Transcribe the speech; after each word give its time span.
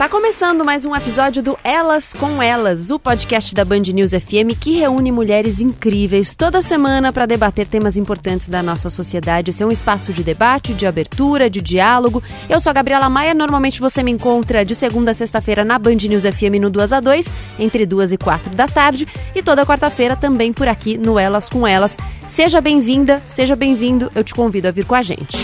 Tá 0.00 0.08
começando 0.08 0.64
mais 0.64 0.86
um 0.86 0.96
episódio 0.96 1.42
do 1.42 1.58
Elas 1.62 2.14
com 2.14 2.42
Elas, 2.42 2.90
o 2.90 2.98
podcast 2.98 3.54
da 3.54 3.66
Band 3.66 3.82
News 3.92 4.12
FM 4.12 4.56
que 4.58 4.78
reúne 4.78 5.12
mulheres 5.12 5.60
incríveis 5.60 6.34
toda 6.34 6.62
semana 6.62 7.12
para 7.12 7.26
debater 7.26 7.68
temas 7.68 7.98
importantes 7.98 8.48
da 8.48 8.62
nossa 8.62 8.88
sociedade. 8.88 9.50
Esse 9.50 9.62
é 9.62 9.66
um 9.66 9.70
espaço 9.70 10.10
de 10.10 10.24
debate, 10.24 10.72
de 10.72 10.86
abertura, 10.86 11.50
de 11.50 11.60
diálogo. 11.60 12.22
Eu 12.48 12.58
sou 12.60 12.70
a 12.70 12.72
Gabriela 12.72 13.10
Maia, 13.10 13.34
normalmente 13.34 13.78
você 13.78 14.02
me 14.02 14.10
encontra 14.10 14.64
de 14.64 14.74
segunda 14.74 15.10
a 15.10 15.14
sexta-feira 15.14 15.66
na 15.66 15.78
Band 15.78 15.96
News 15.96 16.22
FM 16.22 16.58
no 16.58 16.70
2 16.70 16.94
a 16.94 17.00
2, 17.00 17.30
entre 17.58 17.84
2 17.84 18.12
e 18.12 18.16
4 18.16 18.54
da 18.54 18.66
tarde, 18.66 19.06
e 19.34 19.42
toda 19.42 19.66
quarta-feira 19.66 20.16
também 20.16 20.50
por 20.50 20.66
aqui 20.66 20.96
no 20.96 21.18
Elas 21.18 21.46
com 21.46 21.68
Elas. 21.68 21.94
Seja 22.26 22.62
bem-vinda, 22.62 23.20
seja 23.22 23.54
bem-vindo, 23.54 24.10
eu 24.14 24.24
te 24.24 24.34
convido 24.34 24.66
a 24.66 24.70
vir 24.70 24.86
com 24.86 24.94
a 24.94 25.02
gente. 25.02 25.36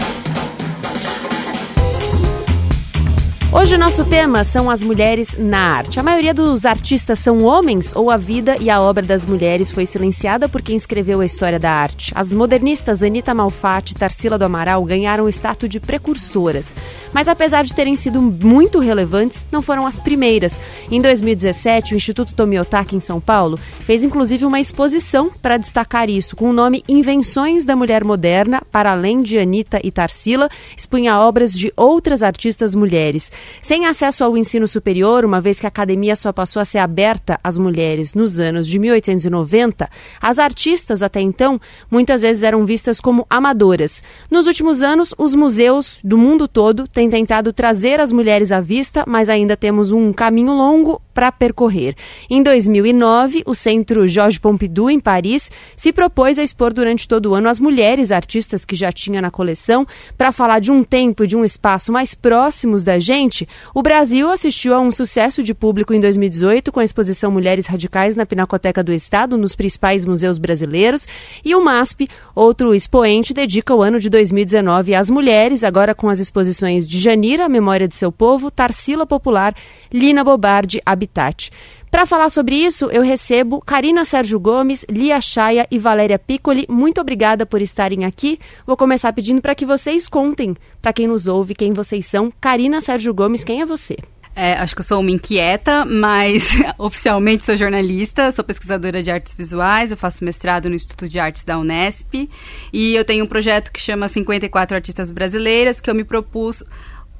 Hoje 3.56 3.74
o 3.74 3.78
nosso 3.78 4.04
tema 4.04 4.44
são 4.44 4.68
as 4.68 4.82
mulheres 4.82 5.34
na 5.38 5.58
arte. 5.58 5.98
A 5.98 6.02
maioria 6.02 6.34
dos 6.34 6.66
artistas 6.66 7.18
são 7.18 7.42
homens 7.42 7.90
ou 7.96 8.10
a 8.10 8.18
vida 8.18 8.54
e 8.60 8.68
a 8.68 8.78
obra 8.78 9.02
das 9.02 9.24
mulheres 9.24 9.72
foi 9.72 9.86
silenciada 9.86 10.46
por 10.46 10.60
quem 10.60 10.76
escreveu 10.76 11.22
a 11.22 11.24
história 11.24 11.58
da 11.58 11.70
arte. 11.70 12.12
As 12.14 12.34
modernistas 12.34 13.02
Anita 13.02 13.32
Malfatti 13.32 13.94
e 13.94 13.96
Tarsila 13.96 14.36
do 14.36 14.44
Amaral 14.44 14.84
ganharam 14.84 15.24
o 15.24 15.28
status 15.30 15.70
de 15.70 15.80
precursoras. 15.80 16.76
Mas 17.14 17.28
apesar 17.28 17.64
de 17.64 17.72
terem 17.72 17.96
sido 17.96 18.20
muito 18.20 18.78
relevantes, 18.78 19.46
não 19.50 19.62
foram 19.62 19.86
as 19.86 19.98
primeiras. 19.98 20.60
Em 20.90 21.00
2017, 21.00 21.94
o 21.94 21.96
Instituto 21.96 22.34
Tomiotaki 22.34 22.94
em 22.94 23.00
São 23.00 23.22
Paulo 23.22 23.58
fez 23.86 24.04
inclusive 24.04 24.44
uma 24.44 24.60
exposição 24.60 25.30
para 25.40 25.56
destacar 25.56 26.10
isso, 26.10 26.36
com 26.36 26.50
o 26.50 26.52
nome 26.52 26.84
Invenções 26.86 27.64
da 27.64 27.74
Mulher 27.74 28.04
Moderna, 28.04 28.60
para 28.70 28.92
além 28.92 29.22
de 29.22 29.38
Anita 29.38 29.80
e 29.82 29.90
Tarsila, 29.90 30.50
expunha 30.76 31.18
obras 31.18 31.54
de 31.54 31.72
outras 31.74 32.22
artistas 32.22 32.74
mulheres. 32.74 33.32
Sem 33.60 33.86
acesso 33.86 34.24
ao 34.24 34.36
ensino 34.36 34.68
superior, 34.68 35.24
uma 35.24 35.40
vez 35.40 35.60
que 35.60 35.66
a 35.66 35.68
academia 35.68 36.16
só 36.16 36.32
passou 36.32 36.60
a 36.60 36.64
ser 36.64 36.78
aberta 36.78 37.38
às 37.42 37.58
mulheres 37.58 38.14
nos 38.14 38.38
anos 38.38 38.66
de 38.66 38.78
1890, 38.78 39.88
as 40.20 40.38
artistas 40.38 41.02
até 41.02 41.20
então 41.20 41.60
muitas 41.90 42.22
vezes 42.22 42.42
eram 42.42 42.64
vistas 42.64 43.00
como 43.00 43.26
amadoras. 43.28 44.02
Nos 44.30 44.46
últimos 44.46 44.82
anos, 44.82 45.14
os 45.18 45.34
museus 45.34 45.98
do 46.02 46.16
mundo 46.16 46.48
todo 46.48 46.86
têm 46.88 47.10
tentado 47.10 47.52
trazer 47.52 48.00
as 48.00 48.12
mulheres 48.12 48.52
à 48.52 48.60
vista, 48.60 49.04
mas 49.06 49.28
ainda 49.28 49.56
temos 49.56 49.92
um 49.92 50.12
caminho 50.12 50.52
longo 50.52 51.00
para 51.12 51.32
percorrer. 51.32 51.96
Em 52.28 52.42
2009, 52.42 53.42
o 53.46 53.54
Centro 53.54 54.06
Georges 54.06 54.38
Pompidou, 54.38 54.90
em 54.90 55.00
Paris, 55.00 55.50
se 55.74 55.92
propôs 55.92 56.38
a 56.38 56.42
expor 56.42 56.72
durante 56.72 57.08
todo 57.08 57.30
o 57.30 57.34
ano 57.34 57.48
as 57.48 57.58
mulheres 57.58 58.12
artistas 58.12 58.64
que 58.64 58.76
já 58.76 58.92
tinha 58.92 59.20
na 59.20 59.30
coleção 59.30 59.86
para 60.16 60.30
falar 60.30 60.60
de 60.60 60.70
um 60.70 60.84
tempo 60.84 61.24
e 61.24 61.26
de 61.26 61.36
um 61.36 61.44
espaço 61.44 61.90
mais 61.90 62.14
próximos 62.14 62.84
da 62.84 62.98
gente. 62.98 63.35
O 63.74 63.82
Brasil 63.82 64.30
assistiu 64.30 64.74
a 64.74 64.80
um 64.80 64.92
sucesso 64.92 65.42
de 65.42 65.52
público 65.52 65.92
em 65.92 66.00
2018 66.00 66.70
com 66.70 66.80
a 66.80 66.84
exposição 66.84 67.30
Mulheres 67.30 67.66
Radicais 67.66 68.14
na 68.14 68.24
Pinacoteca 68.24 68.82
do 68.82 68.92
Estado, 68.92 69.36
nos 69.36 69.56
principais 69.56 70.04
museus 70.04 70.38
brasileiros, 70.38 71.06
e 71.44 71.54
o 71.54 71.64
MASP, 71.64 72.08
outro 72.34 72.74
expoente, 72.74 73.34
dedica 73.34 73.74
o 73.74 73.82
ano 73.82 73.98
de 73.98 74.08
2019 74.08 74.94
às 74.94 75.10
mulheres, 75.10 75.64
agora 75.64 75.94
com 75.94 76.08
as 76.08 76.20
exposições 76.20 76.86
de 76.86 77.00
Janira, 77.00 77.48
Memória 77.48 77.88
de 77.88 77.96
Seu 77.96 78.12
Povo, 78.12 78.50
Tarsila 78.50 79.06
Popular, 79.06 79.54
Lina 79.92 80.22
Bobardi, 80.22 80.80
Habitat. 80.86 81.50
Para 81.96 82.04
falar 82.04 82.28
sobre 82.28 82.56
isso, 82.56 82.90
eu 82.92 83.00
recebo 83.00 83.58
Karina 83.62 84.04
Sérgio 84.04 84.38
Gomes, 84.38 84.84
Lia 84.86 85.18
Chaia 85.18 85.66
e 85.70 85.78
Valéria 85.78 86.18
Piccoli. 86.18 86.66
Muito 86.68 87.00
obrigada 87.00 87.46
por 87.46 87.62
estarem 87.62 88.04
aqui. 88.04 88.38
Vou 88.66 88.76
começar 88.76 89.10
pedindo 89.14 89.40
para 89.40 89.54
que 89.54 89.64
vocês 89.64 90.06
contem, 90.06 90.54
para 90.82 90.92
quem 90.92 91.06
nos 91.06 91.26
ouve, 91.26 91.54
quem 91.54 91.72
vocês 91.72 92.04
são. 92.04 92.30
Karina 92.38 92.82
Sérgio 92.82 93.14
Gomes, 93.14 93.42
quem 93.42 93.62
é 93.62 93.64
você? 93.64 93.96
É, 94.34 94.52
acho 94.58 94.74
que 94.74 94.82
eu 94.82 94.84
sou 94.84 95.00
uma 95.00 95.10
inquieta, 95.10 95.86
mas 95.86 96.50
oficialmente 96.76 97.44
sou 97.44 97.56
jornalista, 97.56 98.30
sou 98.30 98.44
pesquisadora 98.44 99.02
de 99.02 99.10
artes 99.10 99.34
visuais, 99.34 99.90
eu 99.90 99.96
faço 99.96 100.22
mestrado 100.22 100.68
no 100.68 100.74
Instituto 100.74 101.08
de 101.08 101.18
Artes 101.18 101.44
da 101.44 101.58
Unesp 101.58 102.28
e 102.74 102.94
eu 102.94 103.06
tenho 103.06 103.24
um 103.24 103.26
projeto 103.26 103.72
que 103.72 103.80
chama 103.80 104.06
54 104.06 104.76
Artistas 104.76 105.10
Brasileiras, 105.10 105.80
que 105.80 105.88
eu 105.88 105.94
me 105.94 106.04
propus 106.04 106.62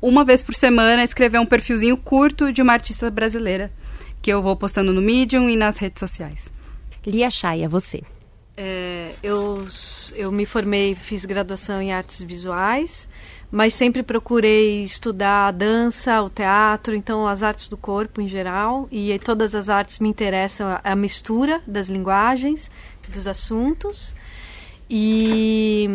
uma 0.03 0.23
vez 0.23 0.43
por 0.43 0.55
semana 0.55 1.03
escrever 1.03 1.39
um 1.39 1.47
perfilzinho 1.47 1.97
curto 1.97 2.53
de 2.53 2.61
uma 2.61 2.75
artista 2.75 3.11
brasileira, 3.11 3.73
que 4.27 4.33
eu 4.33 4.43
vou 4.43 4.57
postando 4.57 4.93
no 4.93 5.01
Medium 5.01 5.49
e 5.49 5.55
nas 5.55 5.79
redes 5.79 6.01
sociais. 6.01 6.49
Lia 7.07 7.31
Chaia, 7.31 7.69
você. 7.69 8.03
É, 8.57 9.13
eu, 9.23 9.65
eu 10.17 10.33
me 10.33 10.45
formei, 10.45 10.97
fiz 10.97 11.25
graduação 11.25 11.81
em 11.81 11.93
artes 11.93 12.21
visuais, 12.25 13.09
mas 13.53 13.73
sempre 13.73 14.03
procurei 14.03 14.83
estudar 14.83 15.47
a 15.47 15.51
dança, 15.53 16.21
o 16.23 16.29
teatro, 16.29 16.93
então 16.97 17.25
as 17.25 17.45
artes 17.45 17.69
do 17.69 17.77
corpo 17.77 18.21
em 18.21 18.27
geral, 18.27 18.89
e 18.91 19.17
todas 19.21 19.55
as 19.55 19.69
artes 19.69 20.01
me 20.01 20.09
interessam 20.09 20.71
a, 20.71 20.81
a 20.83 20.97
mistura 20.97 21.63
das 21.65 21.87
linguagens, 21.89 22.69
dos 23.09 23.29
assuntos. 23.29 24.13
E, 24.89 25.89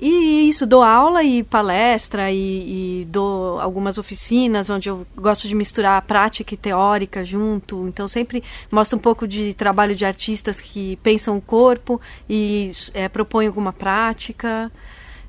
e 0.00 0.48
isso, 0.48 0.66
dou 0.66 0.82
aula 0.82 1.22
e 1.24 1.42
palestra 1.42 2.30
e, 2.30 3.00
e, 3.00 3.04
dou 3.06 3.60
algumas 3.60 3.98
oficinas 3.98 4.70
onde 4.70 4.88
eu 4.88 5.06
gosto 5.16 5.48
de 5.48 5.54
misturar 5.54 6.00
prática 6.02 6.54
e 6.54 6.56
teórica 6.56 7.24
junto. 7.24 7.86
Então 7.88 8.06
sempre 8.06 8.42
mostro 8.70 8.98
um 8.98 9.00
pouco 9.00 9.26
de 9.26 9.54
trabalho 9.54 9.94
de 9.94 10.04
artistas 10.04 10.60
que 10.60 10.96
pensam 11.02 11.36
o 11.36 11.40
corpo 11.40 12.00
e 12.28 12.72
é, 12.94 13.08
propõem 13.08 13.46
alguma 13.46 13.72
prática. 13.72 14.70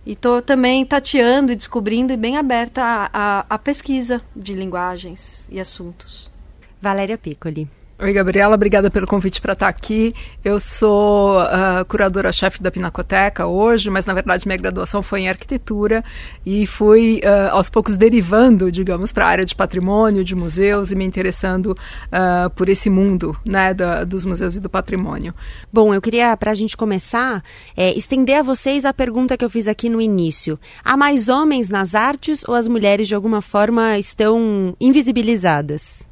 E 0.06 0.14
estou 0.14 0.42
também 0.42 0.86
tateando 0.86 1.52
e 1.52 1.56
descobrindo 1.56 2.14
e 2.14 2.18
bem 2.18 2.38
aberta 2.38 3.10
à 3.12 3.58
pesquisa 3.58 4.22
de 4.34 4.54
linguagens 4.54 5.46
e 5.52 5.60
assuntos. 5.60 6.32
Valéria 6.82 7.18
Piccoli. 7.18 7.68
Oi, 8.00 8.14
Gabriela, 8.14 8.54
obrigada 8.54 8.92
pelo 8.92 9.08
convite 9.08 9.42
para 9.42 9.54
estar 9.54 9.68
aqui. 9.68 10.14
Eu 10.46 10.60
sou 10.60 11.42
uh, 11.42 11.84
curadora-chefe 11.88 12.62
da 12.62 12.70
Pinacoteca 12.70 13.48
hoje, 13.48 13.90
mas 13.90 14.06
na 14.06 14.14
verdade 14.14 14.46
minha 14.46 14.56
graduação 14.56 15.02
foi 15.02 15.22
em 15.22 15.30
arquitetura 15.30 16.06
e 16.46 16.68
fui 16.68 17.22
uh, 17.24 17.56
aos 17.56 17.72
poucos 17.72 17.98
derivando, 17.98 18.72
digamos, 18.72 19.12
para 19.12 19.26
a 19.26 19.30
área 19.30 19.44
de 19.44 19.56
patrimônio, 19.56 20.24
de 20.24 20.36
museus 20.36 20.92
e 20.92 20.96
me 20.96 21.06
interessando 21.06 21.72
uh, 21.72 22.48
por 22.52 22.70
esse 22.70 22.88
mundo 22.88 23.36
né, 23.44 23.74
da, 23.74 24.04
dos 24.04 24.26
museus 24.26 24.56
e 24.56 24.60
do 24.60 24.70
patrimônio. 24.70 25.34
Bom, 25.74 25.92
eu 25.92 26.00
queria, 26.00 26.38
para 26.38 26.52
a 26.52 26.54
gente 26.54 26.78
começar, 26.78 27.44
é, 27.76 27.98
estender 27.98 28.36
a 28.36 28.44
vocês 28.44 28.86
a 28.86 28.94
pergunta 28.94 29.36
que 29.36 29.44
eu 29.44 29.50
fiz 29.50 29.68
aqui 29.68 29.90
no 29.90 30.00
início. 30.00 30.60
Há 30.86 30.96
mais 30.96 31.30
homens 31.30 31.68
nas 31.68 31.96
artes 31.96 32.48
ou 32.48 32.54
as 32.54 32.68
mulheres 32.68 33.08
de 33.08 33.16
alguma 33.16 33.42
forma 33.42 33.98
estão 33.98 34.76
invisibilizadas? 34.80 36.07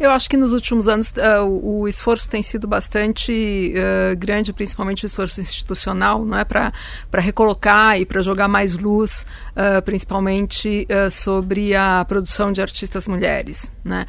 Eu 0.00 0.10
acho 0.12 0.30
que 0.30 0.36
nos 0.38 0.54
últimos 0.54 0.88
anos 0.88 1.10
uh, 1.10 1.44
o, 1.44 1.86
esforço 1.86 2.28
tem 2.30 2.42
sido 2.42 2.66
bastante 2.66 3.74
uh, 3.76 4.16
grande, 4.16 4.50
principalmente 4.50 5.04
o 5.04 5.06
esforço 5.06 5.42
institucional, 5.42 6.24
não 6.24 6.38
é? 6.38 6.42
Para 6.42 6.72
recolocar 7.18 8.00
e 8.00 8.06
para 8.06 8.22
jogar 8.22 8.48
mais 8.48 8.74
luz, 8.74 9.26
uh, 9.60 9.82
principalmente 9.82 10.86
sobre 11.10 11.74
a 11.74 12.04
produção 12.06 12.52
de 12.52 12.62
artistas 12.62 13.06
mulheres, 13.06 13.70
né? 13.84 14.06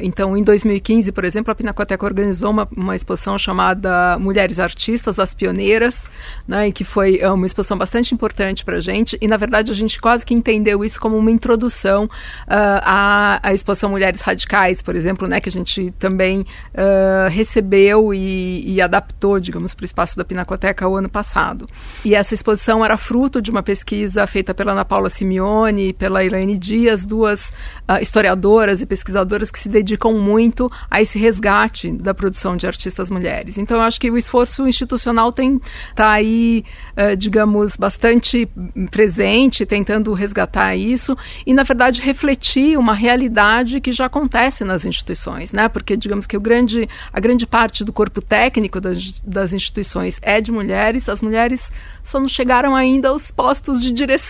então, 0.00 0.36
em 0.36 0.42
2015, 0.42 1.12
por 1.12 1.24
exemplo, 1.24 1.52
a 1.52 1.54
Pinacoteca 1.54 2.04
organizou 2.04 2.50
uma, 2.50 2.68
uma 2.74 2.96
exposição 2.96 3.36
chamada 3.36 4.18
Mulheres 4.18 4.58
Artistas, 4.58 5.18
as 5.18 5.34
Pioneiras, 5.34 6.08
né? 6.46 6.70
Que 6.72 6.84
foi 6.84 7.20
uma 7.24 7.46
exposição 7.46 7.76
bastante 7.76 8.14
importante 8.14 8.64
para 8.64 8.76
a 8.76 8.80
gente. 8.80 9.18
E 9.20 9.28
na 9.28 9.36
verdade 9.36 9.70
a 9.70 9.74
gente 9.74 10.00
quase 10.00 10.24
que 10.24 10.34
entendeu 10.34 10.84
isso 10.84 11.00
como 11.00 11.16
uma 11.16 11.30
introdução 11.30 12.08
à, 12.46 13.40
à 13.42 13.52
exposição 13.52 13.90
Mulheres 13.90 14.20
Radicais 14.20 14.82
por 14.84 14.94
exemplo, 14.94 15.26
né, 15.26 15.40
que 15.40 15.48
a 15.48 15.52
gente 15.52 15.90
também 15.92 16.40
uh, 16.40 17.28
recebeu 17.30 18.12
e, 18.12 18.74
e, 18.74 18.80
adaptou, 18.80 19.40
digamos, 19.40 19.74
para 19.74 19.82
o 19.82 19.86
espaço 19.86 20.16
da 20.16 20.24
Pinacoteca 20.24 20.86
o 20.86 20.94
ano 20.94 21.08
passado. 21.08 21.66
E 22.04 22.14
essa 22.14 22.34
exposição 22.34 22.84
era 22.84 22.96
fruto 22.96 23.40
de 23.40 23.50
uma 23.50 23.62
pesquisa 23.62 24.26
feita 24.26 24.43
pela 24.52 24.72
Ana 24.72 24.84
Paula 24.84 25.08
Simeone 25.08 25.88
e 25.88 25.92
pela 25.94 26.22
Elaine 26.22 26.58
Dias, 26.58 27.06
duas 27.06 27.48
uh, 27.88 28.02
historiadoras 28.02 28.82
e 28.82 28.86
pesquisadoras 28.86 29.50
que 29.50 29.58
se 29.58 29.70
dedicam 29.70 30.12
muito 30.12 30.70
a 30.90 31.00
esse 31.00 31.18
resgate 31.18 31.90
da 31.90 32.12
produção 32.12 32.56
de 32.56 32.66
artistas 32.66 33.10
mulheres. 33.10 33.56
Então, 33.56 33.78
eu 33.78 33.82
acho 33.82 33.98
que 33.98 34.10
o 34.10 34.18
esforço 34.18 34.68
institucional 34.68 35.32
tem 35.32 35.58
tá 35.94 36.10
aí, 36.10 36.62
uh, 36.92 37.16
digamos, 37.16 37.76
bastante 37.76 38.46
presente, 38.90 39.64
tentando 39.64 40.12
resgatar 40.12 40.76
isso 40.76 41.16
e, 41.46 41.54
na 41.54 41.62
verdade, 41.62 42.02
refletir 42.02 42.76
uma 42.76 42.92
realidade 42.92 43.80
que 43.80 43.92
já 43.92 44.04
acontece 44.04 44.62
na 44.62 44.74
nas 44.74 44.84
instituições, 44.84 45.52
né? 45.52 45.68
Porque 45.68 45.96
digamos 45.96 46.26
que 46.26 46.36
o 46.36 46.40
grande, 46.40 46.88
a 47.12 47.20
grande 47.20 47.46
parte 47.46 47.84
do 47.84 47.92
corpo 47.92 48.20
técnico 48.20 48.80
das, 48.80 49.20
das 49.20 49.52
instituições 49.52 50.18
é 50.20 50.40
de 50.40 50.50
mulheres, 50.50 51.08
as 51.08 51.22
mulheres 51.22 51.70
só 52.02 52.18
não 52.20 52.28
chegaram 52.28 52.74
ainda 52.74 53.08
aos 53.08 53.30
postos 53.30 53.80
de 53.80 53.90
direção, 53.90 54.23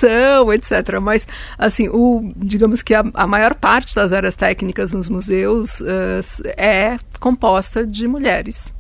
etc. 0.52 0.98
Mas, 1.00 1.26
assim, 1.58 1.88
o, 1.88 2.32
digamos 2.36 2.82
que 2.82 2.94
a, 2.94 3.04
a 3.14 3.26
maior 3.26 3.54
parte 3.54 3.94
das 3.94 4.12
áreas 4.12 4.36
técnicas 4.36 4.92
nos 4.92 5.08
museus 5.08 5.80
uh, 5.80 6.44
é 6.56 6.98
composta 7.20 7.86
de 7.86 8.06
mulheres. 8.08 8.72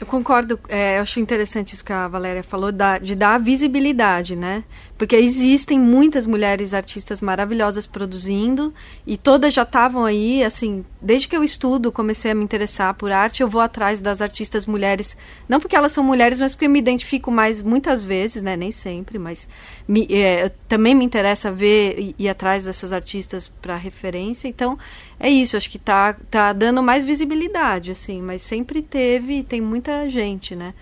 Eu 0.00 0.06
concordo, 0.06 0.60
é, 0.68 0.98
eu 0.98 1.02
acho 1.02 1.18
interessante 1.18 1.74
isso 1.74 1.84
que 1.84 1.92
a 1.92 2.06
Valéria 2.06 2.42
falou, 2.42 2.70
da, 2.70 2.98
de 2.98 3.16
dar 3.16 3.38
visibilidade, 3.38 4.36
né? 4.36 4.62
Porque 4.98 5.14
existem 5.14 5.78
muitas 5.78 6.26
mulheres 6.26 6.74
artistas 6.74 7.22
maravilhosas 7.22 7.86
produzindo 7.86 8.74
e 9.06 9.16
todas 9.16 9.54
já 9.54 9.62
estavam 9.62 10.04
aí, 10.04 10.42
assim, 10.42 10.84
desde 11.00 11.28
que 11.28 11.36
eu 11.36 11.44
estudo, 11.44 11.92
comecei 11.92 12.32
a 12.32 12.34
me 12.34 12.42
interessar 12.42 12.92
por 12.94 13.12
arte, 13.12 13.40
eu 13.40 13.48
vou 13.48 13.60
atrás 13.60 14.00
das 14.00 14.20
artistas 14.20 14.66
mulheres, 14.66 15.16
não 15.48 15.60
porque 15.60 15.76
elas 15.76 15.92
são 15.92 16.02
mulheres, 16.02 16.40
mas 16.40 16.52
porque 16.52 16.66
eu 16.66 16.70
me 16.70 16.80
identifico 16.80 17.30
mais 17.30 17.62
muitas 17.62 18.02
vezes, 18.02 18.42
né? 18.42 18.56
Nem 18.56 18.72
sempre, 18.72 19.20
mas 19.20 19.48
me, 19.86 20.04
é, 20.10 20.50
também 20.66 20.96
me 20.96 21.04
interessa 21.04 21.52
ver 21.52 21.94
e 21.96 22.14
ir 22.18 22.28
atrás 22.28 22.64
dessas 22.64 22.92
artistas 22.92 23.48
para 23.62 23.76
referência. 23.76 24.48
Então, 24.48 24.76
é 25.20 25.30
isso, 25.30 25.56
acho 25.56 25.70
que 25.70 25.78
tá, 25.78 26.16
tá 26.28 26.52
dando 26.52 26.82
mais 26.82 27.04
visibilidade, 27.04 27.92
assim, 27.92 28.20
mas 28.20 28.42
sempre 28.42 28.82
teve, 28.82 29.44
tem 29.44 29.60
muita 29.60 30.10
gente, 30.10 30.56
né? 30.56 30.74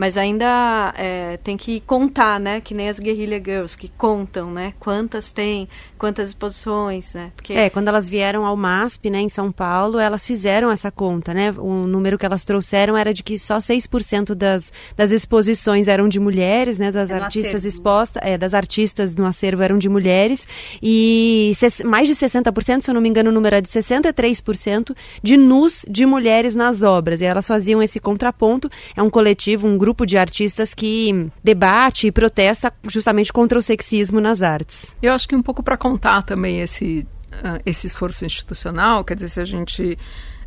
Mas 0.00 0.16
ainda 0.16 0.94
é, 0.96 1.36
tem 1.44 1.58
que 1.58 1.78
contar, 1.80 2.40
né? 2.40 2.58
Que 2.58 2.72
nem 2.72 2.88
as 2.88 2.98
Guerrilla 2.98 3.36
Girls, 3.36 3.76
que 3.76 3.86
contam, 3.86 4.50
né? 4.50 4.72
Quantas 4.80 5.30
tem, 5.30 5.68
quantas 5.98 6.30
exposições, 6.30 7.12
né? 7.12 7.32
Porque... 7.36 7.52
É, 7.52 7.68
quando 7.68 7.88
elas 7.88 8.08
vieram 8.08 8.46
ao 8.46 8.56
MASP, 8.56 9.10
né, 9.10 9.20
em 9.20 9.28
São 9.28 9.52
Paulo, 9.52 9.98
elas 9.98 10.24
fizeram 10.24 10.70
essa 10.70 10.90
conta, 10.90 11.34
né? 11.34 11.54
O 11.58 11.86
número 11.86 12.16
que 12.16 12.24
elas 12.24 12.46
trouxeram 12.46 12.96
era 12.96 13.12
de 13.12 13.22
que 13.22 13.38
só 13.38 13.58
6% 13.58 14.34
das, 14.34 14.72
das 14.96 15.10
exposições 15.10 15.86
eram 15.86 16.08
de 16.08 16.18
mulheres, 16.18 16.78
né? 16.78 16.90
Das 16.90 17.10
é 17.10 17.16
artistas 17.16 17.66
expostas, 17.66 18.22
é, 18.24 18.38
das 18.38 18.54
artistas 18.54 19.14
no 19.14 19.26
acervo 19.26 19.62
eram 19.62 19.76
de 19.76 19.90
mulheres. 19.90 20.48
E 20.82 21.52
mais 21.84 22.08
de 22.08 22.14
60%, 22.14 22.80
se 22.80 22.90
eu 22.90 22.94
não 22.94 23.02
me 23.02 23.08
engano, 23.10 23.28
o 23.28 23.34
número 23.34 23.56
é 23.56 23.60
de 23.60 23.68
63% 23.68 24.96
de 25.22 25.36
nus 25.36 25.84
de 25.86 26.06
mulheres 26.06 26.54
nas 26.54 26.82
obras. 26.82 27.20
E 27.20 27.26
elas 27.26 27.46
faziam 27.46 27.82
esse 27.82 28.00
contraponto. 28.00 28.70
É 28.96 29.02
um 29.02 29.10
coletivo, 29.10 29.66
um 29.66 29.76
grupo 29.76 29.89
de 30.06 30.16
artistas 30.16 30.74
que 30.74 31.30
debate 31.42 32.06
e 32.06 32.12
protesta 32.12 32.72
justamente 32.88 33.32
contra 33.32 33.58
o 33.58 33.62
sexismo 33.62 34.20
nas 34.20 34.42
artes. 34.42 34.96
Eu 35.02 35.12
acho 35.12 35.28
que 35.28 35.36
um 35.36 35.42
pouco 35.42 35.62
para 35.62 35.76
contar 35.76 36.22
também 36.22 36.60
esse, 36.60 37.06
uh, 37.32 37.60
esse 37.64 37.86
esforço 37.86 38.24
institucional, 38.24 39.04
quer 39.04 39.14
dizer, 39.14 39.28
se 39.28 39.40
a 39.40 39.44
gente 39.44 39.98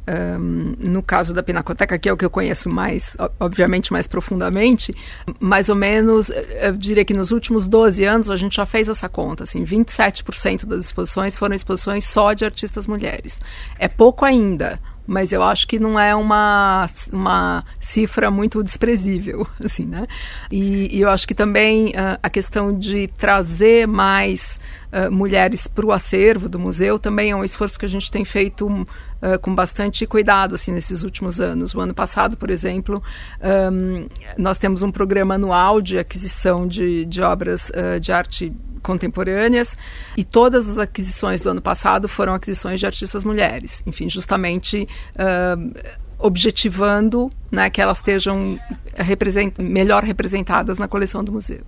um, 0.07 0.75
no 0.79 1.01
caso 1.01 1.33
da 1.33 1.41
Pinacoteca, 1.41 1.97
que 1.97 2.09
é 2.09 2.13
o 2.13 2.17
que 2.17 2.25
eu 2.25 2.29
conheço 2.29 2.69
mais, 2.69 3.15
obviamente 3.39 3.91
mais 3.91 4.07
profundamente, 4.07 4.93
mais 5.39 5.69
ou 5.69 5.75
menos, 5.75 6.29
eu 6.29 6.75
diria 6.75 7.05
que 7.05 7.13
nos 7.13 7.31
últimos 7.31 7.67
12 7.67 8.03
anos 8.03 8.29
a 8.29 8.37
gente 8.37 8.55
já 8.55 8.65
fez 8.65 8.89
essa 8.89 9.07
conta, 9.07 9.43
assim, 9.43 9.63
27% 9.63 10.65
das 10.65 10.85
exposições 10.85 11.37
foram 11.37 11.55
exposições 11.55 12.05
só 12.05 12.33
de 12.33 12.43
artistas 12.43 12.87
mulheres. 12.87 13.39
É 13.79 13.87
pouco 13.87 14.25
ainda, 14.25 14.79
mas 15.05 15.31
eu 15.31 15.43
acho 15.43 15.67
que 15.67 15.79
não 15.79 15.99
é 15.99 16.15
uma, 16.15 16.89
uma 17.11 17.65
cifra 17.79 18.31
muito 18.31 18.63
desprezível, 18.63 19.45
assim, 19.63 19.85
né? 19.85 20.07
E, 20.51 20.95
e 20.95 21.01
eu 21.01 21.09
acho 21.09 21.27
que 21.27 21.35
também 21.35 21.89
uh, 21.89 22.19
a 22.21 22.29
questão 22.29 22.77
de 22.77 23.07
trazer 23.17 23.87
mais 23.87 24.59
uh, 24.91 25.11
mulheres 25.11 25.67
para 25.67 25.85
o 25.85 25.91
acervo 25.91 26.47
do 26.47 26.57
museu 26.57 26.97
também 26.97 27.31
é 27.31 27.35
um 27.35 27.43
esforço 27.43 27.77
que 27.77 27.85
a 27.85 27.89
gente 27.89 28.09
tem 28.09 28.23
feito 28.23 28.67
uh, 28.67 28.87
com 29.41 29.53
bastante 29.53 30.05
cuidado, 30.05 30.55
assim, 30.55 30.71
nesses 30.71 31.03
últimos 31.03 31.39
anos. 31.39 31.75
O 31.75 31.81
ano 31.81 31.93
passado, 31.93 32.37
por 32.37 32.49
exemplo, 32.49 33.03
um, 33.71 34.07
nós 34.37 34.57
temos 34.57 34.81
um 34.81 34.91
programa 34.91 35.35
anual 35.35 35.81
de 35.81 35.97
aquisição 35.99 36.65
de, 36.65 37.05
de 37.05 37.21
obras 37.21 37.71
de 38.01 38.11
arte 38.11 38.53
contemporâneas 38.83 39.75
e 40.15 40.23
todas 40.23 40.69
as 40.69 40.77
aquisições 40.77 41.41
do 41.41 41.49
ano 41.49 41.61
passado 41.61 42.07
foram 42.07 42.33
aquisições 42.35 42.79
de 42.79 42.85
artistas 42.85 43.23
mulheres, 43.23 43.81
enfim, 43.87 44.09
justamente 44.09 44.87
uh, 45.15 46.03
objetivando 46.19 47.29
né, 47.51 47.69
que 47.69 47.81
elas 47.81 47.97
estejam 47.97 48.59
represent 48.95 49.57
melhor 49.57 50.03
representadas 50.03 50.77
na 50.77 50.87
coleção 50.87 51.23
do 51.23 51.31
museu. 51.31 51.61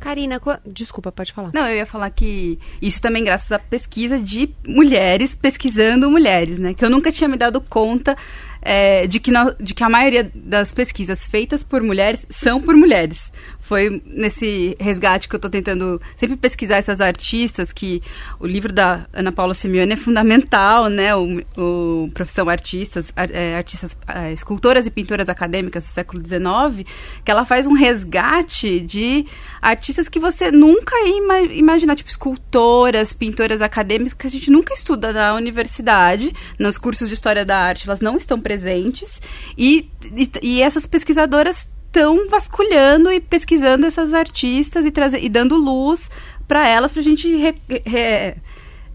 Karina, 0.00 0.40
desculpa, 0.66 1.12
pode 1.12 1.30
falar. 1.30 1.50
Não, 1.52 1.68
eu 1.68 1.76
ia 1.76 1.86
falar 1.86 2.08
que 2.08 2.58
isso 2.80 3.02
também 3.02 3.22
graças 3.22 3.52
à 3.52 3.58
pesquisa 3.58 4.18
de 4.18 4.48
mulheres 4.66 5.34
pesquisando 5.34 6.10
mulheres, 6.10 6.58
né? 6.58 6.72
Que 6.72 6.82
eu 6.82 6.88
nunca 6.88 7.12
tinha 7.12 7.28
me 7.28 7.36
dado 7.36 7.60
conta 7.60 8.16
é, 8.62 9.06
de, 9.06 9.20
que 9.20 9.30
no, 9.30 9.54
de 9.60 9.74
que 9.74 9.84
a 9.84 9.90
maioria 9.90 10.30
das 10.34 10.72
pesquisas 10.72 11.26
feitas 11.26 11.62
por 11.62 11.82
mulheres 11.82 12.24
são 12.30 12.62
por 12.62 12.74
mulheres 12.74 13.30
foi 13.70 14.02
nesse 14.04 14.76
resgate 14.80 15.28
que 15.28 15.34
eu 15.36 15.38
estou 15.38 15.48
tentando 15.48 16.02
sempre 16.16 16.36
pesquisar 16.36 16.78
essas 16.78 17.00
artistas, 17.00 17.72
que 17.72 18.02
o 18.40 18.44
livro 18.44 18.72
da 18.72 19.06
Ana 19.12 19.30
Paula 19.30 19.54
Simeone 19.54 19.92
é 19.92 19.96
fundamental, 19.96 20.88
né? 20.88 21.14
O, 21.14 21.40
o 21.56 22.10
Profissão 22.12 22.48
Artistas, 22.48 23.12
é, 23.14 23.54
artistas, 23.54 23.96
é, 24.08 24.32
escultoras 24.32 24.86
e 24.86 24.90
pintoras 24.90 25.28
acadêmicas 25.28 25.84
do 25.84 25.86
século 25.86 26.20
XIX, 26.20 26.84
que 27.24 27.30
ela 27.30 27.44
faz 27.44 27.68
um 27.68 27.72
resgate 27.72 28.80
de 28.80 29.24
artistas 29.62 30.08
que 30.08 30.18
você 30.18 30.50
nunca 30.50 30.96
ia 31.06 31.52
imaginar, 31.52 31.94
tipo 31.94 32.10
escultoras, 32.10 33.12
pintoras 33.12 33.62
acadêmicas, 33.62 34.14
que 34.14 34.26
a 34.26 34.30
gente 34.30 34.50
nunca 34.50 34.74
estuda 34.74 35.12
na 35.12 35.32
universidade, 35.34 36.34
nos 36.58 36.76
cursos 36.76 37.06
de 37.06 37.14
História 37.14 37.44
da 37.44 37.56
Arte, 37.56 37.86
elas 37.86 38.00
não 38.00 38.16
estão 38.16 38.40
presentes, 38.40 39.22
e, 39.56 39.88
e, 40.16 40.28
e 40.42 40.60
essas 40.60 40.88
pesquisadoras 40.88 41.68
estão 41.90 42.28
vasculhando 42.28 43.12
e 43.12 43.20
pesquisando 43.20 43.84
essas 43.84 44.14
artistas 44.14 44.84
e, 44.86 44.92
e 45.20 45.28
dando 45.28 45.56
luz 45.56 46.08
para 46.46 46.66
elas, 46.66 46.92
para 46.92 47.00
a 47.00 47.04
gente 47.04 47.28
re, 47.36 47.54
re, 47.84 48.36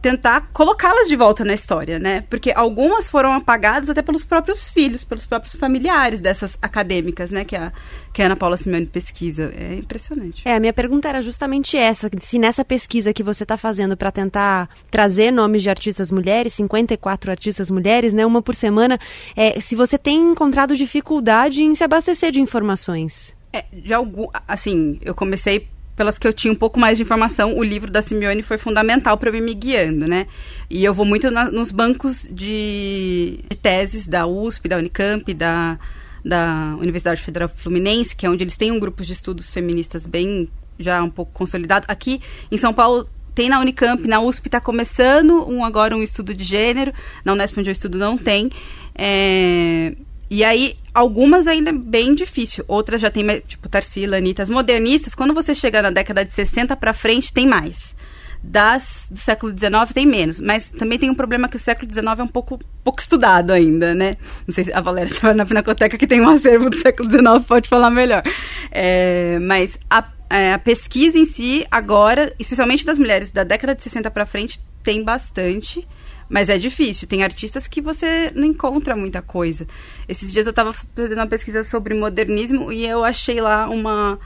tentar 0.06 0.52
colocá-las 0.54 1.08
de 1.08 1.16
volta 1.16 1.44
na 1.44 1.56
história, 1.56 1.98
né? 1.98 2.22
Porque 2.30 2.54
algumas 2.56 3.10
foram 3.10 3.34
apagadas 3.34 3.90
até 3.90 4.04
pelos 4.04 4.24
próprios 4.24 4.70
filhos, 4.70 5.04
pelos 5.04 5.26
próprios 5.26 5.56
familiares 5.56 6.22
dessas 6.22 6.56
acadêmicas, 6.62 7.32
né? 7.32 7.44
Que 7.44 7.56
a, 7.56 7.74
que 8.14 8.22
a 8.22 8.28
Ana 8.28 8.36
Paula 8.36 8.56
Simeone 8.56 8.86
pesquisa. 8.86 9.52
É 9.58 9.74
impressionante. 9.74 10.44
É, 10.46 10.54
a 10.54 10.60
minha 10.60 10.74
pergunta 10.74 11.10
era 11.10 11.24
justamente 11.24 11.76
essa: 11.76 12.08
se 12.20 12.38
nessa 12.38 12.64
pesquisa 12.64 13.12
que 13.12 13.24
você 13.24 13.42
está 13.42 13.58
fazendo 13.58 13.98
para 13.98 14.12
tentar 14.12 14.70
trazer 14.92 15.32
nomes 15.32 15.64
de 15.64 15.72
artistas 15.72 16.12
mulheres, 16.12 16.54
54 16.54 17.32
artistas 17.32 17.72
mulheres, 17.72 18.14
né? 18.14 18.24
Uma 18.28 18.44
por 18.44 18.54
semana, 18.54 19.00
é, 19.36 19.60
se 19.60 19.76
você 19.76 19.98
tem 19.98 20.18
encontrado 20.22 20.76
dificuldade 20.76 21.64
em 21.64 21.74
se 21.74 21.84
abastecer 21.84 22.32
de 22.32 22.40
informações. 22.40 23.36
É, 23.52 23.66
de 23.74 23.92
algum, 23.92 24.28
assim, 24.48 25.00
eu 25.02 25.16
comecei 25.16 25.68
pelas 25.96 26.18
que 26.18 26.28
eu 26.28 26.34
tinha 26.34 26.52
um 26.52 26.56
pouco 26.56 26.80
mais 26.80 26.98
de 26.98 27.04
informação, 27.04 27.58
o 27.58 27.64
livro 27.64 27.90
da 27.90 28.02
Simeone 28.02 28.42
foi 28.42 28.58
fundamental 28.58 29.18
para 29.18 29.30
eu 29.30 29.42
me 29.42 29.54
guiando, 29.54 30.08
né? 30.08 30.28
E 30.70 30.84
eu 30.84 30.94
vou 30.94 31.06
muito 31.06 31.32
na, 31.32 31.46
nos 31.50 31.72
bancos 31.72 32.28
de, 32.30 33.40
de, 33.50 33.56
teses 33.56 34.08
da 34.08 34.28
USP, 34.28 34.68
da 34.68 34.78
Unicamp, 34.78 35.34
da, 35.34 35.80
da 36.24 36.76
Universidade 36.80 37.22
Federal 37.22 37.50
Fluminense, 37.50 38.16
que 38.16 38.26
é 38.26 38.30
onde 38.30 38.44
eles 38.44 38.58
têm 38.58 38.72
um 38.72 38.80
grupo 38.80 39.04
de 39.04 39.14
estudos 39.14 39.54
feministas 39.54 40.06
bem 40.06 40.50
já 40.78 41.02
um 41.02 41.10
pouco 41.10 41.32
consolidado. 41.32 41.86
Aqui 41.88 42.22
em 42.52 42.58
São 42.58 42.74
Paulo 42.74 43.10
tem 43.34 43.50
na 43.50 43.60
Unicamp, 43.60 44.08
na 44.08 44.20
USP 44.22 44.48
está 44.48 44.60
começando 44.60 45.50
um 45.50 45.64
agora 45.64 45.96
um 45.96 46.04
estudo 46.04 46.34
de 46.34 46.44
gênero, 46.44 46.94
na 47.24 47.34
Unesp 47.34 47.58
onde 47.58 47.70
eu 47.70 47.74
estudo 47.74 47.98
não 47.98 48.18
tem. 48.18 48.50
É, 48.94 49.94
e 50.30 50.44
aí, 50.44 50.76
algumas 50.94 51.48
ainda 51.48 51.70
é 51.70 51.74
bem 51.74 52.16
difícil. 52.16 52.66
Outras 52.68 53.02
já 53.02 53.12
tem, 53.12 53.26
tipo, 53.48 53.70
Tarsila, 53.70 54.18
Anitta. 54.18 54.44
As 54.44 54.50
modernistas, 54.50 55.14
quando 55.14 55.34
você 55.34 55.54
chega 55.54 55.82
na 55.82 55.92
década 55.92 56.26
de 56.26 56.34
60 56.34 56.76
para 56.76 56.94
frente, 56.94 57.32
tem 57.32 57.48
mais. 57.48 57.96
Das 58.42 59.08
do 59.10 59.18
século 59.18 59.52
XIX 59.58 59.92
tem 59.94 60.06
menos. 60.06 60.40
Mas 60.40 60.72
também 60.72 60.98
tem 60.98 61.10
um 61.10 61.16
problema 61.16 61.48
que 61.48 61.56
o 61.56 61.60
século 61.60 61.92
XIX 61.92 62.20
é 62.20 62.24
um 62.24 62.28
pouco, 62.28 62.60
pouco 62.84 63.00
estudado 63.00 63.52
ainda, 63.52 63.94
né? 63.94 64.18
Não 64.48 64.54
sei 64.54 64.66
se 64.66 64.74
a 64.74 64.82
Valéria 64.82 65.10
trabalha 65.14 65.38
na 65.38 65.46
Pinacoteca 65.46 65.98
que 65.98 66.08
tem 66.08 66.22
um 66.22 66.30
acervo 66.30 66.70
do 66.70 66.78
século 66.78 67.10
XIX, 67.10 67.46
pode 67.48 67.70
falar 67.70 67.90
melhor. 67.90 68.24
É, 68.72 69.38
mas 69.42 69.80
a, 69.90 70.06
é, 70.30 70.54
a 70.54 70.60
pesquisa 70.60 71.18
em 71.18 71.26
si, 71.26 71.66
agora, 71.70 72.34
especialmente 72.40 72.86
das 72.86 72.98
mulheres 72.98 73.32
da 73.32 73.44
década 73.44 73.76
de 73.76 73.84
60 73.84 74.10
para 74.10 74.26
frente, 74.26 74.60
tem 74.84 75.04
bastante. 75.04 75.88
Mas 76.30 76.50
é 76.50 76.58
difícil. 76.58 77.08
Tem 77.08 77.24
artistas 77.24 77.68
que 77.68 77.82
você 77.82 78.32
não 78.34 78.46
encontra 78.46 78.96
muita 78.96 79.22
coisa. 79.22 79.68
Esses 80.08 80.32
dias 80.32 80.46
eu 80.46 80.52
estava 80.52 80.74
fazendo 80.74 81.20
uma 81.20 81.28
pesquisa 81.28 81.64
sobre 81.64 81.94
modernismo 81.94 82.72
e 82.72 82.86
eu 82.86 83.04
achei 83.04 83.40
lá 83.40 83.70
uma 83.70 84.20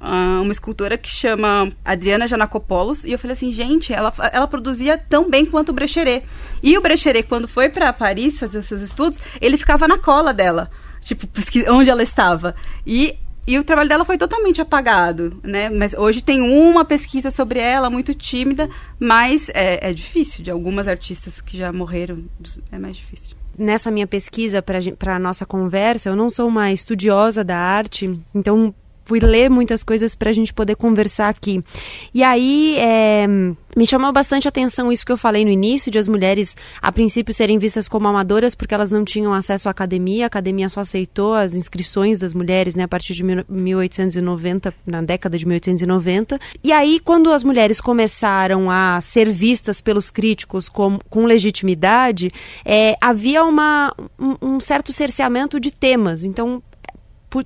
uma 0.00 0.50
escultora 0.50 0.98
que 0.98 1.08
chama 1.08 1.72
Adriana 1.84 2.26
Janakopoulos 2.26 3.04
e 3.04 3.12
eu 3.12 3.18
falei 3.18 3.34
assim, 3.34 3.52
gente, 3.52 3.92
ela, 3.92 4.12
ela 4.32 4.48
produzia 4.48 4.98
tão 4.98 5.30
bem 5.30 5.46
quanto 5.46 5.68
o 5.68 5.72
Brecheret. 5.72 6.26
E 6.62 6.76
o 6.76 6.80
Brecheret, 6.80 7.28
quando 7.28 7.46
foi 7.46 7.68
para 7.68 7.92
Paris 7.92 8.40
fazer 8.40 8.58
os 8.58 8.66
seus 8.66 8.82
estudos, 8.82 9.20
ele 9.40 9.56
ficava 9.56 9.86
na 9.86 9.96
cola 9.96 10.34
dela, 10.34 10.68
tipo, 11.00 11.28
onde 11.70 11.90
ela 11.90 12.02
estava. 12.02 12.56
E 12.84 13.16
e 13.48 13.58
o 13.58 13.64
trabalho 13.64 13.88
dela 13.88 14.04
foi 14.04 14.18
totalmente 14.18 14.60
apagado, 14.60 15.40
né? 15.42 15.70
Mas 15.70 15.94
hoje 15.94 16.20
tem 16.20 16.42
uma 16.42 16.84
pesquisa 16.84 17.30
sobre 17.30 17.58
ela, 17.58 17.88
muito 17.88 18.14
tímida, 18.14 18.68
mas 19.00 19.48
é, 19.54 19.88
é 19.88 19.92
difícil. 19.94 20.44
De 20.44 20.50
algumas 20.50 20.86
artistas 20.86 21.40
que 21.40 21.56
já 21.56 21.72
morreram, 21.72 22.24
é 22.70 22.78
mais 22.78 22.94
difícil 22.94 23.38
nessa 23.58 23.90
minha 23.90 24.06
pesquisa 24.06 24.62
para 24.62 25.16
a 25.16 25.18
nossa 25.18 25.44
conversa, 25.44 26.08
eu 26.08 26.14
não 26.14 26.30
sou 26.30 26.46
uma 26.46 26.70
estudiosa 26.70 27.42
da 27.42 27.56
arte, 27.56 28.08
então 28.32 28.72
fui 29.08 29.20
ler 29.20 29.48
muitas 29.48 29.82
coisas 29.82 30.14
para 30.14 30.28
a 30.28 30.32
gente 30.34 30.52
poder 30.52 30.76
conversar 30.76 31.30
aqui. 31.30 31.64
E 32.12 32.22
aí 32.22 32.76
é, 32.78 33.26
me 33.74 33.86
chamou 33.86 34.12
bastante 34.12 34.46
atenção 34.46 34.92
isso 34.92 35.06
que 35.06 35.10
eu 35.10 35.16
falei 35.16 35.46
no 35.46 35.50
início, 35.50 35.90
de 35.90 35.98
as 35.98 36.06
mulheres 36.06 36.54
a 36.82 36.92
princípio 36.92 37.32
serem 37.32 37.58
vistas 37.58 37.88
como 37.88 38.06
amadoras 38.06 38.54
porque 38.54 38.74
elas 38.74 38.90
não 38.90 39.06
tinham 39.06 39.32
acesso 39.32 39.66
à 39.66 39.70
academia. 39.70 40.24
A 40.24 40.26
academia 40.26 40.68
só 40.68 40.80
aceitou 40.80 41.32
as 41.32 41.54
inscrições 41.54 42.18
das 42.18 42.34
mulheres 42.34 42.74
né, 42.74 42.82
a 42.82 42.88
partir 42.88 43.14
de 43.14 43.24
1890, 43.24 44.74
na 44.86 45.00
década 45.00 45.38
de 45.38 45.46
1890. 45.46 46.38
E 46.62 46.70
aí, 46.70 47.00
quando 47.00 47.32
as 47.32 47.42
mulheres 47.42 47.80
começaram 47.80 48.70
a 48.70 49.00
ser 49.00 49.30
vistas 49.30 49.80
pelos 49.80 50.10
críticos 50.10 50.68
com, 50.68 50.98
com 51.08 51.24
legitimidade, 51.24 52.30
é, 52.62 52.94
havia 53.00 53.42
uma, 53.42 53.94
um, 54.18 54.56
um 54.56 54.60
certo 54.60 54.92
cerceamento 54.92 55.58
de 55.58 55.70
temas. 55.70 56.24
Então, 56.24 56.62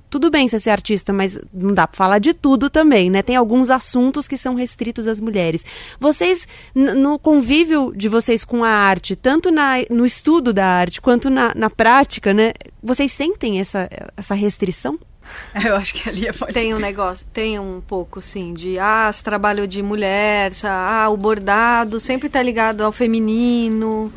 tudo 0.09 0.29
bem 0.29 0.47
você 0.47 0.59
ser 0.59 0.69
artista, 0.69 1.11
mas 1.11 1.37
não 1.53 1.73
dá 1.73 1.87
para 1.87 1.97
falar 1.97 2.19
de 2.19 2.33
tudo 2.33 2.69
também, 2.69 3.09
né? 3.09 3.21
Tem 3.21 3.35
alguns 3.35 3.69
assuntos 3.69 4.27
que 4.27 4.37
são 4.37 4.55
restritos 4.55 5.07
às 5.07 5.19
mulheres. 5.19 5.65
Vocês, 5.99 6.47
no 6.73 7.19
convívio 7.19 7.93
de 7.95 8.07
vocês 8.07 8.43
com 8.43 8.63
a 8.63 8.69
arte, 8.69 9.15
tanto 9.15 9.51
na, 9.51 9.75
no 9.89 10.05
estudo 10.05 10.53
da 10.53 10.65
arte 10.65 11.01
quanto 11.01 11.29
na, 11.29 11.51
na 11.55 11.69
prática, 11.69 12.33
né? 12.33 12.53
Vocês 12.81 13.11
sentem 13.11 13.59
essa, 13.59 13.89
essa 14.15 14.33
restrição? 14.33 14.97
Eu 15.65 15.75
acho 15.75 15.93
que 15.93 16.09
ali 16.09 16.31
pode. 16.33 16.53
Tem 16.53 16.73
um 16.73 16.79
negócio, 16.79 17.25
tem 17.33 17.59
um 17.59 17.81
pouco, 17.85 18.21
sim, 18.21 18.53
de 18.53 18.77
ah, 18.79 19.07
esse 19.09 19.23
trabalho 19.23 19.67
de 19.67 19.81
mulher, 19.81 20.51
ah, 20.63 21.09
o 21.09 21.17
bordado 21.17 21.99
sempre 21.99 22.29
tá 22.29 22.41
ligado 22.41 22.81
ao 22.81 22.91
feminino. 22.91 24.11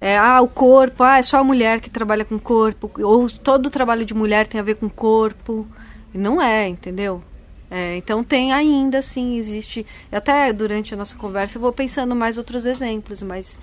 É, 0.00 0.16
ah, 0.16 0.40
o 0.40 0.48
corpo, 0.48 1.02
ah, 1.02 1.18
é 1.18 1.22
só 1.22 1.38
a 1.38 1.44
mulher 1.44 1.80
que 1.80 1.90
trabalha 1.90 2.24
com 2.24 2.38
corpo, 2.38 2.90
ou 3.02 3.28
todo 3.28 3.68
trabalho 3.68 4.04
de 4.04 4.14
mulher 4.14 4.46
tem 4.46 4.60
a 4.60 4.64
ver 4.64 4.76
com 4.76 4.88
corpo. 4.88 5.66
Não 6.14 6.40
é, 6.40 6.68
entendeu? 6.68 7.22
É, 7.70 7.96
então 7.96 8.24
tem 8.24 8.52
ainda, 8.52 9.02
sim, 9.02 9.36
existe. 9.36 9.84
Até 10.10 10.52
durante 10.52 10.94
a 10.94 10.96
nossa 10.96 11.16
conversa 11.16 11.58
eu 11.58 11.62
vou 11.62 11.72
pensando 11.72 12.14
mais 12.16 12.38
outros 12.38 12.64
exemplos, 12.64 13.22
mas 13.22 13.58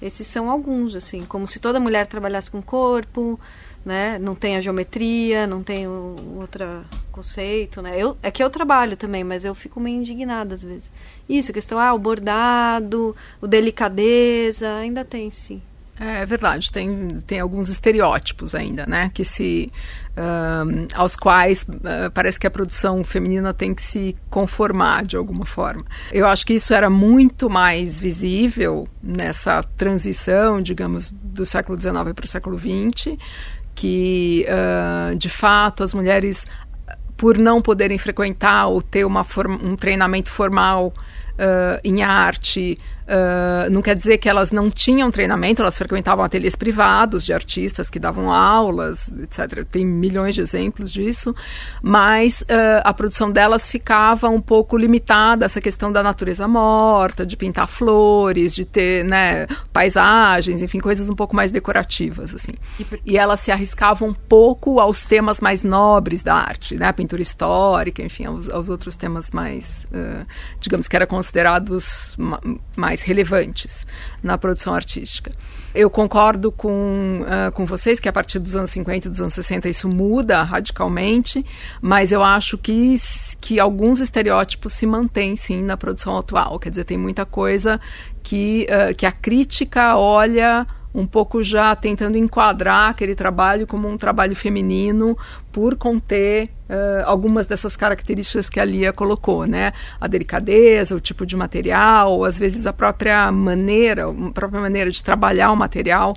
esses 0.00 0.26
são 0.26 0.50
alguns, 0.50 0.94
assim, 0.94 1.24
como 1.24 1.46
se 1.46 1.58
toda 1.58 1.80
mulher 1.80 2.06
trabalhasse 2.06 2.50
com 2.50 2.62
corpo, 2.62 3.38
né? 3.84 4.18
Não 4.18 4.34
tem 4.34 4.56
a 4.56 4.60
geometria, 4.60 5.46
não 5.46 5.62
tem 5.62 5.86
outro 5.88 6.64
conceito, 7.12 7.82
né? 7.82 7.92
Eu, 7.98 8.16
é 8.22 8.30
que 8.30 8.42
eu 8.42 8.48
trabalho 8.48 8.96
também, 8.96 9.24
mas 9.24 9.44
eu 9.44 9.54
fico 9.54 9.80
meio 9.80 9.98
indignada 9.98 10.54
às 10.54 10.62
vezes. 10.62 10.90
Isso, 11.28 11.52
questão, 11.52 11.78
ah, 11.78 11.92
o 11.92 11.98
bordado, 11.98 13.14
o 13.40 13.46
delicadeza, 13.46 14.74
ainda 14.76 15.04
tem, 15.04 15.30
sim. 15.30 15.60
É 16.02 16.24
verdade, 16.24 16.72
tem, 16.72 17.20
tem 17.26 17.38
alguns 17.40 17.68
estereótipos 17.68 18.54
ainda, 18.54 18.86
né? 18.86 19.10
Que 19.12 19.22
se. 19.22 19.70
Aos 20.94 21.14
quais 21.14 21.62
uh, 21.62 22.10
parece 22.12 22.38
que 22.38 22.46
a 22.46 22.50
produção 22.50 23.02
feminina 23.04 23.54
tem 23.54 23.74
que 23.74 23.82
se 23.82 24.16
conformar 24.28 25.04
de 25.04 25.16
alguma 25.16 25.46
forma. 25.46 25.84
Eu 26.12 26.26
acho 26.26 26.44
que 26.46 26.54
isso 26.54 26.74
era 26.74 26.90
muito 26.90 27.48
mais 27.48 27.98
visível 27.98 28.88
nessa 29.02 29.62
transição, 29.78 30.60
digamos, 30.60 31.10
do 31.10 31.46
século 31.46 31.80
XIX 31.80 32.12
para 32.14 32.24
o 32.24 32.28
século 32.28 32.58
XX, 32.58 33.16
que 33.74 34.46
uh, 34.48 35.16
de 35.16 35.28
fato 35.28 35.82
as 35.82 35.94
mulheres, 35.94 36.46
por 37.16 37.38
não 37.38 37.62
poderem 37.62 37.96
frequentar 37.96 38.66
ou 38.66 38.82
ter 38.82 39.04
uma 39.06 39.24
um 39.62 39.76
treinamento 39.76 40.30
formal 40.30 40.92
uh, 41.40 41.80
em 41.82 42.02
arte, 42.02 42.76
Uh, 43.10 43.68
não 43.72 43.82
quer 43.82 43.96
dizer 43.96 44.18
que 44.18 44.28
elas 44.28 44.52
não 44.52 44.70
tinham 44.70 45.10
treinamento, 45.10 45.60
elas 45.60 45.76
frequentavam 45.76 46.24
ateliês 46.24 46.54
privados 46.54 47.24
de 47.24 47.32
artistas 47.32 47.90
que 47.90 47.98
davam 47.98 48.30
aulas, 48.30 49.12
etc. 49.20 49.64
Tem 49.68 49.84
milhões 49.84 50.36
de 50.36 50.40
exemplos 50.40 50.92
disso, 50.92 51.34
mas 51.82 52.42
uh, 52.42 52.82
a 52.84 52.94
produção 52.94 53.28
delas 53.28 53.68
ficava 53.68 54.28
um 54.28 54.40
pouco 54.40 54.76
limitada 54.76 55.44
essa 55.44 55.60
questão 55.60 55.90
da 55.90 56.04
natureza 56.04 56.46
morta, 56.46 57.26
de 57.26 57.36
pintar 57.36 57.66
flores, 57.66 58.54
de 58.54 58.64
ter 58.64 59.04
né, 59.04 59.48
paisagens, 59.72 60.62
enfim, 60.62 60.78
coisas 60.78 61.08
um 61.08 61.16
pouco 61.16 61.34
mais 61.34 61.50
decorativas. 61.50 62.32
assim. 62.32 62.52
E, 62.78 62.86
e 63.14 63.18
elas 63.18 63.40
se 63.40 63.50
arriscavam 63.50 64.10
um 64.10 64.14
pouco 64.14 64.78
aos 64.78 65.04
temas 65.04 65.40
mais 65.40 65.64
nobres 65.64 66.22
da 66.22 66.36
arte, 66.36 66.76
né, 66.76 66.86
a 66.86 66.92
pintura 66.92 67.22
histórica, 67.22 68.04
enfim, 68.04 68.26
aos, 68.26 68.48
aos 68.48 68.68
outros 68.68 68.94
temas 68.94 69.32
mais, 69.32 69.84
uh, 69.86 70.24
digamos 70.60 70.86
que 70.86 70.94
eram 70.94 71.08
considerados 71.08 72.16
mais 72.76 72.99
mais 73.00 73.02
relevantes 73.02 73.86
na 74.22 74.36
produção 74.36 74.74
artística. 74.74 75.32
Eu 75.74 75.88
concordo 75.88 76.50
com, 76.50 77.22
uh, 77.22 77.52
com 77.52 77.64
vocês 77.64 78.00
que 78.00 78.08
a 78.08 78.12
partir 78.12 78.38
dos 78.38 78.56
anos 78.56 78.70
50 78.70 79.06
e 79.06 79.10
dos 79.10 79.20
anos 79.20 79.34
60 79.34 79.68
isso 79.68 79.88
muda 79.88 80.42
radicalmente, 80.42 81.44
mas 81.80 82.12
eu 82.12 82.22
acho 82.22 82.58
que, 82.58 82.96
que 83.40 83.60
alguns 83.60 84.00
estereótipos 84.00 84.72
se 84.72 84.86
mantêm 84.86 85.36
sim 85.36 85.62
na 85.62 85.76
produção 85.76 86.18
atual. 86.18 86.58
Quer 86.58 86.70
dizer, 86.70 86.84
tem 86.84 86.98
muita 86.98 87.24
coisa 87.24 87.80
que, 88.22 88.66
uh, 88.68 88.94
que 88.94 89.06
a 89.06 89.12
crítica 89.12 89.96
olha 89.96 90.66
um 90.92 91.06
pouco 91.06 91.40
já 91.40 91.74
tentando 91.76 92.18
enquadrar 92.18 92.90
aquele 92.90 93.14
trabalho 93.14 93.64
como 93.64 93.88
um 93.88 93.96
trabalho 93.96 94.34
feminino 94.34 95.16
por 95.52 95.76
conter 95.76 96.50
uh, 96.70 97.04
algumas 97.04 97.46
dessas 97.46 97.76
características 97.76 98.48
que 98.48 98.60
a 98.60 98.64
Lia 98.64 98.92
colocou, 98.92 99.44
né? 99.44 99.72
A 100.00 100.06
delicadeza, 100.06 100.94
o 100.94 101.00
tipo 101.00 101.26
de 101.26 101.36
material, 101.36 102.24
às 102.24 102.38
vezes 102.38 102.64
a 102.66 102.72
própria 102.72 103.30
maneira, 103.32 104.06
a 104.08 104.30
própria 104.32 104.60
maneira 104.60 104.90
de 104.90 105.02
trabalhar 105.02 105.50
o 105.50 105.56
material 105.56 106.14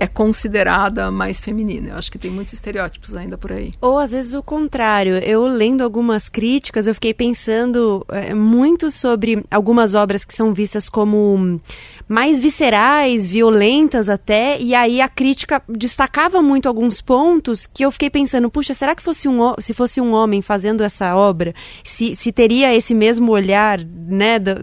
é 0.00 0.06
considerada 0.06 1.10
mais 1.10 1.38
feminina. 1.38 1.90
Eu 1.90 1.96
acho 1.96 2.10
que 2.10 2.18
tem 2.18 2.30
muitos 2.30 2.54
estereótipos 2.54 3.14
ainda 3.14 3.36
por 3.36 3.52
aí. 3.52 3.74
Ou 3.80 3.98
às 3.98 4.10
vezes 4.10 4.32
o 4.32 4.42
contrário. 4.42 5.18
Eu 5.18 5.46
lendo 5.46 5.82
algumas 5.82 6.30
críticas, 6.30 6.86
eu 6.86 6.94
fiquei 6.94 7.12
pensando 7.12 8.04
é, 8.08 8.32
muito 8.32 8.90
sobre 8.90 9.44
algumas 9.50 9.94
obras 9.94 10.24
que 10.24 10.32
são 10.32 10.54
vistas 10.54 10.88
como 10.88 11.60
mais 12.08 12.40
viscerais, 12.40 13.26
violentas 13.26 14.08
até, 14.08 14.60
e 14.60 14.74
aí 14.74 15.00
a 15.00 15.08
crítica 15.08 15.60
destacava 15.68 16.40
muito 16.40 16.68
alguns 16.68 17.00
pontos 17.00 17.66
que 17.66 17.84
eu 17.84 17.90
fiquei 17.90 18.08
pensando, 18.08 18.48
puxa, 18.48 18.72
será 18.72 18.94
que 18.94 19.02
fosse 19.02 19.28
um, 19.28 19.54
se 19.58 19.74
fosse 19.76 20.00
um 20.00 20.12
homem 20.12 20.42
fazendo 20.42 20.82
essa 20.82 21.14
obra, 21.14 21.54
se, 21.84 22.16
se 22.16 22.32
teria 22.32 22.74
esse 22.74 22.94
mesmo 22.94 23.30
olhar, 23.32 23.78
né, 23.78 24.38
da, 24.38 24.54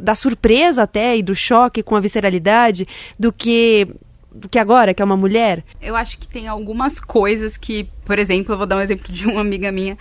da 0.00 0.14
surpresa 0.14 0.82
até 0.82 1.16
e 1.16 1.22
do 1.22 1.34
choque 1.34 1.82
com 1.82 1.94
a 1.94 2.00
visceralidade 2.00 2.86
do 3.18 3.32
que 3.32 3.88
do 4.34 4.48
que 4.48 4.58
agora, 4.58 4.94
que 4.94 5.02
é 5.02 5.04
uma 5.04 5.16
mulher? 5.16 5.62
Eu 5.78 5.94
acho 5.94 6.18
que 6.18 6.26
tem 6.26 6.48
algumas 6.48 6.98
coisas 6.98 7.58
que, 7.58 7.86
por 8.02 8.18
exemplo, 8.18 8.54
eu 8.54 8.56
vou 8.56 8.66
dar 8.66 8.78
um 8.78 8.80
exemplo 8.80 9.12
de 9.12 9.26
uma 9.26 9.42
amiga 9.42 9.70
minha, 9.70 9.98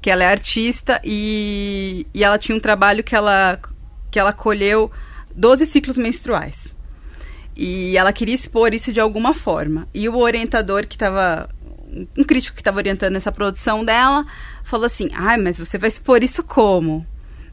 que 0.00 0.10
ela 0.10 0.24
é 0.24 0.26
artista 0.26 0.98
e, 1.04 2.06
e 2.14 2.24
ela 2.24 2.38
tinha 2.38 2.56
um 2.56 2.60
trabalho 2.60 3.04
que 3.04 3.14
ela, 3.14 3.60
que 4.10 4.18
ela 4.18 4.32
colheu 4.32 4.90
12 5.34 5.66
ciclos 5.66 5.98
menstruais. 5.98 6.74
E 7.56 7.96
ela 7.96 8.12
queria 8.12 8.34
expor 8.34 8.74
isso 8.74 8.92
de 8.92 9.00
alguma 9.00 9.32
forma. 9.32 9.88
E 9.94 10.08
o 10.08 10.16
orientador 10.16 10.86
que 10.86 10.96
estava. 10.96 11.48
Um 12.16 12.24
crítico 12.24 12.54
que 12.54 12.60
estava 12.60 12.78
orientando 12.78 13.16
essa 13.16 13.32
produção 13.32 13.84
dela 13.84 14.26
falou 14.64 14.86
assim: 14.86 15.08
ai, 15.14 15.36
ah, 15.36 15.38
mas 15.38 15.58
você 15.58 15.78
vai 15.78 15.88
expor 15.88 16.22
isso 16.22 16.42
como? 16.42 17.06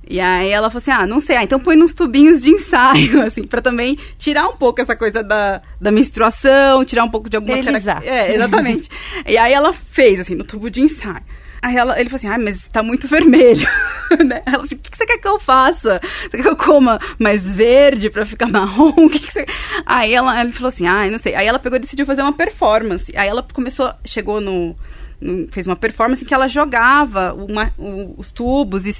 E 0.07 0.19
aí 0.19 0.49
ela 0.49 0.69
falou 0.69 0.81
assim: 0.81 0.91
ah, 0.91 1.05
não 1.05 1.19
sei, 1.19 1.37
ah, 1.37 1.43
então 1.43 1.59
põe 1.59 1.75
nos 1.75 1.93
tubinhos 1.93 2.41
de 2.41 2.49
ensaio, 2.49 3.21
assim, 3.25 3.43
para 3.43 3.61
também 3.61 3.97
tirar 4.17 4.47
um 4.47 4.55
pouco 4.55 4.81
essa 4.81 4.95
coisa 4.95 5.23
da, 5.23 5.61
da 5.79 5.91
menstruação, 5.91 6.83
tirar 6.83 7.03
um 7.03 7.09
pouco 7.09 7.29
de 7.29 7.37
algumas 7.37 7.63
características. 7.63 8.07
É, 8.07 8.35
exatamente. 8.35 8.89
e 9.27 9.37
aí 9.37 9.53
ela 9.53 9.73
fez, 9.73 10.19
assim, 10.19 10.35
no 10.35 10.43
tubo 10.43 10.69
de 10.69 10.81
ensaio. 10.81 11.23
Aí 11.61 11.77
ela, 11.77 11.99
ele 11.99 12.09
falou 12.09 12.17
assim, 12.17 12.27
ah, 12.27 12.37
mas 12.37 12.67
tá 12.69 12.81
muito 12.81 13.07
vermelho. 13.09 13.67
né? 14.25 14.41
Ela 14.45 14.51
falou 14.51 14.63
assim, 14.63 14.75
o 14.75 14.79
que, 14.79 14.97
você 14.97 15.05
quer 15.05 15.17
que 15.17 15.27
eu 15.27 15.39
faça? 15.39 16.01
Você 16.23 16.37
quer 16.37 16.43
que 16.43 16.49
eu 16.49 16.55
coma 16.55 16.99
mais 17.19 17.55
verde 17.55 18.09
pra 18.09 18.25
ficar 18.25 18.47
marrom? 18.47 18.91
Que, 19.09 19.19
que 19.19 19.31
você... 19.31 19.45
Aí 19.85 20.13
ela, 20.13 20.39
ele 20.41 20.51
falou 20.51 20.69
assim, 20.69 20.87
ah, 20.87 21.07
não 21.09 21.19
sei. 21.19 21.35
Aí 21.35 21.45
ela 21.45 21.59
pegou 21.59 21.77
e 21.77 21.81
decidiu 21.81 22.05
fazer 22.05 22.21
uma 22.21 22.33
performance. 22.33 23.15
Aí 23.15 23.27
ela 23.27 23.45
começou, 23.53 23.93
chegou 24.05 24.41
no 24.41 24.75
fez 25.51 25.67
uma 25.67 25.75
performance 25.75 26.23
em 26.23 26.27
que 26.27 26.33
ela 26.33 26.47
jogava 26.47 27.33
uma, 27.33 27.71
os 28.17 28.31
tubos, 28.31 28.85
e, 28.85 28.95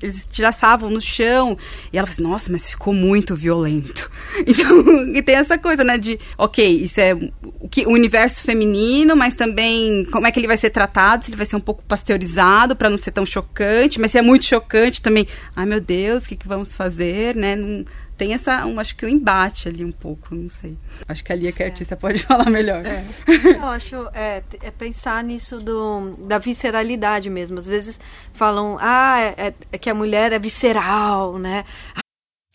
eles 0.00 0.26
tiraçavam 0.30 0.88
no 0.90 1.00
chão. 1.00 1.58
E 1.92 1.98
ela 1.98 2.06
falou 2.06 2.12
assim, 2.12 2.22
nossa, 2.22 2.52
mas 2.52 2.70
ficou 2.70 2.94
muito 2.94 3.34
violento. 3.34 4.10
Então, 4.46 5.14
e 5.14 5.22
tem 5.22 5.36
essa 5.36 5.58
coisa, 5.58 5.82
né, 5.82 5.98
de, 5.98 6.18
ok, 6.36 6.64
isso 6.82 7.00
é 7.00 7.14
o, 7.60 7.68
que, 7.68 7.86
o 7.86 7.90
universo 7.90 8.42
feminino, 8.42 9.16
mas 9.16 9.34
também 9.34 10.04
como 10.12 10.26
é 10.26 10.30
que 10.30 10.38
ele 10.38 10.46
vai 10.46 10.56
ser 10.56 10.70
tratado, 10.70 11.24
se 11.24 11.30
ele 11.30 11.36
vai 11.36 11.46
ser 11.46 11.56
um 11.56 11.60
pouco 11.60 11.82
pasteurizado 11.84 12.76
para 12.76 12.88
não 12.88 12.98
ser 12.98 13.10
tão 13.10 13.26
chocante, 13.26 13.98
mas 13.98 14.12
se 14.12 14.18
é 14.18 14.22
muito 14.22 14.44
chocante 14.44 15.02
também, 15.02 15.26
ai 15.54 15.66
meu 15.66 15.80
Deus, 15.80 16.24
o 16.24 16.28
que, 16.28 16.36
que 16.36 16.46
vamos 16.46 16.74
fazer, 16.74 17.34
né? 17.34 17.56
Não, 17.56 17.84
tem 18.16 18.32
essa, 18.32 18.64
um, 18.64 18.80
acho 18.80 18.96
que 18.96 19.04
um 19.04 19.08
embate 19.08 19.68
ali 19.68 19.84
um 19.84 19.92
pouco, 19.92 20.34
não 20.34 20.48
sei. 20.48 20.76
Acho 21.06 21.22
que 21.22 21.32
a 21.32 21.36
Lia, 21.36 21.52
que 21.52 21.62
é, 21.62 21.66
é. 21.66 21.68
artista, 21.68 21.96
pode 21.96 22.20
falar 22.24 22.48
melhor. 22.48 22.84
É. 22.84 23.04
Eu 23.56 23.66
acho, 23.66 24.08
é, 24.14 24.42
é, 24.62 24.70
pensar 24.70 25.22
nisso 25.22 25.55
do, 25.58 26.14
da 26.18 26.38
visceralidade 26.38 27.28
mesmo. 27.30 27.58
Às 27.58 27.66
vezes 27.66 28.00
falam, 28.32 28.76
ah, 28.80 29.20
é, 29.20 29.54
é 29.72 29.78
que 29.78 29.90
a 29.90 29.94
mulher 29.94 30.32
é 30.32 30.38
visceral, 30.38 31.38
né? 31.38 31.64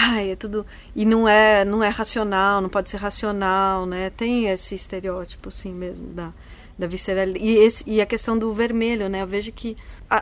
Ai, 0.00 0.30
é 0.30 0.36
tudo. 0.36 0.64
E 0.94 1.04
não 1.04 1.28
é, 1.28 1.64
não 1.64 1.82
é 1.82 1.88
racional, 1.88 2.60
não 2.60 2.68
pode 2.68 2.88
ser 2.88 2.98
racional, 2.98 3.84
né? 3.84 4.10
Tem 4.10 4.46
esse 4.46 4.76
estereótipo, 4.76 5.48
assim 5.48 5.74
mesmo, 5.74 6.06
da, 6.12 6.32
da 6.78 6.86
visceralidade. 6.86 7.44
E, 7.44 7.56
esse, 7.56 7.82
e 7.84 8.00
a 8.00 8.06
questão 8.06 8.38
do 8.38 8.52
vermelho, 8.52 9.08
né? 9.08 9.22
Eu 9.22 9.26
vejo 9.26 9.50
que. 9.50 9.76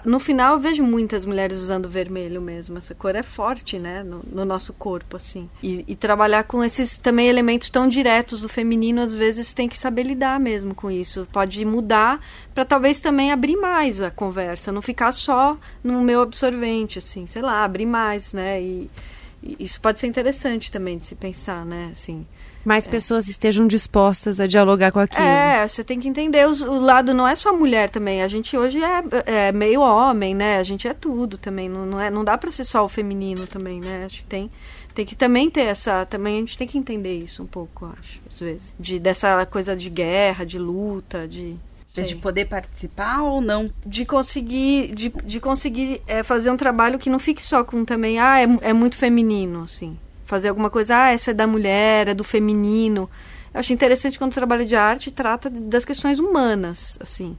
no 0.07 0.19
final 0.19 0.55
eu 0.55 0.61
vejo 0.61 0.83
muitas 0.83 1.27
mulheres 1.27 1.59
usando 1.59 1.91
vermelho 1.91 2.41
mesmo. 2.41 2.79
Essa 2.79 2.95
cor 2.95 3.15
é 3.15 3.23
forte, 3.23 3.79
né? 3.79 4.03
No, 4.03 4.23
no 4.33 4.47
nosso 4.47 4.73
corpo, 4.73 5.15
assim. 5.17 5.47
E, 5.63 5.85
e, 5.87 5.95
trabalhar 5.95 6.45
com 6.45 6.65
esses 6.65 6.97
também 6.97 7.29
elementos 7.29 7.69
tão 7.69 7.87
diretos 7.87 8.41
do 8.41 8.49
feminino, 8.49 9.03
às 9.03 9.13
vezes 9.13 9.53
tem 9.53 9.69
que 9.69 9.77
saber 9.77 10.05
lidar 10.05 10.41
mesmo 10.41 10.75
com 10.75 10.91
isso. 10.91 11.29
Pode 11.31 11.63
mudar 11.67 12.19
para 12.55 12.65
talvez 12.65 12.99
também 12.99 13.31
abrir 13.31 13.57
mais 13.57 14.01
a 14.01 14.11
conversa, 14.11 14.73
não 14.73 14.81
ficar 14.81 15.13
só 15.13 15.59
no 15.85 16.01
meu 16.01 16.23
absorvente, 16.23 16.99
assim, 16.99 17.27
sei 17.27 17.43
lá, 17.43 17.63
abrir 17.63 17.85
mais, 17.85 18.33
né? 18.33 18.63
E 18.63 18.91
isso 19.59 19.81
pode 19.81 20.01
ser 20.01 20.07
interessante 20.07 20.73
também 20.73 20.99
de 20.99 21.07
se 21.07 21.15
pensar, 21.15 21.65
né? 21.65 21.91
Assim, 21.93 22.27
mais 22.67 22.85
é. 22.85 22.91
pessoas 22.91 23.29
estejam 23.29 23.65
dispostas 23.65 24.41
a 24.41 24.47
dialogar 24.49 24.91
com 24.91 24.99
aquilo. 24.99 25.25
É, 25.25 25.69
você 25.69 25.85
tem 25.85 26.01
que 26.01 26.09
entender 26.09 26.49
os, 26.49 26.61
o 26.63 26.81
lado, 26.81 27.15
não 27.15 27.27
é 27.27 27.37
só 27.37 27.57
mulher 27.57 27.89
também. 27.89 28.25
A 28.25 28.29
gente 28.29 28.57
hoje 28.57 28.83
é, 28.83 29.05
é 29.25 29.53
meio 29.53 29.81
homem, 29.81 30.35
né? 30.35 30.59
A 30.59 30.65
gente 30.65 30.89
é 30.89 30.93
tudo 30.93 31.39
também. 31.39 31.69
Não, 31.69 31.87
não, 31.87 32.01
é, 32.01 32.11
não 32.11 32.25
dá 32.25 32.37
para 32.37 32.51
ser 32.51 32.65
só 32.65 32.85
o 32.85 32.89
feminino 32.89 33.47
também, 33.47 33.81
né? 33.81 34.07
Acho 34.07 34.23
que 34.23 34.27
tem, 34.27 34.51
tem 34.93 35.07
que 35.07 35.15
também 35.15 35.49
ter 35.49 35.61
essa. 35.61 36.05
Também 36.07 36.39
a 36.39 36.41
gente 36.41 36.59
tem 36.59 36.67
que 36.67 36.77
entender 36.77 37.17
isso 37.17 37.41
um 37.41 37.47
pouco, 37.47 37.87
acho, 38.01 38.21
às 38.33 38.41
vezes. 38.41 38.75
De, 38.81 38.99
dessa 38.99 39.47
coisa 39.47 39.77
de 39.77 39.89
guerra, 39.89 40.45
de 40.45 40.59
luta, 40.59 41.29
de. 41.29 41.57
De 42.03 42.17
poder 42.17 42.47
participar 42.47 43.23
ou 43.23 43.41
não? 43.41 43.71
De 43.85 44.05
conseguir, 44.05 44.95
de, 44.95 45.09
de 45.25 45.41
conseguir 45.41 46.03
é, 46.07 46.23
fazer 46.23 46.51
um 46.51 46.57
trabalho 46.57 46.99
que 46.99 47.11
não 47.11 47.19
fique 47.19 47.43
só 47.43 47.65
com 47.65 47.85
também, 47.85 48.19
ah, 48.19 48.41
é, 48.41 48.47
é 48.69 48.73
muito 48.73 48.97
feminino, 48.97 49.63
assim. 49.63 49.99
Fazer 50.25 50.49
alguma 50.49 50.71
coisa, 50.71 50.97
ah, 50.97 51.13
essa 51.13 51.31
é 51.31 51.35
da 51.35 51.47
mulher, 51.47 52.09
é 52.09 52.15
do 52.15 52.25
feminino. 52.25 53.09
Eu 53.55 53.61
acho 53.61 53.73
interessante 53.73 54.19
quando 54.19 54.33
o 54.33 54.35
trabalho 54.35 54.67
de 54.67 54.77
arte 54.77 55.11
trata 55.11 55.49
das 55.49 55.85
questões 55.85 56.19
humanas, 56.19 56.99
assim. 57.01 57.37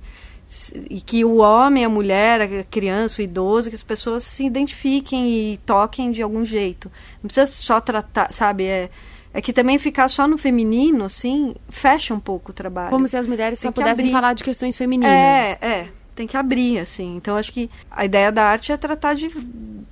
E 0.89 1.01
que 1.01 1.25
o 1.25 1.37
homem, 1.37 1.83
a 1.83 1.89
mulher, 1.89 2.41
a 2.41 2.63
criança, 2.63 3.21
o 3.21 3.23
idoso, 3.23 3.69
que 3.69 3.75
as 3.75 3.83
pessoas 3.83 4.23
se 4.23 4.45
identifiquem 4.45 5.53
e 5.53 5.57
toquem 5.57 6.11
de 6.11 6.21
algum 6.21 6.45
jeito. 6.45 6.89
Não 7.21 7.27
precisa 7.27 7.45
só 7.47 7.81
tratar, 7.81 8.31
sabe? 8.33 8.65
É, 8.65 8.89
é 9.37 9.41
que 9.41 9.53
também 9.53 9.77
ficar 9.77 10.07
só 10.07 10.27
no 10.27 10.35
feminino, 10.35 11.05
assim, 11.05 11.53
fecha 11.69 12.11
um 12.11 12.19
pouco 12.19 12.49
o 12.49 12.53
trabalho. 12.55 12.89
Como 12.89 13.07
se 13.07 13.15
as 13.15 13.27
mulheres 13.27 13.59
só 13.59 13.71
pudessem 13.71 14.05
abrir. 14.05 14.11
falar 14.11 14.33
de 14.33 14.43
questões 14.43 14.75
femininas. 14.75 15.13
É, 15.13 15.57
é. 15.61 15.89
Tem 16.15 16.25
que 16.25 16.35
abrir, 16.35 16.79
assim. 16.79 17.17
Então, 17.17 17.37
acho 17.37 17.51
que 17.53 17.69
a 17.91 18.03
ideia 18.03 18.31
da 18.31 18.43
arte 18.43 18.71
é 18.71 18.77
tratar 18.77 19.13
de, 19.13 19.29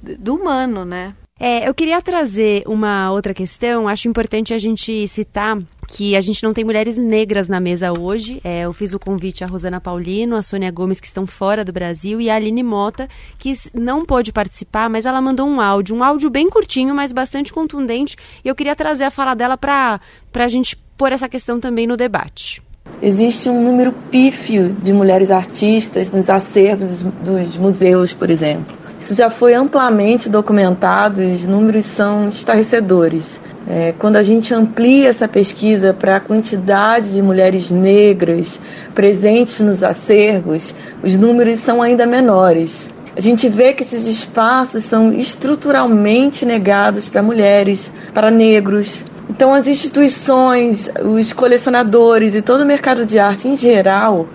do 0.01 0.33
humano, 0.33 0.83
né? 0.83 1.13
É, 1.37 1.67
eu 1.67 1.73
queria 1.73 2.01
trazer 2.01 2.63
uma 2.65 3.11
outra 3.11 3.33
questão. 3.33 3.89
Acho 3.89 4.07
importante 4.07 4.53
a 4.53 4.57
gente 4.57 5.05
citar 5.05 5.59
que 5.85 6.15
a 6.15 6.21
gente 6.21 6.41
não 6.41 6.53
tem 6.53 6.63
mulheres 6.63 6.97
negras 6.97 7.49
na 7.49 7.59
mesa 7.59 7.91
hoje. 7.91 8.39
É, 8.41 8.61
eu 8.61 8.71
fiz 8.71 8.93
o 8.93 8.99
convite 8.99 9.43
a 9.43 9.47
Rosana 9.47 9.81
Paulino, 9.81 10.37
a 10.37 10.41
Sônia 10.41 10.71
Gomes, 10.71 11.01
que 11.01 11.07
estão 11.07 11.27
fora 11.27 11.65
do 11.65 11.73
Brasil, 11.73 12.21
e 12.21 12.29
a 12.29 12.35
Aline 12.35 12.63
Mota, 12.63 13.09
que 13.37 13.51
não 13.73 14.05
pôde 14.05 14.31
participar, 14.31 14.89
mas 14.89 15.05
ela 15.05 15.21
mandou 15.21 15.45
um 15.45 15.59
áudio, 15.59 15.93
um 15.93 16.03
áudio 16.03 16.29
bem 16.29 16.49
curtinho, 16.49 16.95
mas 16.95 17.11
bastante 17.11 17.51
contundente. 17.51 18.15
E 18.43 18.47
eu 18.47 18.55
queria 18.55 18.75
trazer 18.75 19.03
a 19.03 19.11
fala 19.11 19.35
dela 19.35 19.57
para 19.57 19.99
a 20.33 20.47
gente 20.47 20.77
pôr 20.97 21.11
essa 21.11 21.27
questão 21.27 21.59
também 21.59 21.85
no 21.85 21.97
debate. 21.97 22.63
existe 23.01 23.49
um 23.49 23.61
número 23.61 23.91
pífio 24.09 24.73
de 24.81 24.93
mulheres 24.93 25.29
artistas 25.31 26.09
nos 26.11 26.29
acervos 26.29 27.01
dos 27.01 27.57
museus, 27.57 28.13
por 28.13 28.29
exemplo. 28.29 28.84
Isso 28.99 29.13
já 29.15 29.29
foi 29.29 29.53
amplamente 29.53 30.29
documentado 30.29 31.21
e 31.21 31.33
os 31.33 31.45
números 31.45 31.85
são 31.85 32.29
estarrecedores. 32.29 33.39
É, 33.67 33.93
quando 33.97 34.15
a 34.15 34.23
gente 34.23 34.53
amplia 34.53 35.09
essa 35.09 35.27
pesquisa 35.27 35.93
para 35.93 36.17
a 36.17 36.19
quantidade 36.19 37.13
de 37.13 37.21
mulheres 37.21 37.71
negras 37.71 38.59
presentes 38.93 39.59
nos 39.59 39.83
acervos, 39.83 40.75
os 41.03 41.17
números 41.17 41.59
são 41.59 41.81
ainda 41.81 42.05
menores. 42.05 42.89
A 43.15 43.21
gente 43.21 43.47
vê 43.49 43.73
que 43.73 43.81
esses 43.81 44.05
espaços 44.05 44.83
são 44.83 45.13
estruturalmente 45.13 46.45
negados 46.45 47.07
para 47.07 47.23
mulheres, 47.23 47.91
para 48.13 48.29
negros, 48.29 49.03
então, 49.29 49.53
as 49.53 49.67
instituições, 49.67 50.89
os 51.03 51.33
colecionadores 51.33 52.35
e 52.35 52.41
todo 52.41 52.61
o 52.61 52.65
mercado 52.65 53.05
de 53.05 53.17
arte 53.17 53.47
em 53.47 53.55
geral 53.55 54.27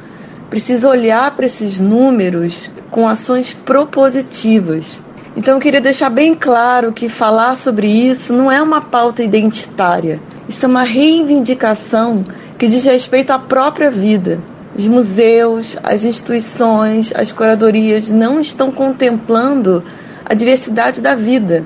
precisa 0.51 0.89
olhar 0.89 1.35
para 1.37 1.47
esses 1.47 1.79
números 1.79 2.71
com 2.91 3.09
ações 3.09 3.55
propositivas. 3.55 5.01
Então, 5.37 5.55
eu 5.55 5.61
queria 5.61 5.81
deixar 5.81 6.11
bem 6.11 6.35
claro 6.35 6.93
que 6.93 7.09
falar 7.09 7.55
sobre 7.55 7.87
isso 7.87 8.33
não 8.33 8.51
é 8.51 8.61
uma 8.61 8.81
pauta 8.81 9.23
identitária. 9.23 10.21
Isso 10.49 10.67
é 10.67 10.69
uma 10.69 10.83
reivindicação 10.83 12.25
que 12.59 12.67
diz 12.67 12.85
respeito 12.85 13.31
à 13.31 13.39
própria 13.39 13.91
vida. 13.91 14.43
Os 14.77 14.89
museus, 14.89 15.77
as 15.83 16.05
instituições, 16.05 17.13
as 17.15 17.31
curadorias 17.31 18.11
não 18.11 18.41
estão 18.41 18.73
contemplando 18.73 19.85
a 20.25 20.35
diversidade 20.35 21.01
da 21.01 21.15
vida, 21.15 21.65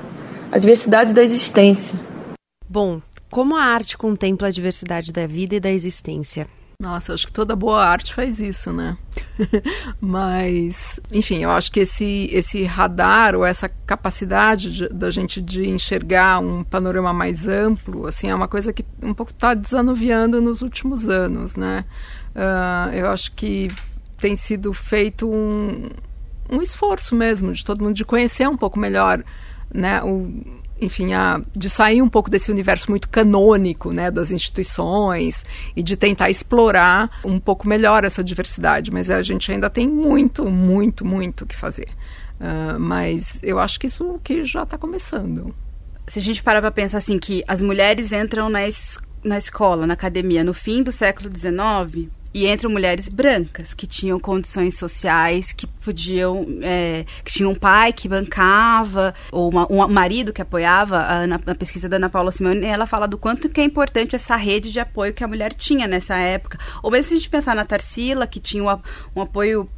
a 0.51 0.59
diversidade 0.59 1.13
da 1.13 1.23
existência. 1.23 1.99
Bom, 2.69 3.01
como 3.31 3.55
a 3.55 3.63
arte 3.63 3.97
contempla 3.97 4.47
a 4.47 4.51
diversidade 4.51 5.11
da 5.11 5.25
vida 5.25 5.55
e 5.55 5.59
da 5.59 5.71
existência? 5.71 6.47
Nossa, 6.79 7.13
acho 7.13 7.27
que 7.27 7.33
toda 7.33 7.55
boa 7.55 7.83
arte 7.85 8.13
faz 8.13 8.39
isso, 8.39 8.71
né? 8.71 8.97
Mas, 10.01 10.99
enfim, 11.11 11.43
eu 11.43 11.51
acho 11.51 11.71
que 11.71 11.79
esse, 11.79 12.29
esse 12.31 12.63
radar 12.63 13.35
ou 13.35 13.45
essa 13.45 13.69
capacidade 13.69 14.71
de, 14.71 14.89
da 14.89 15.09
gente 15.09 15.41
de 15.41 15.69
enxergar 15.69 16.39
um 16.39 16.63
panorama 16.63 17.13
mais 17.13 17.47
amplo, 17.47 18.07
assim, 18.07 18.29
é 18.29 18.35
uma 18.35 18.47
coisa 18.47 18.73
que 18.73 18.85
um 19.01 19.13
pouco 19.13 19.31
está 19.31 19.53
desanuviando 19.53 20.41
nos 20.41 20.61
últimos 20.61 21.07
anos, 21.07 21.55
né? 21.55 21.85
Uh, 22.35 22.93
eu 22.93 23.07
acho 23.07 23.31
que 23.31 23.69
tem 24.19 24.35
sido 24.35 24.73
feito 24.73 25.29
um, 25.29 25.89
um 26.49 26.61
esforço 26.61 27.15
mesmo 27.15 27.53
de 27.53 27.63
todo 27.63 27.83
mundo 27.83 27.95
de 27.95 28.03
conhecer 28.03 28.47
um 28.49 28.57
pouco 28.57 28.77
melhor, 28.77 29.23
né? 29.73 30.03
O, 30.03 30.29
enfim, 30.79 31.13
a, 31.13 31.41
de 31.55 31.69
sair 31.69 32.01
um 32.01 32.09
pouco 32.09 32.29
desse 32.29 32.51
universo 32.51 32.89
muito 32.89 33.07
canônico, 33.09 33.91
né, 33.91 34.11
das 34.11 34.31
instituições 34.31 35.45
e 35.75 35.81
de 35.81 35.95
tentar 35.95 36.29
explorar 36.29 37.09
um 37.23 37.39
pouco 37.39 37.67
melhor 37.67 38.03
essa 38.03 38.23
diversidade. 38.23 38.91
Mas 38.91 39.09
a 39.09 39.21
gente 39.21 39.51
ainda 39.51 39.69
tem 39.69 39.87
muito, 39.87 40.45
muito, 40.45 41.05
muito 41.05 41.45
que 41.45 41.55
fazer. 41.55 41.87
Uh, 42.39 42.79
mas 42.79 43.39
eu 43.41 43.59
acho 43.59 43.79
que 43.79 43.87
isso 43.87 44.19
que 44.23 44.43
já 44.43 44.63
está 44.63 44.77
começando. 44.77 45.55
Se 46.07 46.19
a 46.19 46.21
gente 46.21 46.43
parar 46.43 46.61
para 46.61 46.71
pensar 46.71 46.97
assim 46.97 47.17
que 47.17 47.43
as 47.47 47.61
mulheres 47.61 48.11
entram 48.11 48.49
na, 48.49 48.67
es 48.67 48.99
na 49.23 49.37
escola, 49.37 49.87
na 49.87 49.93
academia, 49.93 50.43
no 50.43 50.53
fim 50.53 50.83
do 50.83 50.91
século 50.91 51.29
XIX, 51.35 52.09
e 52.35 52.51
entram 52.51 52.69
mulheres 52.69 53.07
brancas 53.07 53.73
que 53.73 53.87
tinham 53.87 54.19
condições 54.19 54.77
sociais, 54.77 55.53
que 55.53 55.65
podiam, 55.65 56.45
é, 56.61 57.05
que 57.23 57.31
tinham 57.31 57.53
um 57.53 57.55
pai 57.55 57.93
que 57.93 58.09
bancava, 58.09 59.15
ou 59.31 59.49
uma, 59.49 59.71
um 59.71 59.87
marido 59.87 60.33
que 60.33 60.41
apoiava. 60.41 60.97
A, 60.97 61.25
na, 61.25 61.39
na, 61.45 61.55
pesquisa 61.55 61.87
da 61.87 61.95
Ana 61.95 62.09
Paula 62.09 62.33
Simone, 62.33 62.65
ela 62.65 62.85
fala 62.85 63.07
do 63.07 63.17
quanto 63.17 63.47
que 63.47 63.61
é 63.61 63.63
importante 63.63 64.17
essa 64.17 64.35
rede 64.35 64.69
de 64.69 64.81
apoio 64.81 65.13
que 65.13 65.23
a 65.23 65.27
mulher 65.29 65.53
tinha 65.53 65.87
nessa 65.87 66.17
época. 66.17 66.59
Ou 66.83 66.91
mesmo 66.91 67.07
se 67.07 67.13
a 67.13 67.17
gente 67.17 67.29
pensar 67.29 67.55
na 67.55 67.63
Tarsila, 67.63 68.27
que 68.27 68.41
tinha 68.41 68.61
um, 68.61 68.79
um 69.15 69.21
apoio 69.21 69.69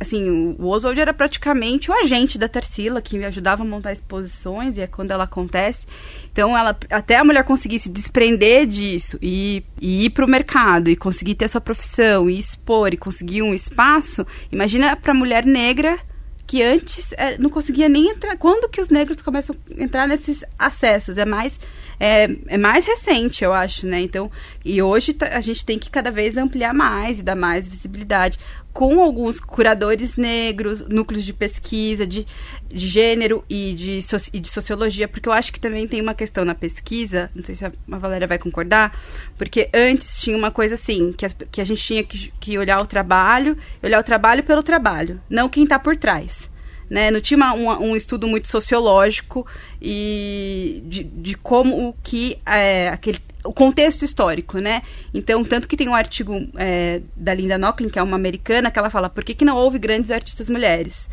assim, 0.00 0.56
o 0.58 0.66
Oswald 0.66 0.98
era 0.98 1.12
praticamente 1.12 1.90
o 1.90 1.94
agente 1.94 2.38
da 2.38 2.48
Tarsila, 2.48 3.02
que 3.02 3.22
ajudava 3.22 3.62
a 3.62 3.66
montar 3.66 3.92
exposições, 3.92 4.78
e 4.78 4.80
é 4.80 4.86
quando 4.86 5.10
ela 5.10 5.24
acontece. 5.24 5.86
Então, 6.32 6.56
ela, 6.56 6.76
até 6.90 7.18
a 7.18 7.24
mulher 7.24 7.44
conseguir 7.44 7.78
se 7.78 7.90
desprender 7.90 8.66
disso 8.66 9.18
e, 9.20 9.62
e 9.78 10.06
ir 10.06 10.10
para 10.10 10.24
o 10.24 10.28
mercado, 10.28 10.88
e 10.88 10.96
conseguir 10.96 11.34
ter 11.34 11.48
sua 11.48 11.60
profissão, 11.60 12.30
e 12.30 12.38
expor, 12.38 12.94
e 12.94 12.96
conseguir 12.96 13.42
um 13.42 13.52
espaço, 13.52 14.26
imagina 14.50 14.96
para 14.96 15.12
a 15.12 15.14
mulher 15.14 15.44
negra 15.44 15.98
que 16.46 16.64
antes 16.64 17.12
é, 17.12 17.38
não 17.38 17.48
conseguia 17.48 17.88
nem 17.88 18.08
entrar. 18.08 18.36
Quando 18.36 18.68
que 18.68 18.80
os 18.80 18.88
negros 18.88 19.22
começam 19.22 19.54
a 19.78 19.82
entrar 19.84 20.08
nesses 20.08 20.44
acessos? 20.58 21.16
É 21.16 21.24
mais 21.24 21.56
é, 22.00 22.28
é 22.48 22.56
mais 22.56 22.86
recente, 22.86 23.44
eu 23.44 23.52
acho, 23.52 23.86
né? 23.86 24.00
Então, 24.00 24.28
e 24.64 24.82
hoje 24.82 25.14
a 25.30 25.40
gente 25.40 25.64
tem 25.64 25.78
que 25.78 25.90
cada 25.90 26.10
vez 26.10 26.36
ampliar 26.36 26.72
mais 26.72 27.20
e 27.20 27.22
dar 27.22 27.36
mais 27.36 27.68
visibilidade 27.68 28.38
com 28.72 29.00
alguns 29.00 29.40
curadores 29.40 30.16
negros, 30.16 30.86
núcleos 30.88 31.24
de 31.24 31.32
pesquisa 31.32 32.06
de, 32.06 32.26
de 32.68 32.86
gênero 32.86 33.44
e 33.48 33.72
de, 33.74 33.98
e 34.32 34.40
de 34.40 34.48
sociologia, 34.48 35.08
porque 35.08 35.28
eu 35.28 35.32
acho 35.32 35.52
que 35.52 35.60
também 35.60 35.88
tem 35.88 36.00
uma 36.00 36.14
questão 36.14 36.44
na 36.44 36.54
pesquisa, 36.54 37.30
não 37.34 37.44
sei 37.44 37.54
se 37.54 37.64
a, 37.64 37.72
a 37.90 37.98
Valéria 37.98 38.26
vai 38.26 38.38
concordar, 38.38 38.98
porque 39.38 39.68
antes 39.72 40.20
tinha 40.20 40.36
uma 40.36 40.50
coisa 40.50 40.74
assim, 40.74 41.12
que, 41.12 41.24
as, 41.24 41.32
que 41.32 41.60
a 41.60 41.64
gente 41.64 41.82
tinha 41.82 42.02
que, 42.02 42.32
que 42.40 42.58
olhar 42.58 42.80
o 42.80 42.86
trabalho, 42.86 43.56
olhar 43.82 44.00
o 44.00 44.04
trabalho 44.04 44.42
pelo 44.42 44.62
trabalho, 44.62 45.20
não 45.28 45.48
quem 45.48 45.64
está 45.64 45.78
por 45.78 45.96
trás. 45.96 46.49
Né? 46.90 47.08
Não 47.10 47.20
tinha 47.20 47.36
uma, 47.36 47.54
um, 47.54 47.90
um, 47.90 47.96
estudo 47.96 48.26
muito 48.26 48.48
sociológico 48.48 49.46
e 49.80 50.82
de, 50.86 51.04
de 51.04 51.34
como 51.36 51.94
que 52.02 52.36
é, 52.44 52.88
aquele 52.88 53.20
o 53.44 53.52
contexto 53.52 54.04
histórico, 54.04 54.58
né? 54.58 54.82
Então, 55.14 55.42
tanto 55.44 55.66
que 55.66 55.76
tem 55.76 55.88
um 55.88 55.94
artigo 55.94 56.46
é, 56.56 57.00
da 57.16 57.32
Linda 57.32 57.56
Nochlin, 57.56 57.88
que 57.88 57.98
é 57.98 58.02
uma 58.02 58.16
americana, 58.16 58.70
que 58.70 58.78
ela 58.78 58.90
fala 58.90 59.08
por 59.08 59.24
que, 59.24 59.34
que 59.34 59.44
não 59.44 59.56
houve 59.56 59.78
grandes 59.78 60.10
artistas 60.10 60.48
mulheres? 60.50 61.08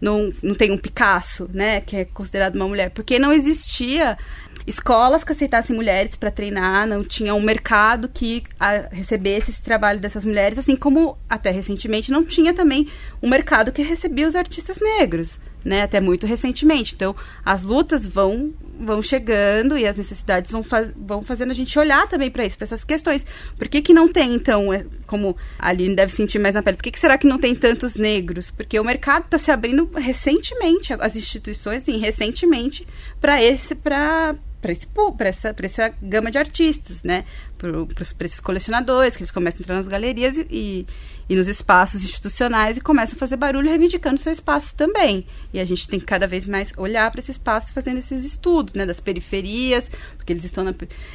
Não, 0.00 0.32
não 0.42 0.54
tem 0.54 0.70
um 0.70 0.78
Picasso, 0.78 1.48
né? 1.52 1.80
Que 1.80 1.96
é 1.96 2.04
considerado 2.04 2.56
uma 2.56 2.66
mulher. 2.66 2.90
Porque 2.90 3.18
não 3.18 3.32
existia 3.32 4.18
escolas 4.66 5.24
que 5.24 5.32
aceitassem 5.32 5.74
mulheres 5.74 6.16
para 6.16 6.30
treinar, 6.30 6.86
não 6.86 7.04
tinha 7.04 7.34
um 7.34 7.40
mercado 7.40 8.08
que 8.08 8.42
a, 8.58 8.88
recebesse 8.90 9.50
esse 9.50 9.62
trabalho 9.62 10.00
dessas 10.00 10.24
mulheres, 10.24 10.58
assim 10.58 10.76
como 10.76 11.18
até 11.28 11.50
recentemente 11.50 12.10
não 12.10 12.24
tinha 12.24 12.54
também 12.54 12.88
um 13.22 13.28
mercado 13.28 13.72
que 13.72 13.82
recebia 13.82 14.28
os 14.28 14.36
artistas 14.36 14.78
negros 14.80 15.38
né? 15.64 15.82
Até 15.82 16.00
muito 16.00 16.26
recentemente. 16.26 16.94
Então, 16.94 17.14
as 17.44 17.62
lutas 17.62 18.06
vão 18.06 18.52
vão 18.84 19.00
chegando 19.00 19.78
e 19.78 19.86
as 19.86 19.96
necessidades 19.96 20.50
vão, 20.50 20.62
faz, 20.62 20.92
vão 20.96 21.22
fazendo 21.22 21.52
a 21.52 21.54
gente 21.54 21.78
olhar 21.78 22.08
também 22.08 22.30
para 22.30 22.44
isso, 22.44 22.56
para 22.56 22.64
essas 22.64 22.82
questões. 22.82 23.24
Por 23.56 23.68
que, 23.68 23.80
que 23.80 23.94
não 23.94 24.08
tem, 24.08 24.34
então, 24.34 24.72
é, 24.72 24.84
como 25.06 25.36
a 25.56 25.68
Aline 25.68 25.94
deve 25.94 26.10
sentir 26.10 26.40
mais 26.40 26.54
na 26.54 26.62
pele, 26.62 26.78
por 26.78 26.82
que, 26.82 26.90
que 26.90 26.98
será 26.98 27.16
que 27.16 27.26
não 27.26 27.38
tem 27.38 27.54
tantos 27.54 27.94
negros? 27.94 28.50
Porque 28.50 28.80
o 28.80 28.84
mercado 28.84 29.26
está 29.26 29.38
se 29.38 29.52
abrindo 29.52 29.88
recentemente, 29.94 30.92
as 30.94 31.14
instituições, 31.14 31.84
sim, 31.84 31.98
recentemente, 31.98 32.84
para 33.20 33.40
esse, 33.40 33.76
para 33.76 34.34
para 34.62 35.28
essa, 35.28 35.54
essa 35.60 35.92
gama 36.00 36.30
de 36.30 36.38
artistas, 36.38 37.02
né? 37.02 37.24
Para 37.58 38.24
esses 38.24 38.40
colecionadores, 38.40 39.16
que 39.16 39.22
eles 39.22 39.32
começam 39.32 39.58
a 39.58 39.62
entrar 39.62 39.74
nas 39.74 39.88
galerias 39.88 40.36
e, 40.36 40.46
e, 40.50 40.86
e, 41.28 41.36
nos 41.36 41.48
espaços 41.48 42.02
institucionais 42.02 42.76
e 42.76 42.80
começam 42.80 43.16
a 43.16 43.18
fazer 43.18 43.36
barulho 43.36 43.68
reivindicando 43.68 44.18
seu 44.18 44.32
espaço 44.32 44.74
também. 44.76 45.26
E 45.52 45.58
a 45.58 45.64
gente 45.64 45.88
tem 45.88 45.98
que 45.98 46.06
cada 46.06 46.26
vez 46.28 46.46
mais 46.46 46.72
olhar 46.76 47.10
para 47.10 47.20
esse 47.20 47.32
espaço 47.32 47.72
fazendo 47.72 47.98
esses 47.98 48.24
estudos, 48.24 48.74
né? 48.74 48.86
Das 48.86 49.00
periferias, 49.00 49.88
porque 50.16 50.32
eles 50.32 50.44
estão 50.44 50.62
na... 50.62 50.72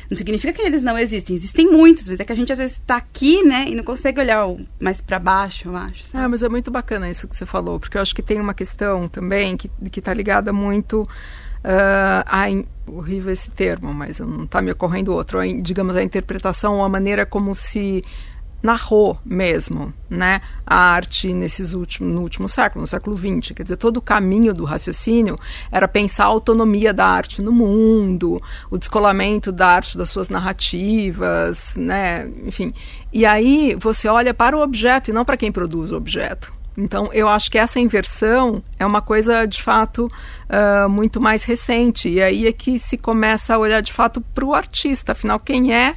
Não 0.09 0.17
significa 0.17 0.51
que 0.51 0.61
eles 0.61 0.81
não 0.81 0.97
existem, 0.97 1.35
existem 1.35 1.71
muitos, 1.71 2.07
mas 2.07 2.19
é 2.19 2.25
que 2.25 2.33
a 2.33 2.35
gente 2.35 2.51
às 2.51 2.57
vezes 2.57 2.77
está 2.77 2.97
aqui, 2.97 3.43
né? 3.43 3.65
E 3.69 3.75
não 3.75 3.83
consegue 3.83 4.19
olhar 4.19 4.45
mais 4.79 4.99
para 4.99 5.19
baixo, 5.19 5.69
eu 5.69 5.75
acho. 5.75 6.05
Sabe? 6.05 6.25
É, 6.25 6.27
mas 6.27 6.43
é 6.43 6.49
muito 6.49 6.69
bacana 6.69 7.09
isso 7.09 7.27
que 7.27 7.37
você 7.37 7.45
falou, 7.45 7.79
porque 7.79 7.97
eu 7.97 8.01
acho 8.01 8.13
que 8.13 8.21
tem 8.21 8.41
uma 8.41 8.53
questão 8.53 9.07
também 9.07 9.55
que 9.55 9.69
está 9.97 10.13
ligada 10.13 10.51
muito 10.51 11.07
uh, 11.63 12.23
a 12.25 12.45
horrível 12.87 13.31
esse 13.31 13.51
termo, 13.51 13.93
mas 13.93 14.19
não 14.19 14.45
está 14.45 14.61
me 14.61 14.71
ocorrendo 14.71 15.13
outro, 15.13 15.39
a, 15.39 15.45
digamos, 15.45 15.95
a 15.95 16.03
interpretação 16.03 16.75
ou 16.75 16.83
a 16.83 16.89
maneira 16.89 17.25
como 17.25 17.53
se 17.53 18.01
narrou 18.61 19.19
mesmo, 19.23 19.93
né, 20.09 20.41
a 20.65 20.75
arte 20.75 21.31
nesses 21.31 21.73
últimos, 21.73 22.13
no 22.13 22.21
último 22.21 22.49
século, 22.49 22.81
no 22.81 22.87
século 22.87 23.15
XX. 23.15 23.53
Quer 23.55 23.63
dizer, 23.63 23.77
todo 23.77 23.97
o 23.97 24.01
caminho 24.01 24.53
do 24.53 24.65
raciocínio 24.65 25.35
era 25.71 25.87
pensar 25.87 26.23
a 26.23 26.27
autonomia 26.27 26.93
da 26.93 27.05
arte 27.05 27.41
no 27.41 27.51
mundo, 27.51 28.41
o 28.71 28.77
descolamento 28.77 29.51
da 29.51 29.67
arte 29.67 29.97
das 29.97 30.09
suas 30.09 30.27
narrativas, 30.27 31.73
né, 31.75 32.27
enfim. 32.45 32.73
E 33.13 33.25
aí 33.25 33.75
você 33.79 34.07
olha 34.07 34.33
para 34.33 34.57
o 34.57 34.61
objeto 34.61 35.11
e 35.11 35.13
não 35.13 35.23
para 35.23 35.37
quem 35.37 35.51
produz 35.51 35.91
o 35.91 35.95
objeto. 35.95 36.56
Então, 36.77 37.11
eu 37.11 37.27
acho 37.27 37.49
que 37.49 37.57
essa 37.57 37.79
inversão 37.79 38.63
é 38.77 38.85
uma 38.85 39.01
coisa, 39.01 39.47
de 39.47 39.63
fato, 39.63 40.05
uh, 40.05 40.87
muito 40.87 41.19
mais 41.19 41.43
recente. 41.43 42.07
E 42.07 42.21
aí 42.21 42.45
é 42.45 42.51
que 42.51 42.77
se 42.77 42.95
começa 42.95 43.55
a 43.55 43.57
olhar, 43.57 43.81
de 43.81 43.91
fato, 43.91 44.21
para 44.21 44.45
o 44.45 44.53
artista. 44.53 45.13
Afinal, 45.13 45.39
quem 45.39 45.73
é 45.73 45.95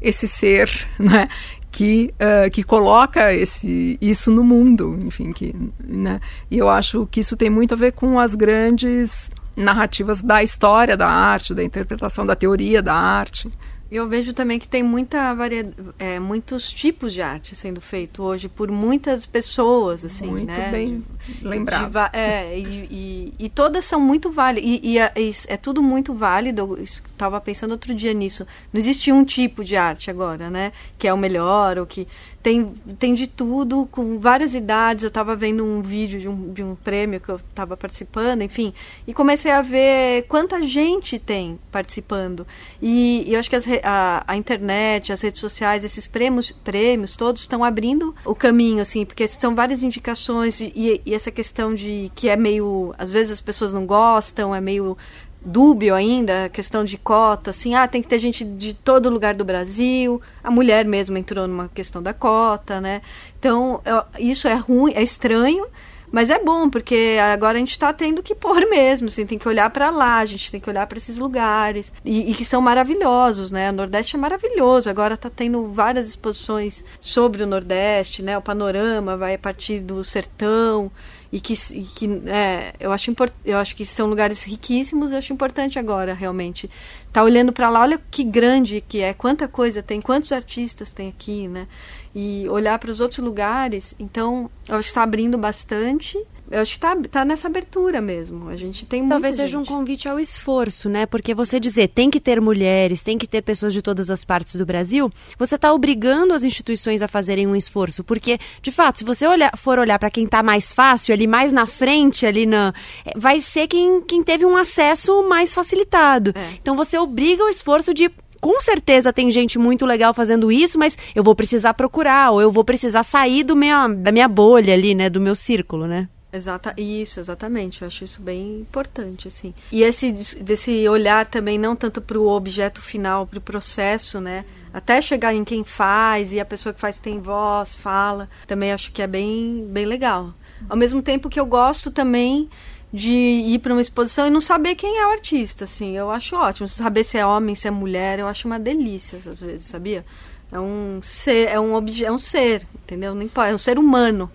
esse 0.00 0.28
ser 0.28 0.70
né, 0.96 1.28
que, 1.72 2.14
uh, 2.14 2.48
que 2.48 2.62
coloca 2.62 3.34
esse, 3.34 3.98
isso 4.00 4.30
no 4.30 4.44
mundo? 4.44 4.96
Enfim, 5.00 5.32
que, 5.32 5.52
né? 5.80 6.20
E 6.48 6.58
eu 6.58 6.68
acho 6.68 7.08
que 7.10 7.18
isso 7.18 7.36
tem 7.36 7.50
muito 7.50 7.74
a 7.74 7.76
ver 7.76 7.92
com 7.92 8.16
as 8.16 8.36
grandes 8.36 9.32
narrativas 9.56 10.22
da 10.22 10.44
história 10.44 10.96
da 10.96 11.08
arte, 11.08 11.54
da 11.54 11.64
interpretação 11.64 12.24
da 12.24 12.36
teoria 12.36 12.80
da 12.80 12.94
arte. 12.94 13.50
Eu 13.90 14.08
vejo 14.08 14.32
também 14.32 14.58
que 14.58 14.68
tem 14.68 14.82
muita 14.84 15.34
variedade, 15.34 15.74
é, 15.98 16.20
muitos 16.20 16.72
tipos 16.72 17.12
de 17.12 17.20
arte 17.20 17.56
sendo 17.56 17.80
feito 17.80 18.22
hoje 18.22 18.48
por 18.48 18.70
muitas 18.70 19.26
pessoas, 19.26 20.04
assim, 20.04 20.28
muito 20.28 20.46
né? 20.46 20.70
bem 20.70 21.04
De- 21.26 21.44
lembrado. 21.46 21.90
de 21.90 22.16
é, 22.16 22.56
e, 22.56 22.62
e- 22.90 23.34
e 23.46 23.48
todas 23.48 23.84
são 23.84 23.98
muito 24.00 24.30
válidas. 24.30 24.70
E, 24.70 24.80
e 24.92 24.98
é 24.98 25.56
tudo 25.56 25.82
muito 25.82 26.14
válido. 26.14 26.76
Eu 26.78 26.84
estava 26.84 27.40
pensando 27.40 27.72
outro 27.72 27.92
dia 27.92 28.12
nisso. 28.14 28.46
Não 28.72 28.78
existe 28.78 29.10
um 29.10 29.24
tipo 29.24 29.64
de 29.64 29.74
arte 29.76 30.08
agora, 30.08 30.48
né? 30.48 30.70
Que 30.96 31.08
é 31.08 31.12
o 31.12 31.18
melhor, 31.18 31.76
ou 31.78 31.84
que. 31.86 32.06
Tem, 32.42 32.72
tem 32.98 33.12
de 33.12 33.26
tudo, 33.26 33.86
com 33.92 34.18
várias 34.18 34.54
idades. 34.54 35.04
Eu 35.04 35.08
estava 35.08 35.36
vendo 35.36 35.62
um 35.62 35.82
vídeo 35.82 36.18
de 36.18 36.26
um, 36.26 36.52
de 36.52 36.62
um 36.62 36.74
prêmio 36.74 37.20
que 37.20 37.28
eu 37.28 37.36
estava 37.36 37.76
participando, 37.76 38.40
enfim. 38.40 38.72
E 39.06 39.12
comecei 39.12 39.50
a 39.50 39.60
ver 39.60 40.24
quanta 40.26 40.62
gente 40.66 41.18
tem 41.18 41.58
participando. 41.70 42.46
E, 42.80 43.24
e 43.28 43.34
eu 43.34 43.40
acho 43.40 43.50
que 43.50 43.56
as 43.56 43.66
a, 43.84 44.24
a 44.26 44.36
internet, 44.38 45.12
as 45.12 45.20
redes 45.20 45.38
sociais, 45.40 45.84
esses 45.84 46.06
prêmios, 46.06 46.50
prêmios 46.50 47.14
todos 47.14 47.42
estão 47.42 47.62
abrindo 47.62 48.14
o 48.24 48.34
caminho, 48.34 48.80
assim, 48.80 49.04
porque 49.04 49.28
são 49.28 49.54
várias 49.54 49.82
indicações 49.82 50.60
e- 50.60 51.00
e 51.04 51.14
essa 51.14 51.30
questão 51.30 51.74
de 51.74 52.10
que 52.14 52.28
é 52.30 52.36
meio. 52.36 52.94
Às 52.96 53.10
vezes 53.10 53.32
as 53.32 53.40
pessoas 53.42 53.72
não 53.74 53.84
gostam, 53.84 54.54
é 54.54 54.60
meio 54.62 54.96
dúbio 55.44 55.94
ainda, 55.94 56.44
a 56.44 56.48
questão 56.48 56.84
de 56.84 56.98
cota, 56.98 57.50
assim, 57.50 57.74
ah, 57.74 57.88
tem 57.88 58.02
que 58.02 58.08
ter 58.08 58.18
gente 58.18 58.44
de 58.44 58.74
todo 58.74 59.08
lugar 59.08 59.34
do 59.34 59.44
Brasil, 59.44 60.20
a 60.44 60.50
mulher 60.50 60.84
mesmo 60.84 61.16
entrou 61.16 61.48
numa 61.48 61.68
questão 61.68 62.02
da 62.02 62.12
cota, 62.12 62.80
né? 62.80 63.00
Então, 63.38 63.80
eu- 63.84 64.04
isso 64.18 64.46
é 64.46 64.54
ruim, 64.54 64.92
é 64.94 65.02
estranho, 65.02 65.66
mas 66.12 66.28
é 66.28 66.38
bom, 66.42 66.68
porque 66.68 67.16
agora 67.32 67.56
a 67.56 67.60
gente 67.60 67.70
está 67.70 67.92
tendo 67.92 68.20
que 68.22 68.34
pôr 68.34 68.68
mesmo, 68.68 69.06
assim, 69.06 69.24
tem 69.24 69.38
que 69.38 69.46
olhar 69.48 69.70
para 69.70 69.90
lá, 69.90 70.16
a 70.18 70.26
gente 70.26 70.50
tem 70.50 70.60
que 70.60 70.68
olhar 70.68 70.86
para 70.86 70.98
esses 70.98 71.16
lugares, 71.18 71.92
e, 72.04 72.30
e 72.30 72.34
que 72.34 72.44
são 72.44 72.60
maravilhosos, 72.60 73.50
né? 73.52 73.70
O 73.70 73.72
Nordeste 73.72 74.16
é 74.16 74.18
maravilhoso, 74.18 74.90
agora 74.90 75.14
está 75.14 75.30
tendo 75.30 75.68
várias 75.72 76.08
exposições 76.08 76.84
sobre 76.98 77.42
o 77.42 77.46
Nordeste, 77.46 78.22
né? 78.22 78.36
O 78.36 78.42
panorama 78.42 79.16
vai 79.16 79.34
a 79.34 79.38
partir 79.38 79.78
do 79.80 80.02
sertão, 80.02 80.90
e 81.32 81.40
que, 81.40 81.54
e 81.72 81.84
que 81.84 82.22
é, 82.26 82.74
eu, 82.80 82.90
acho 82.92 83.14
eu 83.44 83.56
acho 83.56 83.76
que 83.76 83.84
são 83.84 84.08
lugares 84.08 84.42
riquíssimos, 84.42 85.12
eu 85.12 85.18
acho 85.18 85.32
importante 85.32 85.78
agora, 85.78 86.12
realmente, 86.12 86.68
tá 87.12 87.22
olhando 87.22 87.52
para 87.52 87.68
lá, 87.68 87.80
olha 87.80 88.00
que 88.10 88.24
grande 88.24 88.80
que 88.80 89.00
é, 89.00 89.14
quanta 89.14 89.46
coisa 89.46 89.82
tem, 89.82 90.00
quantos 90.00 90.32
artistas 90.32 90.92
tem 90.92 91.08
aqui, 91.08 91.46
né? 91.46 91.68
E 92.14 92.48
olhar 92.48 92.78
para 92.78 92.90
os 92.90 93.00
outros 93.00 93.20
lugares, 93.20 93.94
então, 93.98 94.50
eu 94.68 94.76
acho 94.76 94.86
que 94.86 94.90
está 94.90 95.02
abrindo 95.02 95.38
bastante, 95.38 96.18
eu 96.50 96.60
acho 96.60 96.72
que 96.72 96.78
está 96.78 96.96
tá 96.96 97.24
nessa 97.24 97.46
abertura 97.46 98.00
mesmo, 98.00 98.48
a 98.48 98.56
gente 98.56 98.84
tem 98.84 99.08
Talvez 99.08 99.36
seja 99.36 99.58
um 99.58 99.64
convite 99.64 100.08
ao 100.08 100.18
esforço, 100.18 100.88
né? 100.88 101.06
Porque 101.06 101.32
você 101.32 101.60
dizer 101.60 101.88
tem 101.88 102.10
que 102.10 102.18
ter 102.18 102.40
mulheres, 102.40 103.02
tem 103.02 103.16
que 103.16 103.26
ter 103.26 103.40
pessoas 103.40 103.72
de 103.72 103.80
todas 103.80 104.10
as 104.10 104.24
partes 104.24 104.56
do 104.56 104.66
Brasil, 104.66 105.10
você 105.38 105.54
está 105.54 105.72
obrigando 105.72 106.34
as 106.34 106.42
instituições 106.42 107.02
a 107.02 107.08
fazerem 107.08 107.46
um 107.46 107.54
esforço. 107.54 108.02
Porque, 108.02 108.38
de 108.60 108.72
fato, 108.72 108.98
se 108.98 109.04
você 109.04 109.26
olhar, 109.26 109.56
for 109.56 109.78
olhar 109.78 109.98
para 109.98 110.10
quem 110.10 110.24
está 110.24 110.42
mais 110.42 110.72
fácil, 110.72 111.14
ali 111.14 111.26
mais 111.26 111.52
na 111.52 111.66
frente, 111.66 112.26
ali 112.26 112.46
na. 112.46 112.74
é, 113.04 113.12
Vai 113.16 113.40
ser 113.40 113.68
quem, 113.68 114.02
quem 114.02 114.22
teve 114.22 114.44
um 114.44 114.56
acesso 114.56 115.22
mais 115.28 115.54
facilitado. 115.54 116.32
É. 116.34 116.54
Então 116.60 116.74
você 116.74 116.98
obriga 116.98 117.44
o 117.44 117.48
esforço 117.48 117.94
de. 117.94 118.10
Com 118.40 118.60
certeza 118.60 119.12
tem 119.12 119.30
gente 119.30 119.58
muito 119.58 119.84
legal 119.84 120.14
fazendo 120.14 120.50
isso, 120.50 120.78
mas 120.78 120.96
eu 121.14 121.22
vou 121.22 121.34
precisar 121.34 121.74
procurar, 121.74 122.30
ou 122.30 122.40
eu 122.40 122.50
vou 122.50 122.64
precisar 122.64 123.02
sair 123.02 123.44
do 123.44 123.54
minha, 123.54 123.86
da 123.86 124.10
minha 124.10 124.26
bolha 124.26 124.72
ali, 124.72 124.94
né? 124.94 125.10
Do 125.10 125.20
meu 125.20 125.36
círculo, 125.36 125.86
né? 125.86 126.08
Exata, 126.32 126.72
isso, 126.76 127.18
exatamente. 127.18 127.82
Eu 127.82 127.88
acho 127.88 128.04
isso 128.04 128.22
bem 128.22 128.60
importante, 128.60 129.26
assim. 129.26 129.52
E 129.72 129.82
esse 129.82 130.12
desse 130.12 130.88
olhar 130.88 131.26
também 131.26 131.58
não 131.58 131.74
tanto 131.74 132.00
para 132.00 132.18
o 132.18 132.28
objeto 132.28 132.80
final, 132.80 133.26
para 133.26 133.38
o 133.38 133.42
processo, 133.42 134.20
né? 134.20 134.44
Até 134.72 135.02
chegar 135.02 135.34
em 135.34 135.42
quem 135.42 135.64
faz 135.64 136.32
e 136.32 136.38
a 136.38 136.44
pessoa 136.44 136.72
que 136.72 136.80
faz 136.80 137.00
tem 137.00 137.20
voz, 137.20 137.74
fala. 137.74 138.28
Também 138.46 138.72
acho 138.72 138.92
que 138.92 139.02
é 139.02 139.08
bem, 139.08 139.66
bem 139.68 139.84
legal. 139.84 140.32
Ao 140.68 140.76
mesmo 140.76 141.02
tempo 141.02 141.28
que 141.28 141.40
eu 141.40 141.46
gosto 141.46 141.90
também 141.90 142.48
de 142.92 143.10
ir 143.10 143.58
para 143.58 143.72
uma 143.72 143.80
exposição 143.80 144.26
e 144.26 144.30
não 144.30 144.40
saber 144.40 144.76
quem 144.76 144.98
é 144.98 145.06
o 145.06 145.10
artista, 145.10 145.64
assim. 145.64 145.96
Eu 145.96 146.12
acho 146.12 146.36
ótimo. 146.36 146.68
Saber 146.68 147.02
se 147.02 147.18
é 147.18 147.26
homem, 147.26 147.56
se 147.56 147.66
é 147.66 147.70
mulher, 147.72 148.20
eu 148.20 148.28
acho 148.28 148.46
uma 148.46 148.58
delícia 148.58 149.18
às 149.18 149.42
vezes, 149.42 149.66
sabia? 149.66 150.04
É 150.52 150.58
um 150.58 151.00
ser, 151.02 151.48
é 151.48 151.58
um 151.58 151.74
obje, 151.74 152.04
é 152.04 152.10
um 152.10 152.18
ser, 152.18 152.66
entendeu? 152.84 153.14
Não 153.14 153.22
importa, 153.22 153.50
é 153.50 153.54
um 153.54 153.58
ser 153.58 153.78
humano. 153.78 154.30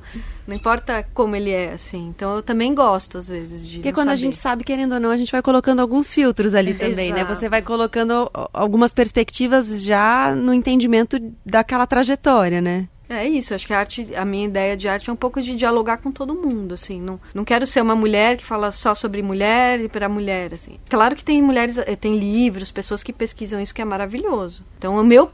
Não 0.47 0.55
importa 0.55 1.05
como 1.13 1.35
ele 1.35 1.51
é, 1.51 1.73
assim. 1.73 2.07
Então 2.15 2.35
eu 2.35 2.43
também 2.43 2.73
gosto 2.73 3.17
às 3.17 3.27
vezes 3.27 3.67
de 3.67 3.77
Porque 3.77 3.93
quando 3.93 4.09
a 4.09 4.11
saber. 4.11 4.21
gente 4.21 4.35
sabe, 4.35 4.63
querendo 4.63 4.93
ou 4.93 4.99
não, 4.99 5.09
a 5.09 5.17
gente 5.17 5.31
vai 5.31 5.41
colocando 5.41 5.79
alguns 5.79 6.13
filtros 6.13 6.53
ali 6.53 6.73
também, 6.73 7.11
né? 7.11 7.23
Você 7.23 7.49
vai 7.49 7.61
colocando 7.61 8.29
algumas 8.53 8.93
perspectivas 8.93 9.83
já 9.83 10.35
no 10.35 10.53
entendimento 10.53 11.17
daquela 11.45 11.87
trajetória, 11.87 12.61
né? 12.61 12.87
É 13.07 13.27
isso, 13.27 13.53
acho 13.53 13.67
que 13.67 13.73
a 13.73 13.79
arte, 13.79 14.15
a 14.15 14.25
minha 14.25 14.45
ideia 14.45 14.75
de 14.75 14.87
arte 14.87 15.09
é 15.09 15.13
um 15.13 15.15
pouco 15.15 15.39
de 15.39 15.55
dialogar 15.55 15.97
com 15.97 16.11
todo 16.11 16.33
mundo, 16.33 16.73
assim. 16.73 16.99
Não, 16.99 17.19
não 17.35 17.45
quero 17.45 17.67
ser 17.67 17.81
uma 17.81 17.95
mulher 17.95 18.37
que 18.37 18.43
fala 18.43 18.71
só 18.71 18.95
sobre 18.95 19.21
mulher 19.21 19.79
e 19.79 19.87
para 19.87 20.09
mulher, 20.09 20.53
assim. 20.53 20.79
Claro 20.89 21.15
que 21.15 21.23
tem 21.23 21.39
mulheres, 21.39 21.77
eh, 21.77 21.95
tem 21.95 22.17
livros, 22.17 22.71
pessoas 22.71 23.03
que 23.03 23.13
pesquisam 23.13 23.61
isso 23.61 23.75
que 23.75 23.81
é 23.81 23.85
maravilhoso. 23.85 24.63
Então, 24.77 24.97
o 24.99 25.03
meu 25.03 25.29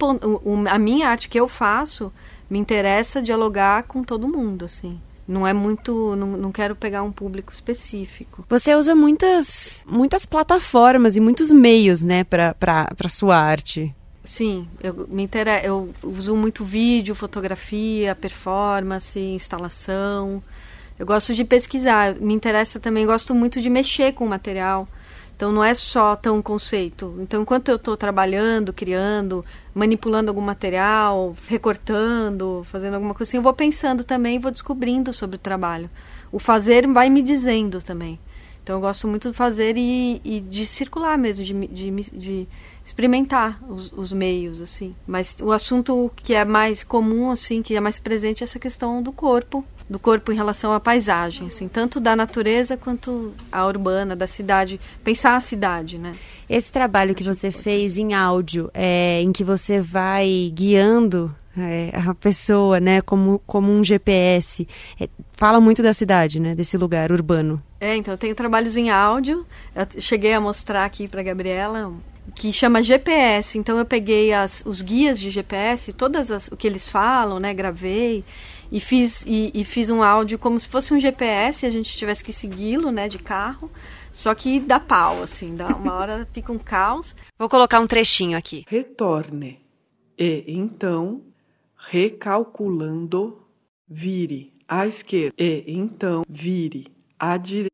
a 0.70 0.78
minha 0.78 1.08
arte 1.08 1.30
que 1.30 1.40
eu 1.40 1.48
faço 1.48 2.12
me 2.52 2.60
interessa 2.60 3.22
dialogar 3.22 3.84
com 3.84 4.04
todo 4.04 4.28
mundo, 4.28 4.66
assim. 4.66 5.00
Não 5.26 5.48
é 5.48 5.54
muito, 5.54 6.18
não, 6.18 6.28
não 6.28 6.52
quero 6.52 6.76
pegar 6.76 7.02
um 7.02 7.12
público 7.12 7.54
específico. 7.54 8.44
Você 8.50 8.76
usa 8.76 8.94
muitas, 8.94 9.82
muitas 9.88 10.26
plataformas 10.26 11.16
e 11.16 11.22
muitos 11.22 11.50
meios, 11.50 12.04
né, 12.04 12.26
pra 12.26 12.54
sua 13.08 13.38
arte. 13.38 13.96
Sim, 14.26 14.68
eu 14.84 15.08
me 15.10 15.24
inter... 15.24 15.48
eu 15.64 15.92
uso 16.04 16.36
muito 16.36 16.66
vídeo, 16.66 17.16
fotografia, 17.16 18.14
performance, 18.14 19.18
instalação. 19.18 20.44
Eu 21.00 21.06
gosto 21.06 21.34
de 21.34 21.46
pesquisar, 21.46 22.16
me 22.16 22.34
interessa 22.34 22.82
também, 22.82 23.06
gosto 23.06 23.34
muito 23.34 23.62
de 23.62 23.70
mexer 23.70 24.12
com 24.12 24.26
o 24.26 24.30
material. 24.30 24.90
Então 25.42 25.52
não 25.52 25.64
é 25.64 25.74
só 25.74 26.16
tão 26.16 26.40
conceito. 26.40 27.16
Então 27.20 27.42
enquanto 27.42 27.70
eu 27.70 27.78
estou 27.78 27.98
trabalhando, 27.98 28.72
criando, 28.72 29.44
manipulando 29.74 30.30
algum 30.30 30.40
material, 30.40 31.36
recortando, 31.48 32.64
fazendo 32.66 32.94
alguma 32.94 33.16
coisa 33.16 33.28
assim, 33.28 33.38
eu 33.38 33.42
vou 33.42 33.52
pensando 33.52 34.04
também, 34.04 34.38
vou 34.38 34.52
descobrindo 34.52 35.12
sobre 35.12 35.38
o 35.38 35.40
trabalho. 35.40 35.90
O 36.32 36.38
fazer 36.38 36.86
vai 36.86 37.10
me 37.10 37.24
dizendo 37.24 37.82
também. 37.82 38.20
Então 38.62 38.76
eu 38.76 38.82
gosto 38.82 39.08
muito 39.08 39.32
de 39.32 39.36
fazer 39.36 39.76
e, 39.78 40.22
e 40.24 40.42
de 40.42 40.64
circular 40.64 41.18
mesmo, 41.18 41.44
de, 41.44 41.54
de, 41.70 41.90
de 41.90 42.48
experimentar 42.86 43.60
os, 43.68 43.92
os 43.94 44.14
meios, 44.14 44.62
assim. 44.62 44.96
Mas 45.08 45.36
o 45.42 45.52
assunto 45.52 46.12
que 46.18 46.36
é 46.36 46.46
mais 46.46 46.84
comum, 46.84 47.32
assim, 47.32 47.64
que 47.64 47.76
é 47.76 47.80
mais 47.80 47.98
presente 47.98 48.44
é 48.44 48.44
essa 48.44 48.60
questão 48.60 49.02
do 49.02 49.12
corpo, 49.12 49.66
do 49.92 50.00
corpo 50.00 50.32
em 50.32 50.36
relação 50.36 50.72
à 50.72 50.80
paisagem, 50.80 51.48
assim, 51.48 51.68
tanto 51.68 52.00
da 52.00 52.16
natureza 52.16 52.78
quanto 52.78 53.34
a 53.52 53.68
urbana, 53.68 54.16
da 54.16 54.26
cidade, 54.26 54.80
pensar 55.04 55.36
a 55.36 55.42
cidade, 55.42 55.98
né? 55.98 56.14
Esse 56.50 56.72
trabalho 56.72 57.14
que 57.14 57.26
você 57.26 57.52
fez 57.52 57.98
em 57.98 58.14
áudio, 58.14 58.72
é, 58.74 59.22
em 59.22 59.34
que 59.34 59.44
você 59.44 59.82
vai 59.82 60.50
guiando 60.56 61.36
é, 61.58 61.92
a 61.94 62.16
pessoa, 62.16 62.80
né, 62.80 63.02
como, 63.02 63.42
como 63.46 63.70
um 63.70 63.84
GPS, 63.84 64.66
é, 64.98 65.10
fala 65.34 65.60
muito 65.60 65.84
da 65.84 65.94
cidade, 65.94 66.40
né, 66.40 66.56
desse 66.56 66.78
lugar 66.78 67.12
urbano. 67.12 67.62
É, 67.78 67.94
então 67.98 68.14
eu 68.14 68.18
tenho 68.18 68.34
trabalhos 68.34 68.78
em 68.78 68.90
áudio. 68.90 69.46
Eu 69.76 70.02
cheguei 70.02 70.32
a 70.32 70.40
mostrar 70.40 70.86
aqui 70.86 71.06
para 71.06 71.22
Gabriela 71.22 71.92
que 72.34 72.54
chama 72.54 72.82
GPS. 72.82 73.58
Então 73.58 73.78
eu 73.78 73.86
peguei 73.86 74.32
as, 74.32 74.64
os 74.66 74.82
guias 74.82 75.20
de 75.20 75.30
GPS, 75.30 75.92
todas 75.92 76.32
as, 76.32 76.48
o 76.48 76.56
que 76.56 76.66
eles 76.66 76.88
falam, 76.88 77.42
né? 77.42 77.54
Gravei 77.54 78.24
e 78.72 78.80
fiz 78.80 79.24
e, 79.28 79.52
e 79.54 79.66
fiz 79.66 79.90
um 79.90 80.02
áudio 80.02 80.40
como 80.40 80.60
se 80.60 80.68
fosse 80.68 80.94
um 80.94 81.00
GPS. 81.00 81.66
A 81.66 81.72
gente 81.72 81.96
tivesse 81.98 82.24
que 82.24 82.32
segui-lo, 82.32 82.92
né? 82.92 83.10
De 83.10 83.20
carro. 83.20 83.70
Só 84.12 84.36
que 84.36 84.60
dá 84.60 84.80
pau, 84.80 85.24
assim, 85.24 85.56
dá 85.56 85.68
uma 85.68 85.94
hora 85.94 86.28
fica 86.34 86.52
um 86.52 86.60
caos. 86.60 87.16
Vou 87.38 87.50
colocar 87.50 87.80
um 87.80 87.88
trechinho 87.88 88.38
aqui. 88.38 88.66
retorne. 88.68 89.60
E 90.18 90.44
então, 90.48 91.22
recalculando, 91.78 93.40
vire 93.90 94.54
à 94.68 94.86
esquerda. 94.88 95.36
E 95.38 95.64
então, 95.68 96.24
vire 96.30 96.88
à 97.20 97.38
direita. 97.38 97.72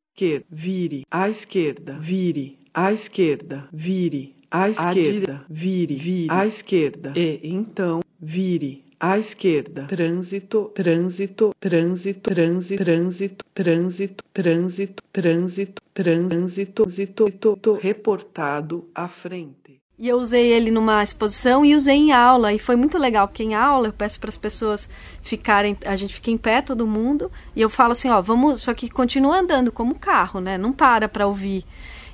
Vire 0.50 1.06
à 1.12 1.30
esquerda. 1.30 2.00
Vire 2.00 2.58
à 2.74 2.92
esquerda. 2.92 3.68
Vire 3.72 4.36
à 4.50 4.70
esquerda. 4.70 5.46
Vire, 5.50 5.96
vire 5.96 6.32
à 6.32 6.48
esquerda. 6.48 7.14
E 7.16 7.40
então, 7.44 8.02
vire 8.20 8.87
à 9.00 9.18
esquerda. 9.18 9.86
Trânsito, 9.88 10.72
trânsito, 10.76 11.56
trânsito, 11.60 12.30
trânsito, 12.30 12.84
trânsito, 12.84 13.46
trânsito, 13.54 14.24
trânsito, 14.34 15.04
trânsito, 15.12 15.82
trânsito, 15.94 16.84
trânsito, 16.86 17.74
reportado 17.74 18.90
à 18.94 19.08
frente. 19.08 19.78
E 20.00 20.08
eu 20.08 20.18
usei 20.18 20.52
ele 20.52 20.70
numa 20.70 21.02
exposição 21.02 21.66
e 21.66 21.76
usei 21.76 21.96
em 21.96 22.12
aula. 22.12 22.54
E 22.54 22.60
foi 22.60 22.76
muito 22.76 23.00
legal, 23.00 23.28
porque 23.28 23.42
em 23.42 23.56
aula 23.56 23.88
eu 23.88 23.94
peço 23.94 24.20
para 24.20 24.30
as 24.30 24.38
pessoas 24.38 24.88
ficarem. 25.24 25.76
A 25.84 25.96
gente 25.96 26.14
fica 26.14 26.30
em 26.30 26.38
pé, 26.38 26.62
todo 26.62 26.86
mundo. 26.86 27.32
E 27.56 27.62
eu 27.62 27.70
falo 27.70 27.94
assim: 27.94 28.10
ó, 28.10 28.22
vamos. 28.22 28.62
Só 28.62 28.76
que 28.76 28.90
continua 28.90 29.40
andando 29.40 29.72
como 29.72 29.96
carro, 29.96 30.40
né? 30.40 30.56
Não 30.56 30.72
para 30.72 31.10
para 31.10 31.26
ouvir. 31.26 31.66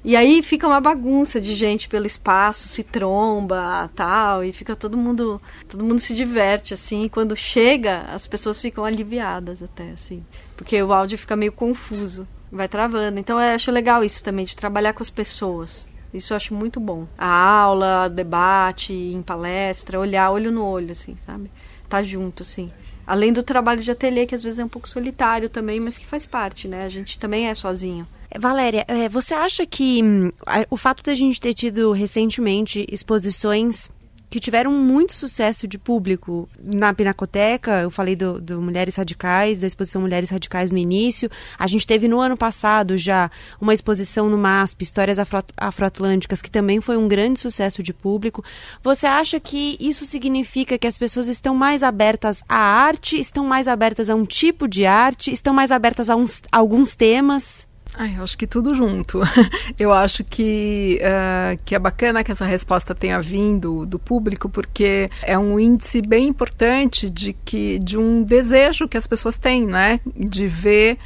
E 0.05 0.17
aí 0.17 0.43
fica 0.43 0.67
uma 0.67 0.81
bagunça 0.81 1.39
de 1.39 1.55
gente 1.55 1.87
pelo 1.87 2.05
espaço, 2.05 2.67
se 2.67 2.83
tromba, 2.83 3.89
tal, 3.95 4.43
e 4.43 4.51
fica 4.51 4.75
todo 4.75 4.97
mundo, 4.97 5.41
todo 5.67 5.83
mundo 5.83 5.99
se 5.99 6.13
diverte 6.13 6.73
assim, 6.73 7.05
e 7.05 7.09
quando 7.09 7.37
chega, 7.37 8.01
as 8.11 8.27
pessoas 8.27 8.59
ficam 8.59 8.83
aliviadas 8.83 9.63
até 9.63 9.91
assim, 9.91 10.21
porque 10.57 10.81
o 10.83 10.91
áudio 10.91 11.17
fica 11.17 11.37
meio 11.37 11.53
confuso, 11.53 12.27
vai 12.51 12.67
travando. 12.67 13.17
Então 13.17 13.39
eu 13.39 13.55
acho 13.55 13.71
legal 13.71 14.03
isso 14.03 14.21
também 14.21 14.43
de 14.43 14.57
trabalhar 14.57 14.91
com 14.91 15.01
as 15.01 15.09
pessoas. 15.09 15.87
Isso 16.13 16.33
eu 16.33 16.37
acho 16.37 16.53
muito 16.53 16.79
bom. 16.79 17.07
A 17.17 17.27
aula, 17.27 18.09
debate, 18.09 18.93
em 18.93 19.21
palestra, 19.21 19.99
olhar 19.99 20.29
olho 20.31 20.51
no 20.51 20.63
olho, 20.63 20.91
assim, 20.91 21.17
sabe? 21.25 21.49
Tá 21.89 22.03
junto, 22.03 22.43
assim. 22.43 22.71
Além 23.05 23.33
do 23.33 23.41
trabalho 23.41 23.81
de 23.81 23.89
ateliê, 23.89 24.25
que 24.25 24.35
às 24.35 24.43
vezes 24.43 24.59
é 24.59 24.65
um 24.65 24.69
pouco 24.69 24.87
solitário 24.87 25.49
também, 25.49 25.79
mas 25.79 25.97
que 25.97 26.05
faz 26.05 26.25
parte, 26.25 26.67
né? 26.67 26.85
A 26.85 26.89
gente 26.89 27.17
também 27.17 27.47
é 27.47 27.55
sozinho. 27.55 28.07
Valéria, 28.39 28.85
é, 28.87 29.07
você 29.09 29.33
acha 29.33 29.65
que 29.65 30.03
hum, 30.03 30.31
o 30.69 30.77
fato 30.77 31.03
da 31.03 31.13
gente 31.13 31.39
ter 31.39 31.53
tido 31.53 31.91
recentemente 31.91 32.85
exposições 32.89 33.89
que 34.33 34.39
tiveram 34.39 34.71
muito 34.71 35.13
sucesso 35.13 35.67
de 35.67 35.77
público 35.77 36.49
na 36.59 36.91
Pinacoteca. 36.91 37.81
Eu 37.81 37.91
falei 37.91 38.15
do, 38.15 38.41
do, 38.41 38.59
Mulheres 38.59 38.95
Radicais, 38.95 39.59
da 39.59 39.67
exposição 39.67 40.01
Mulheres 40.01 40.31
Radicais 40.31 40.71
no 40.71 40.77
início. 40.79 41.29
A 41.55 41.67
gente 41.67 41.85
teve 41.85 42.07
no 42.07 42.19
ano 42.19 42.35
passado 42.35 42.97
já 42.97 43.29
uma 43.61 43.75
exposição 43.75 44.31
no 44.31 44.37
MASP, 44.39 44.81
Histórias 44.81 45.19
Afro, 45.19 45.43
Afroatlânticas, 45.55 46.41
que 46.41 46.49
também 46.49 46.81
foi 46.81 46.97
um 46.97 47.07
grande 47.07 47.39
sucesso 47.39 47.83
de 47.83 47.93
público. 47.93 48.43
Você 48.81 49.05
acha 49.05 49.39
que 49.39 49.77
isso 49.79 50.03
significa 50.03 50.79
que 50.79 50.87
as 50.87 50.97
pessoas 50.97 51.27
estão 51.27 51.53
mais 51.53 51.83
abertas 51.83 52.41
à 52.49 52.57
arte, 52.57 53.19
estão 53.19 53.45
mais 53.45 53.67
abertas 53.67 54.09
a 54.09 54.15
um 54.15 54.25
tipo 54.25 54.67
de 54.67 54.83
arte, 54.83 55.31
estão 55.31 55.53
mais 55.53 55.69
abertas 55.69 56.09
a, 56.09 56.15
uns, 56.15 56.41
a 56.51 56.57
alguns 56.57 56.95
temas? 56.95 57.67
Ai, 57.95 58.15
eu 58.17 58.23
acho 58.23 58.37
que 58.37 58.47
tudo 58.47 58.73
junto. 58.73 59.21
eu 59.77 59.93
acho 59.93 60.23
que, 60.23 60.99
uh, 61.01 61.59
que 61.63 61.75
é 61.75 61.79
bacana 61.79 62.23
que 62.23 62.31
essa 62.31 62.45
resposta 62.45 62.95
tenha 62.95 63.21
vindo 63.21 63.85
do 63.85 63.99
público, 63.99 64.49
porque 64.49 65.09
é 65.21 65.37
um 65.37 65.59
índice 65.59 66.01
bem 66.01 66.27
importante 66.27 67.09
de, 67.09 67.33
que, 67.33 67.77
de 67.79 67.97
um 67.97 68.23
desejo 68.23 68.87
que 68.87 68.97
as 68.97 69.05
pessoas 69.05 69.37
têm, 69.37 69.65
né? 69.67 69.99
De 70.15 70.47
ver 70.47 70.97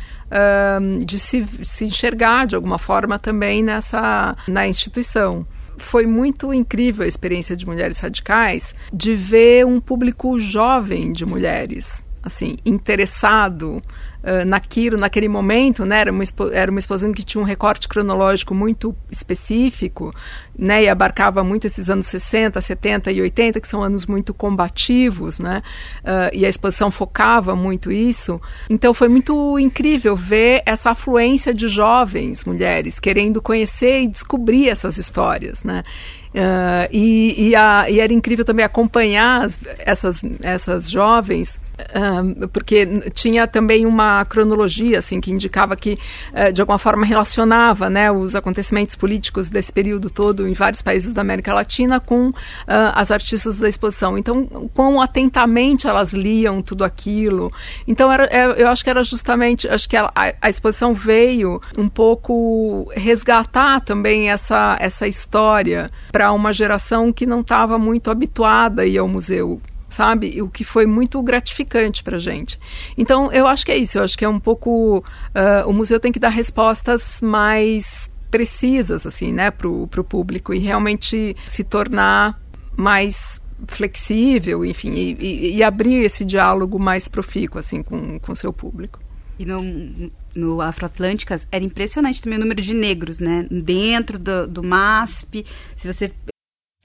de 1.05 1.17
se, 1.17 1.45
se 1.63 1.85
enxergar 1.85 2.45
de 2.47 2.55
alguma 2.55 2.77
forma 2.77 3.17
também 3.17 3.63
nessa 3.63 4.35
na 4.47 4.67
instituição 4.67 5.47
foi 5.77 6.05
muito 6.05 6.53
incrível 6.53 7.05
a 7.05 7.07
experiência 7.07 7.55
de 7.55 7.65
mulheres 7.65 7.99
radicais 7.99 8.75
de 8.91 9.13
ver 9.13 9.65
um 9.65 9.79
público 9.79 10.39
jovem 10.39 11.11
de 11.11 11.25
mulheres 11.25 12.03
assim 12.21 12.57
interessado 12.65 13.81
naquilo, 14.45 14.97
naquele 14.97 15.27
momento, 15.27 15.85
né? 15.85 16.01
Era 16.01 16.11
uma, 16.11 16.23
era 16.51 16.69
uma 16.69 16.79
exposição 16.79 17.13
que 17.13 17.23
tinha 17.23 17.41
um 17.41 17.45
recorte 17.45 17.87
cronológico 17.87 18.53
muito 18.53 18.95
específico, 19.09 20.13
né? 20.57 20.83
E 20.83 20.89
abarcava 20.89 21.43
muito 21.43 21.67
esses 21.67 21.89
anos 21.89 22.07
60, 22.07 22.59
70 22.59 23.11
e 23.11 23.21
80, 23.21 23.61
que 23.61 23.67
são 23.67 23.81
anos 23.81 24.05
muito 24.05 24.33
combativos, 24.33 25.39
né? 25.39 25.61
Uh, 25.99 26.33
e 26.33 26.45
a 26.45 26.49
exposição 26.49 26.91
focava 26.91 27.55
muito 27.55 27.91
isso. 27.91 28.41
Então 28.69 28.93
foi 28.93 29.07
muito 29.07 29.57
incrível 29.59 30.15
ver 30.15 30.61
essa 30.65 30.91
afluência 30.91 31.53
de 31.53 31.67
jovens 31.67 32.43
mulheres 32.45 32.99
querendo 32.99 33.41
conhecer 33.41 34.01
e 34.01 34.07
descobrir 34.07 34.69
essas 34.69 34.97
histórias, 34.97 35.63
né? 35.63 35.83
Uh, 36.29 36.87
e, 36.91 37.49
e, 37.49 37.55
a, 37.55 37.89
e, 37.89 37.99
era 37.99 38.13
incrível 38.13 38.43
também 38.43 38.65
acompanhar 38.65 39.45
as, 39.45 39.59
essas, 39.79 40.21
essas 40.41 40.89
jovens 40.89 41.59
porque 42.51 43.11
tinha 43.11 43.47
também 43.47 43.85
uma 43.85 44.25
cronologia 44.25 44.99
assim 44.99 45.21
que 45.21 45.31
indicava 45.31 45.75
que 45.75 45.97
uh, 46.33 46.51
de 46.51 46.61
alguma 46.61 46.79
forma 46.79 47.05
relacionava 47.05 47.89
né, 47.89 48.11
os 48.11 48.35
acontecimentos 48.35 48.95
políticos 48.95 49.49
desse 49.49 49.71
período 49.71 50.09
todo 50.09 50.47
em 50.47 50.53
vários 50.53 50.81
países 50.81 51.13
da 51.13 51.21
América 51.21 51.53
Latina 51.53 51.99
com 51.99 52.29
uh, 52.29 52.33
as 52.67 53.11
artistas 53.11 53.59
da 53.59 53.69
exposição. 53.69 54.17
Então, 54.17 54.69
quão 54.73 55.01
atentamente 55.01 55.87
elas 55.87 56.13
liam 56.13 56.61
tudo 56.61 56.83
aquilo. 56.83 57.51
Então, 57.87 58.11
era, 58.11 58.25
é, 58.25 58.61
eu 58.61 58.67
acho 58.69 58.83
que 58.83 58.89
era 58.89 59.03
justamente, 59.03 59.67
acho 59.67 59.87
que 59.87 59.95
a, 59.95 60.11
a 60.15 60.49
exposição 60.49 60.93
veio 60.93 61.61
um 61.77 61.87
pouco 61.87 62.89
resgatar 62.95 63.81
também 63.81 64.29
essa, 64.29 64.77
essa 64.79 65.07
história 65.07 65.89
para 66.11 66.31
uma 66.31 66.51
geração 66.51 67.13
que 67.13 67.25
não 67.25 67.41
estava 67.41 67.77
muito 67.77 68.09
habituada 68.09 68.81
a 68.81 68.85
ir 68.85 68.97
ao 68.97 69.07
museu 69.07 69.61
sabe? 69.89 70.41
O 70.41 70.49
que 70.49 70.63
foi 70.63 70.85
muito 70.85 71.21
gratificante 71.21 72.03
para 72.03 72.17
gente. 72.17 72.59
Então, 72.97 73.31
eu 73.31 73.47
acho 73.47 73.65
que 73.65 73.71
é 73.71 73.77
isso. 73.77 73.97
Eu 73.97 74.03
acho 74.03 74.17
que 74.17 74.25
é 74.25 74.29
um 74.29 74.39
pouco. 74.39 74.99
Uh, 74.99 75.67
o 75.67 75.73
museu 75.73 75.99
tem 75.99 76.11
que 76.11 76.19
dar 76.19 76.29
respostas 76.29 77.21
mais 77.21 78.11
precisas, 78.29 79.07
assim, 79.07 79.31
né, 79.31 79.49
para 79.51 79.69
o 79.69 79.87
público 79.87 80.53
e 80.53 80.59
realmente 80.59 81.35
se 81.45 81.63
tornar 81.63 82.39
mais 82.75 83.39
flexível, 83.67 84.63
enfim, 84.65 84.91
e, 84.93 85.55
e, 85.55 85.63
abrir 85.63 86.03
esse 86.03 86.23
diálogo 86.23 86.77
mais 86.77 87.07
profícuo, 87.07 87.57
assim, 87.57 87.81
com 87.81 88.19
o 88.27 88.35
seu 88.35 88.53
público. 88.53 88.99
E 89.39 89.45
no, 89.45 90.11
no 90.35 90.61
Afroatlânticas 90.61 91.47
era 91.51 91.63
impressionante 91.63 92.21
também 92.21 92.37
o 92.37 92.41
número 92.41 92.61
de 92.61 92.73
negros, 92.73 93.19
né? 93.19 93.47
Dentro 93.49 94.19
do, 94.19 94.47
do 94.47 94.63
MASP, 94.63 95.45
se 95.75 95.91
você 95.91 96.11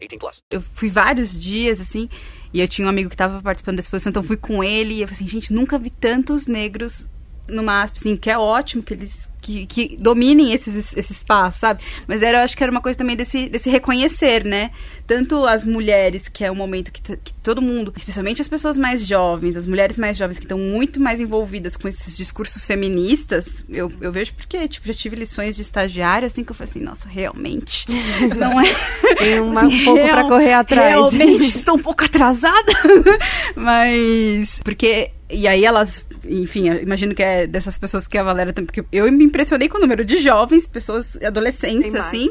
18 0.00 0.18
plus. 0.18 0.42
Eu 0.50 0.62
fui 0.74 0.88
vários 0.88 1.38
dias, 1.38 1.80
assim, 1.80 2.08
e 2.52 2.60
eu 2.60 2.68
tinha 2.68 2.86
um 2.86 2.90
amigo 2.90 3.08
que 3.08 3.14
estava 3.14 3.40
participando 3.40 3.76
da 3.76 3.80
exposição, 3.80 4.10
então 4.10 4.22
fui 4.22 4.36
com 4.36 4.62
ele 4.64 4.94
e 4.94 5.02
eu 5.02 5.08
falei 5.08 5.16
assim, 5.16 5.28
gente, 5.28 5.52
nunca 5.52 5.78
vi 5.78 5.90
tantos 5.90 6.46
negros 6.46 7.06
no 7.48 7.62
MASP, 7.62 7.98
assim, 7.98 8.16
que 8.16 8.30
é 8.30 8.38
ótimo 8.38 8.82
que 8.82 8.94
eles 8.94 9.29
que, 9.40 9.66
que 9.66 9.96
dominem 9.96 10.52
esses, 10.52 10.96
esse 10.96 11.12
espaço, 11.12 11.60
sabe? 11.60 11.82
Mas 12.06 12.22
era, 12.22 12.38
eu 12.38 12.44
acho 12.44 12.56
que 12.56 12.62
era 12.62 12.70
uma 12.70 12.80
coisa 12.80 12.98
também 12.98 13.16
desse, 13.16 13.48
desse 13.48 13.70
reconhecer, 13.70 14.44
né? 14.44 14.70
Tanto 15.06 15.44
as 15.46 15.64
mulheres, 15.64 16.28
que 16.28 16.44
é 16.44 16.50
um 16.50 16.54
momento 16.54 16.92
que, 16.92 17.16
que 17.16 17.34
todo 17.34 17.60
mundo, 17.60 17.92
especialmente 17.96 18.40
as 18.40 18.48
pessoas 18.48 18.76
mais 18.76 19.06
jovens, 19.06 19.56
as 19.56 19.66
mulheres 19.66 19.96
mais 19.96 20.16
jovens 20.16 20.38
que 20.38 20.44
estão 20.44 20.58
muito 20.58 21.00
mais 21.00 21.20
envolvidas 21.20 21.76
com 21.76 21.88
esses 21.88 22.16
discursos 22.16 22.64
feministas, 22.66 23.44
eu, 23.68 23.90
eu 24.00 24.12
vejo 24.12 24.34
porque, 24.34 24.68
tipo, 24.68 24.86
já 24.86 24.94
tive 24.94 25.16
lições 25.16 25.56
de 25.56 25.62
estagiária, 25.62 26.26
assim, 26.26 26.44
que 26.44 26.52
eu 26.52 26.54
falei 26.54 26.70
assim, 26.70 26.80
nossa, 26.80 27.08
realmente, 27.08 27.86
não 28.36 28.60
é... 28.60 28.74
Tem 29.16 29.40
uma, 29.40 29.64
um 29.64 29.84
pouco 29.84 30.00
real, 30.00 30.10
para 30.10 30.28
correr 30.28 30.52
atrás. 30.52 30.94
Realmente 30.94 31.46
estou 31.46 31.76
um 31.76 31.82
pouco 31.82 32.04
atrasada, 32.04 32.72
mas... 33.56 34.60
Porque 34.62 35.10
e 35.32 35.46
aí 35.48 35.64
elas, 35.64 36.04
enfim, 36.24 36.68
imagino 36.82 37.14
que 37.14 37.22
é 37.22 37.46
dessas 37.46 37.78
pessoas 37.78 38.06
que 38.06 38.18
a 38.18 38.22
Valéria 38.22 38.52
tem, 38.52 38.64
porque 38.64 38.84
eu 38.92 39.10
me 39.12 39.24
impressionei 39.24 39.68
com 39.68 39.78
o 39.78 39.80
número 39.80 40.04
de 40.04 40.16
jovens, 40.18 40.66
pessoas 40.66 41.16
adolescentes, 41.22 41.92
Tem 41.92 42.00
assim, 42.00 42.30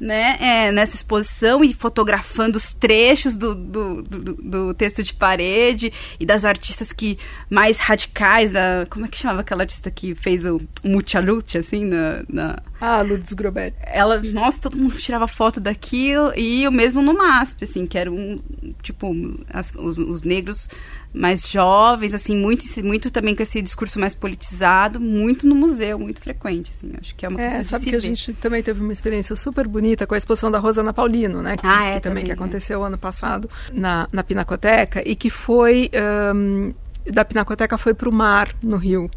né, 0.00 0.36
é, 0.40 0.72
nessa 0.72 0.94
exposição 0.94 1.62
e 1.64 1.72
fotografando 1.74 2.56
os 2.56 2.72
trechos 2.72 3.36
do, 3.36 3.54
do, 3.54 4.02
do, 4.02 4.34
do 4.34 4.74
texto 4.74 5.02
de 5.02 5.14
parede 5.14 5.92
e 6.18 6.26
das 6.26 6.44
artistas 6.44 6.92
que 6.92 7.18
mais 7.50 7.78
radicais, 7.78 8.54
a, 8.54 8.86
como 8.88 9.04
é 9.06 9.08
que 9.08 9.18
chamava 9.18 9.40
aquela 9.40 9.62
artista 9.62 9.90
que 9.90 10.14
fez 10.14 10.44
o 10.44 10.60
Mucha 10.82 11.20
Lucha, 11.20 11.58
assim, 11.60 11.84
na- 11.84 12.22
na 12.28 12.58
Ah, 12.80 13.02
Lourdes 13.02 13.32
Grobert. 13.32 13.74
ela, 13.82 14.20
nossa, 14.22 14.62
todo 14.62 14.76
mundo 14.76 14.96
tirava 14.96 15.26
foto 15.26 15.60
daquilo 15.60 16.32
e 16.36 16.66
o 16.66 16.72
mesmo 16.72 17.02
no 17.02 17.12
MASP, 17.14 17.64
assim, 17.64 17.86
que 17.86 17.98
era 17.98 18.10
um, 18.10 18.40
tipo, 18.82 19.12
as- 19.52 19.72
os, 19.76 19.98
os 19.98 20.22
negros 20.22 20.68
mais 21.12 21.48
jovens, 21.48 22.14
assim, 22.14 22.36
muito, 22.36 22.64
muito 22.84 23.10
também 23.10 23.34
com 23.34 23.42
esse 23.42 23.60
discurso 23.62 23.98
mais 23.98 24.14
politizado, 24.14 25.00
muito 25.00 25.46
no 25.46 25.54
museu, 25.54 25.98
muito 25.98 26.20
frequente, 26.20 26.70
assim, 26.70 26.92
acho 27.00 27.14
que 27.14 27.24
é 27.24 27.28
uma 27.28 27.40
É, 27.40 27.48
coisa 27.52 27.64
de 27.64 27.68
sabe 27.68 27.86
que 27.86 27.96
a 27.96 28.00
ver. 28.00 28.00
gente 28.00 28.32
também 28.34 28.62
teve 28.62 28.80
uma 28.80 28.92
experiência 28.92 29.34
super 29.34 29.66
bonita 29.66 30.06
com 30.06 30.14
a 30.14 30.18
exposição 30.18 30.50
da 30.50 30.58
Rosana 30.58 30.92
Paulino, 30.92 31.42
né? 31.42 31.56
Que, 31.56 31.66
Ah, 31.66 31.84
é, 31.86 31.94
que 31.94 32.00
também 32.00 32.24
que 32.24 32.30
também, 32.30 32.30
é. 32.30 32.34
aconteceu 32.34 32.84
ano 32.84 32.98
passado 32.98 33.48
na, 33.72 34.08
na 34.12 34.22
Pinacoteca 34.22 35.02
e 35.06 35.16
que 35.16 35.30
foi 35.30 35.90
ahn, 35.94 36.72
da 37.10 37.24
Pinacoteca 37.24 37.78
foi 37.78 37.94
para 37.94 38.08
o 38.08 38.14
mar 38.14 38.54
no 38.62 38.76
Rio. 38.76 39.10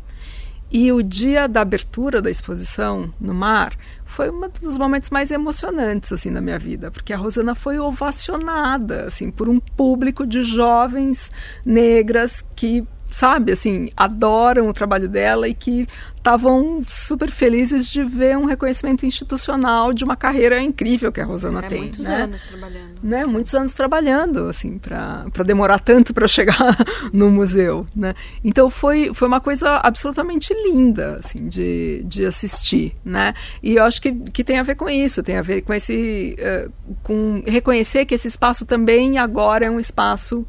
E 0.72 0.89
o 0.92 1.04
dia 1.04 1.48
da 1.48 1.62
abertura 1.62 2.22
da 2.22 2.32
exposição 2.32 3.14
no 3.20 3.34
mar 3.34 3.74
foi 4.12 4.30
um 4.30 4.41
dos 4.62 4.78
momentos 4.78 5.09
mais 5.09 5.32
emocionantes 5.32 6.12
assim 6.12 6.30
na 6.30 6.41
minha 6.41 6.59
vida, 6.59 6.91
porque 6.91 7.14
a 7.14 7.18
Rosana 7.18 7.55
foi 7.55 7.80
ovacionada 7.80 9.05
assim 9.05 9.32
por 9.32 9.47
um 9.47 9.59
público 9.59 10.28
de 10.28 10.43
jovens 10.43 11.32
negras 11.66 12.43
que 12.55 12.86
sabe 13.12 13.51
assim 13.51 13.89
adoram 13.95 14.68
o 14.70 14.74
trabalho 14.74 15.07
dela 15.09 15.47
e 15.47 15.53
que 15.53 15.88
estavam 16.22 16.84
super 16.88 17.32
felizes 17.32 17.89
de 17.89 18.03
ver 18.03 18.38
um 18.38 18.45
reconhecimento 18.45 19.03
institucional 19.07 19.91
de 19.91 20.03
uma 20.03 20.16
carreira 20.16 20.62
incrível 20.62 21.12
que 21.12 21.20
a 21.20 21.26
Rosana 21.26 21.62
É, 21.66 21.68
tem, 21.68 21.80
muitos 21.82 21.99
né? 21.99 22.22
anos 22.22 22.45
trabalhando. 22.45 22.91
né, 23.01 23.26
muitos 23.26 23.55
anos 23.55 23.74
trabalhando, 23.74 24.47
assim, 24.47 24.78
para 24.78 25.43
demorar 25.43 25.80
tanto 25.80 26.14
para 26.14 26.28
chegar 26.30 26.78
no 27.12 27.32
museu, 27.32 27.88
né? 27.95 28.14
Então 28.43 28.70
foi, 28.70 29.12
foi 29.16 29.28
uma 29.28 29.41
coisa 29.41 29.78
absolutamente 29.78 30.53
linda, 30.53 31.18
assim, 31.18 31.47
de, 31.47 32.03
de 32.05 32.24
assistir, 32.24 32.95
né? 33.03 33.34
E 33.64 33.76
eu 33.78 33.84
acho 33.84 33.99
que, 33.99 34.12
que 34.12 34.43
tem 34.43 34.59
a 34.59 34.64
ver 34.64 34.76
com 34.76 34.88
isso, 34.88 35.24
tem 35.24 35.38
a 35.38 35.41
ver 35.41 35.64
com 35.64 35.74
esse, 35.74 36.36
eh, 36.38 36.70
com 37.01 37.41
reconhecer 37.47 38.05
que 38.05 38.14
esse 38.14 38.28
espaço 38.28 38.64
também 38.64 39.18
agora 39.18 39.66
é 39.66 39.72
um 39.72 39.80
espaço 39.80 40.45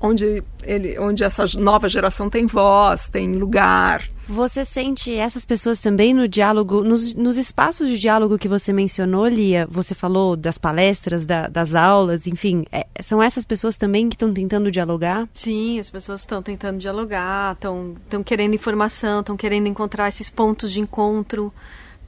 onde 0.00 0.42
ele, 0.62 0.98
onde 0.98 1.22
essa 1.22 1.44
nova 1.58 1.88
geração 1.88 2.30
tem 2.30 2.46
voz, 2.46 3.08
tem 3.10 3.32
lugar, 3.32 4.02
Você 4.28 4.64
sente 4.64 5.12
essas 5.12 5.44
pessoas 5.44 5.80
também 5.80 6.14
no 6.14 6.28
diálogo, 6.28 6.82
nos, 6.84 7.14
nos 7.14 7.36
espaços 7.36 7.88
de 7.88 7.98
diálogo 7.98 8.38
que 8.38 8.46
você 8.48 8.72
mencionou, 8.72 9.26
Lia? 9.26 9.66
Você 9.68 9.92
falou 9.92 10.36
das 10.36 10.56
palestras, 10.56 11.26
da- 11.26 11.48
das 11.48 11.74
aulas, 11.74 12.26
enfim. 12.28 12.64
é- 12.70 12.86
são 13.02 13.20
essas 13.20 13.44
pessoas 13.44 13.76
também 13.76 14.08
que 14.08 14.14
estão 14.14 14.32
tentando 14.32 14.70
dialogar? 14.70 15.28
Sim, 15.34 15.80
as 15.80 15.90
pessoas 15.90 16.20
estão 16.20 16.40
tentando 16.42 16.78
dialogar, 16.78 17.54
estão 17.54 18.22
querendo 18.24 18.54
informação, 18.54 19.18
estão 19.20 19.36
querendo 19.36 19.66
encontrar 19.66 20.08
esses 20.08 20.30
pontos 20.30 20.70
de 20.72 20.78
encontro 20.80 21.52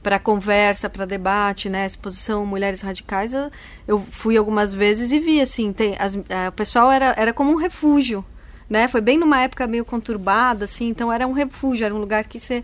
para 0.03 0.19
conversa, 0.19 0.89
para 0.89 1.05
debate, 1.05 1.69
né? 1.69 1.85
Exposição 1.85 2.45
Mulheres 2.45 2.81
Radicais, 2.81 3.33
eu, 3.33 3.49
eu 3.87 3.99
fui 4.11 4.37
algumas 4.37 4.73
vezes 4.73 5.11
e 5.11 5.19
vi 5.19 5.39
assim, 5.39 5.71
tem, 5.71 5.95
as, 5.97 6.15
eh, 6.29 6.49
o 6.49 6.51
pessoal 6.51 6.91
era, 6.91 7.15
era 7.17 7.33
como 7.33 7.51
um 7.51 7.55
refúgio, 7.55 8.23
né? 8.69 8.87
Foi 8.89 8.99
bem 8.99 9.17
numa 9.17 9.39
época 9.41 9.65
meio 9.65 9.85
conturbada, 9.85 10.65
assim, 10.65 10.89
então 10.89 11.11
era 11.11 11.25
um 11.25 11.31
refúgio, 11.31 11.85
era 11.85 11.95
um 11.95 11.99
lugar 11.99 12.25
que 12.25 12.39
você 12.39 12.63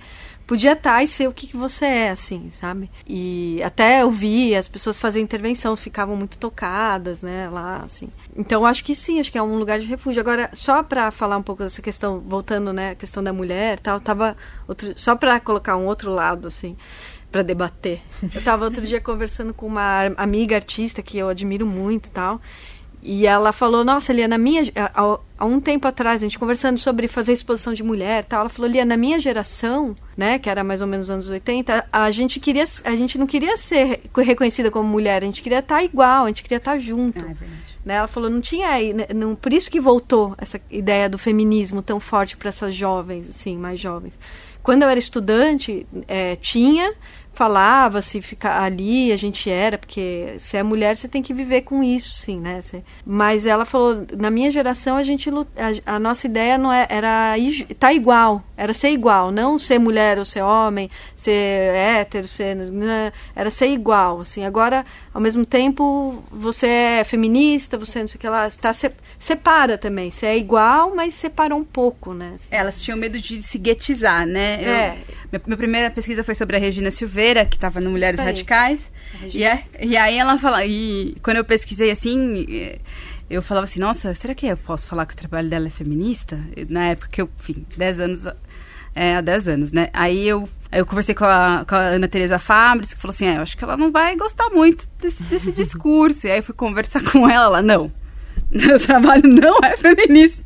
podia 0.50 0.74
estar 0.74 1.04
e 1.04 1.08
ser 1.08 1.30
o 1.30 1.32
que, 1.32 1.46
que 1.46 1.56
você 1.56 1.86
é, 1.86 2.10
assim, 2.10 2.50
sabe? 2.50 2.90
E 3.08 3.62
até 3.64 4.02
eu 4.02 4.10
vi 4.10 4.56
as 4.56 4.68
pessoas 4.68 4.98
faziam 4.98 5.22
intervenção, 5.22 5.78
ficavam 5.78 6.16
muito 6.16 6.40
tocadas, 6.40 7.22
né, 7.22 7.48
lá, 7.52 7.84
assim. 7.86 8.10
Então, 8.36 8.66
acho 8.66 8.84
que 8.84 8.96
sim, 8.96 9.20
acho 9.20 9.32
que 9.32 9.38
é 9.38 9.44
um 9.44 9.60
lugar 9.60 9.78
de 9.78 9.86
refúgio. 9.86 10.20
Agora, 10.20 10.50
só 10.54 10.82
para 10.82 11.12
falar 11.12 11.38
um 11.38 11.44
pouco 11.44 11.62
dessa 11.62 11.84
questão, 11.84 12.20
voltando, 12.20 12.74
né, 12.74 12.92
a 12.92 12.96
questão 12.96 13.22
da 13.22 13.32
mulher, 13.32 13.80
tal, 13.80 14.00
tava 14.00 14.36
outro, 14.68 14.92
só 14.96 15.16
para 15.16 15.40
colocar 15.40 15.78
um 15.78 15.86
outro 15.86 16.12
lado, 16.12 16.48
assim, 16.48 16.76
para 17.32 17.42
debater. 17.42 18.02
Eu 18.34 18.42
tava 18.44 18.66
outro 18.66 18.86
dia 18.86 19.00
conversando 19.00 19.54
com 19.54 19.68
uma 19.68 20.12
amiga 20.18 20.56
artista 20.56 21.02
que 21.02 21.18
eu 21.18 21.30
admiro 21.30 21.66
muito, 21.66 22.08
e 22.08 22.12
tal. 22.12 22.42
E 23.02 23.26
ela 23.26 23.54
falou, 23.54 23.86
nossa, 23.86 24.12
Lia, 24.12 24.28
na 24.28 24.38
minha... 24.38 24.64
Há, 24.76 25.20
há 25.38 25.46
um 25.46 25.62
tempo 25.62 25.88
atrás, 25.88 26.22
a 26.22 26.26
gente 26.26 26.38
conversando 26.38 26.78
sobre 26.78 27.08
fazer 27.08 27.32
exposição 27.32 27.74
de 27.74 27.82
mulher 27.82 28.24
e 28.24 28.28
tal, 28.28 28.42
ela 28.42 28.50
falou, 28.50 28.70
Lia, 28.70 28.84
na 28.84 28.98
minha 28.98 29.22
geração, 29.22 29.96
né, 30.18 30.38
que 30.38 30.50
era 30.50 30.66
mais 30.66 30.82
ou 30.82 30.88
menos 30.88 31.06
os 31.06 31.10
anos 31.10 31.30
80, 31.30 31.88
a 31.92 32.12
gente 32.12 32.40
queria... 32.42 32.66
A 32.84 32.92
gente 32.92 33.18
não 33.18 33.26
queria 33.26 33.56
ser 33.56 34.02
reconhecida 34.18 34.70
como 34.70 34.90
mulher, 34.90 35.24
a 35.24 35.26
gente 35.26 35.42
queria 35.42 35.60
estar 35.60 35.82
igual, 35.82 36.26
a 36.26 36.28
gente 36.28 36.44
queria 36.44 36.58
estar 36.58 36.78
junto. 36.78 37.24
né? 37.86 37.96
Ela 37.96 38.08
falou, 38.08 38.30
não 38.30 38.42
tinha 38.42 38.68
aí... 38.68 38.94
né, 38.94 39.08
Não, 39.16 39.34
por 39.34 39.54
isso 39.54 39.72
que 39.72 39.80
voltou 39.80 40.36
essa 40.38 40.60
ideia 40.70 41.08
do 41.08 41.18
feminismo 41.18 41.82
tão 41.82 42.02
forte 42.02 42.36
para 42.36 42.50
essas 42.50 42.76
jovens, 42.76 43.30
assim, 43.30 43.58
mais 43.58 43.80
jovens. 43.80 44.20
Quando 44.70 44.84
eu 44.84 44.90
era 44.90 45.00
estudante, 45.00 45.84
é, 46.08 46.36
tinha 46.36 46.94
falava 47.40 48.02
se 48.02 48.22
ficar 48.22 48.62
ali 48.62 49.14
a 49.14 49.18
gente 49.18 49.50
era 49.50 49.78
porque 49.78 50.34
se 50.40 50.58
é 50.58 50.62
mulher 50.62 50.98
você 50.98 51.08
tem 51.08 51.22
que 51.24 51.34
viver 51.34 51.62
com 51.62 51.82
isso 51.82 52.12
sim 52.14 52.38
né 52.38 52.60
Você- 52.62 52.84
mas 53.06 53.46
ela 53.46 53.64
falou 53.64 54.06
na 54.18 54.30
minha 54.30 54.52
geração 54.52 54.98
a 54.98 55.04
gente 55.06 55.30
lut- 55.32 55.48
a, 55.86 55.96
a 55.96 56.00
nossa 56.00 56.28
ideia 56.28 56.58
não 56.58 56.72
é, 56.72 56.86
era 56.90 57.38
ir- 57.38 57.64
tá 57.76 57.94
igual 57.94 58.44
era 58.58 58.74
ser 58.74 58.90
igual 58.90 59.32
não 59.32 59.58
ser 59.58 59.80
mulher 59.80 60.20
ou 60.20 60.26
ser 60.26 60.42
homem 60.42 60.90
ser 61.16 61.74
hétero 61.74 62.28
ser 62.28 62.56
né? 62.58 63.14
era 63.34 63.50
ser 63.50 63.68
igual 63.70 64.20
assim 64.20 64.44
agora 64.44 64.86
ao 65.14 65.22
mesmo 65.22 65.46
tempo 65.46 66.22
você 66.30 66.68
é 66.68 67.04
feminista 67.06 67.78
você 67.78 68.02
não 68.02 68.08
sei 68.10 68.18
o 68.18 68.20
que 68.20 68.28
lá 68.28 68.48
está 68.50 68.74
se, 68.74 68.92
separa 69.18 69.78
também 69.78 70.12
você 70.12 70.26
é 70.26 70.38
igual 70.38 70.94
mas 70.94 71.14
separa 71.14 71.56
um 71.56 71.64
pouco 71.64 72.14
né 72.14 72.32
assim. 72.36 72.50
Elas 72.52 72.82
tinham 72.82 72.98
medo 72.98 73.18
de 73.18 73.42
se 73.42 73.58
guetizar, 73.58 74.26
né? 74.28 74.60
Eu- 74.62 74.70
É. 74.74 74.98
minha, 75.32 75.42
minha 75.46 75.58
primeira 75.58 75.90
pesquisa 75.90 76.22
foi 76.24 76.36
sobre 76.36 76.58
a 76.58 76.60
Regina 76.60 76.90
Silveira, 76.92 77.29
que 77.46 77.56
estava 77.56 77.80
no 77.80 77.92
Mulheres. 77.92 78.20
Radicais. 78.20 78.80
E, 79.34 79.44
é- 79.44 79.64
e 79.82 79.98
aí 79.98 80.18
ela 80.18 80.38
fala, 80.38 80.66
e 80.66 81.16
quando 81.24 81.38
eu 81.38 81.44
pesquisei 81.46 81.92
assim, 81.92 82.46
eh, 82.50 82.80
eu 83.30 83.42
falava 83.42 83.66
assim, 83.66 83.80
nossa, 83.80 84.14
será 84.16 84.34
que 84.34 84.48
eu 84.48 84.58
posso 84.58 84.88
falar 84.88 85.06
que 85.06 85.14
o 85.14 85.18
trabalho 85.18 85.50
dela 85.50 85.68
é 85.68 85.70
feminista? 85.70 86.40
Na 86.70 86.86
época 86.86 87.10
que 87.12 87.22
eu, 87.22 87.30
enfim, 87.40 87.66
10 87.76 88.00
anos, 88.00 88.26
é, 88.96 89.16
há 89.16 89.22
10 89.22 89.48
anos, 89.48 89.72
né? 89.72 89.90
Aí 89.94 90.28
eu, 90.28 90.48
eu 90.72 90.86
conversei 90.86 91.14
com 91.16 91.26
a, 91.26 91.66
com 91.68 91.76
a 91.76 91.80
Ana 91.80 92.08
Teresa 92.08 92.40
Fabris, 92.40 92.94
que 92.94 93.00
falou 93.02 93.14
assim, 93.14 93.28
ah, 93.28 93.36
eu 93.36 93.42
acho 93.42 93.58
que 93.58 93.64
ela 93.64 93.78
não 93.78 93.92
vai 93.92 94.16
gostar 94.16 94.50
muito 94.50 94.88
desse, 95.00 95.22
desse 95.24 95.52
discurso. 95.54 96.28
E 96.28 96.32
aí 96.32 96.40
eu 96.40 96.44
fui 96.44 96.56
conversar 96.56 97.04
com 97.04 97.30
ela, 97.30 97.46
ela, 97.46 97.62
não, 97.62 97.92
meu 98.52 98.80
trabalho 98.80 99.28
não 99.28 99.58
é 99.64 99.78
feminista. 99.78 100.42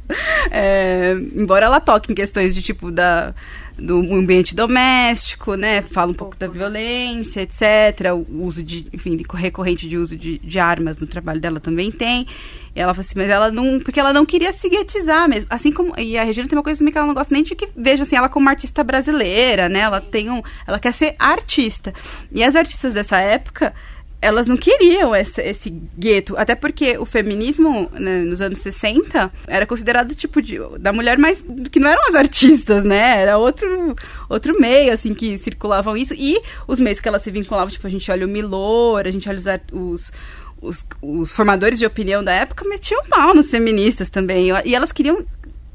É, 0.51 1.15
embora 1.35 1.65
ela 1.65 1.79
toque 1.79 2.11
em 2.11 2.15
questões 2.15 2.53
de 2.53 2.61
tipo 2.61 2.91
da 2.91 3.33
do 3.77 3.97
ambiente 4.13 4.55
doméstico, 4.55 5.55
né? 5.55 5.81
Fala 5.81 6.11
um 6.11 6.15
pouco 6.15 6.37
da 6.37 6.47
violência, 6.47 7.41
etc. 7.41 8.13
O 8.13 8.43
uso 8.43 8.63
de, 8.63 8.87
enfim, 8.93 9.17
recorrente 9.33 9.87
de 9.87 9.97
uso 9.97 10.15
de, 10.15 10.37
de 10.37 10.59
armas 10.59 10.97
no 10.97 11.07
trabalho 11.07 11.39
dela 11.39 11.59
também 11.59 11.91
tem. 11.91 12.27
E 12.75 12.79
ela 12.79 12.93
fala 12.93 13.05
assim, 13.05 13.13
mas 13.17 13.29
ela 13.29 13.51
não. 13.51 13.79
Porque 13.79 13.99
ela 13.99 14.13
não 14.13 14.25
queria 14.25 14.53
se 14.53 14.69
guetizar 14.69 15.27
mesmo. 15.27 15.47
Assim 15.49 15.71
como. 15.71 15.93
E 15.99 16.17
a 16.17 16.23
Regina 16.23 16.47
tem 16.47 16.57
uma 16.57 16.63
coisa 16.63 16.79
também 16.79 16.91
que 16.91 16.97
ela 16.97 17.07
não 17.07 17.13
gosta 17.13 17.33
nem 17.33 17.43
de 17.43 17.55
que 17.55 17.69
vejam 17.75 18.03
assim, 18.03 18.15
ela 18.15 18.29
como 18.29 18.49
artista 18.49 18.83
brasileira, 18.83 19.69
né? 19.69 19.79
Ela 19.79 20.01
tem 20.01 20.29
um. 20.29 20.41
Ela 20.67 20.79
quer 20.79 20.93
ser 20.93 21.15
artista. 21.17 21.93
E 22.31 22.43
as 22.43 22.55
artistas 22.55 22.93
dessa 22.93 23.19
época 23.19 23.73
elas 24.23 24.47
não 24.47 24.55
queriam 24.55 25.13
esse, 25.15 25.41
esse 25.41 25.69
gueto. 25.69 26.35
Até 26.37 26.55
porque 26.55 26.97
o 26.97 27.05
feminismo, 27.05 27.89
né, 27.93 28.19
nos 28.19 28.39
anos 28.39 28.59
60, 28.59 29.31
era 29.45 29.65
considerado 29.65 30.15
tipo 30.15 30.41
de, 30.41 30.57
da 30.79 30.93
mulher 30.93 31.17
mais. 31.17 31.43
que 31.69 31.79
não 31.79 31.89
eram 31.89 32.01
as 32.07 32.15
artistas, 32.15 32.83
né? 32.83 33.21
Era 33.21 33.37
outro, 33.37 33.95
outro 34.29 34.59
meio, 34.59 34.93
assim, 34.93 35.13
que 35.13 35.37
circulavam 35.37 35.97
isso. 35.97 36.13
E 36.13 36.39
os 36.67 36.79
meios 36.79 36.99
que 36.99 37.07
elas 37.07 37.21
se 37.21 37.31
vinculavam, 37.31 37.69
tipo, 37.69 37.85
a 37.85 37.89
gente 37.89 38.09
olha 38.09 38.25
o 38.25 38.29
Milor, 38.29 39.05
a 39.05 39.11
gente 39.11 39.27
olha 39.27 39.37
os. 39.37 39.45
os 39.71 40.11
os, 40.63 40.87
os 41.01 41.33
formadores 41.33 41.77
de 41.77 41.85
opinião 41.85 42.23
da 42.23 42.31
época 42.31 42.65
metiam 42.65 43.03
pau 43.09 43.33
nas 43.33 43.51
feministas 43.51 44.09
também. 44.09 44.47
E 44.63 44.73
elas 44.73 44.93
queriam 44.93 45.25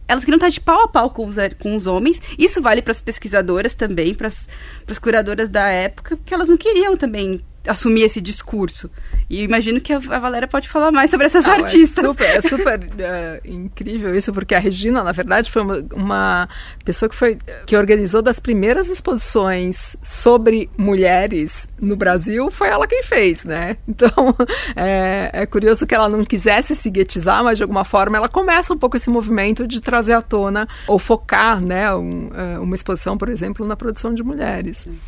elas 0.08 0.24
queriam 0.24 0.38
estar 0.38 0.48
de 0.48 0.60
pau 0.62 0.84
a 0.84 0.88
pau 0.88 1.10
com 1.10 1.26
os, 1.26 1.36
com 1.60 1.76
os 1.76 1.86
homens. 1.86 2.18
Isso 2.38 2.62
vale 2.62 2.80
para 2.80 2.92
as 2.92 3.00
pesquisadoras 3.02 3.74
também, 3.74 4.14
para 4.14 4.28
as 4.28 4.98
curadoras 4.98 5.50
da 5.50 5.68
época, 5.68 6.16
porque 6.16 6.32
elas 6.32 6.48
não 6.48 6.56
queriam 6.56 6.96
também 6.96 7.44
assumir 7.66 8.02
esse 8.02 8.20
discurso. 8.20 8.90
E 9.28 9.42
imagino 9.42 9.80
que 9.80 9.92
a 9.92 9.98
Valéria 9.98 10.48
pode 10.48 10.68
falar 10.68 10.90
mais 10.90 11.10
sobre 11.10 11.26
essas 11.26 11.44
Não, 11.44 11.52
artistas. 11.52 12.04
É 12.04 12.08
super, 12.08 12.24
é 12.24 12.40
super 12.48 12.80
uh, 12.80 13.48
incrível 13.48 14.14
isso, 14.14 14.32
porque 14.32 14.54
a 14.54 14.58
Regina, 14.58 15.02
na 15.02 15.12
verdade, 15.12 15.50
foi 15.50 15.62
uma, 15.62 15.84
uma, 15.92 16.48
pessoa 16.84 17.08
que 17.08 17.14
foi 17.14 17.36
que 17.66 17.76
organizou 17.76 18.22
das 18.22 18.40
primeiras 18.40 18.88
exposições 18.88 19.96
sobre 20.02 20.70
mulheres 20.78 21.68
no 21.80 21.94
Brasil, 21.94 22.50
foi 22.50 22.68
ela 22.68 22.86
quem 22.86 23.02
fez, 23.02 23.44
né? 23.44 23.76
Então 23.98 24.34
é, 24.76 25.30
é 25.32 25.46
curioso 25.46 25.84
que 25.84 25.94
ela 25.94 26.08
não 26.08 26.24
quisesse 26.24 26.76
se 26.76 26.88
guetizar, 26.88 27.42
mas 27.42 27.56
de 27.58 27.64
alguma 27.64 27.84
forma 27.84 28.16
ela 28.16 28.28
começa 28.28 28.72
um 28.72 28.78
pouco 28.78 28.96
esse 28.96 29.10
movimento 29.10 29.66
de 29.66 29.80
trazer 29.80 30.12
à 30.12 30.22
tona 30.22 30.68
ou 30.86 31.00
focar, 31.00 31.60
né, 31.60 31.92
um, 31.94 32.28
uh, 32.28 32.62
uma 32.62 32.76
exposição, 32.76 33.18
por 33.18 33.28
exemplo, 33.28 33.66
na 33.66 33.74
produção 33.76 34.14
de 34.14 34.22
mulheres. 34.22 34.78
Sim. 34.78 34.98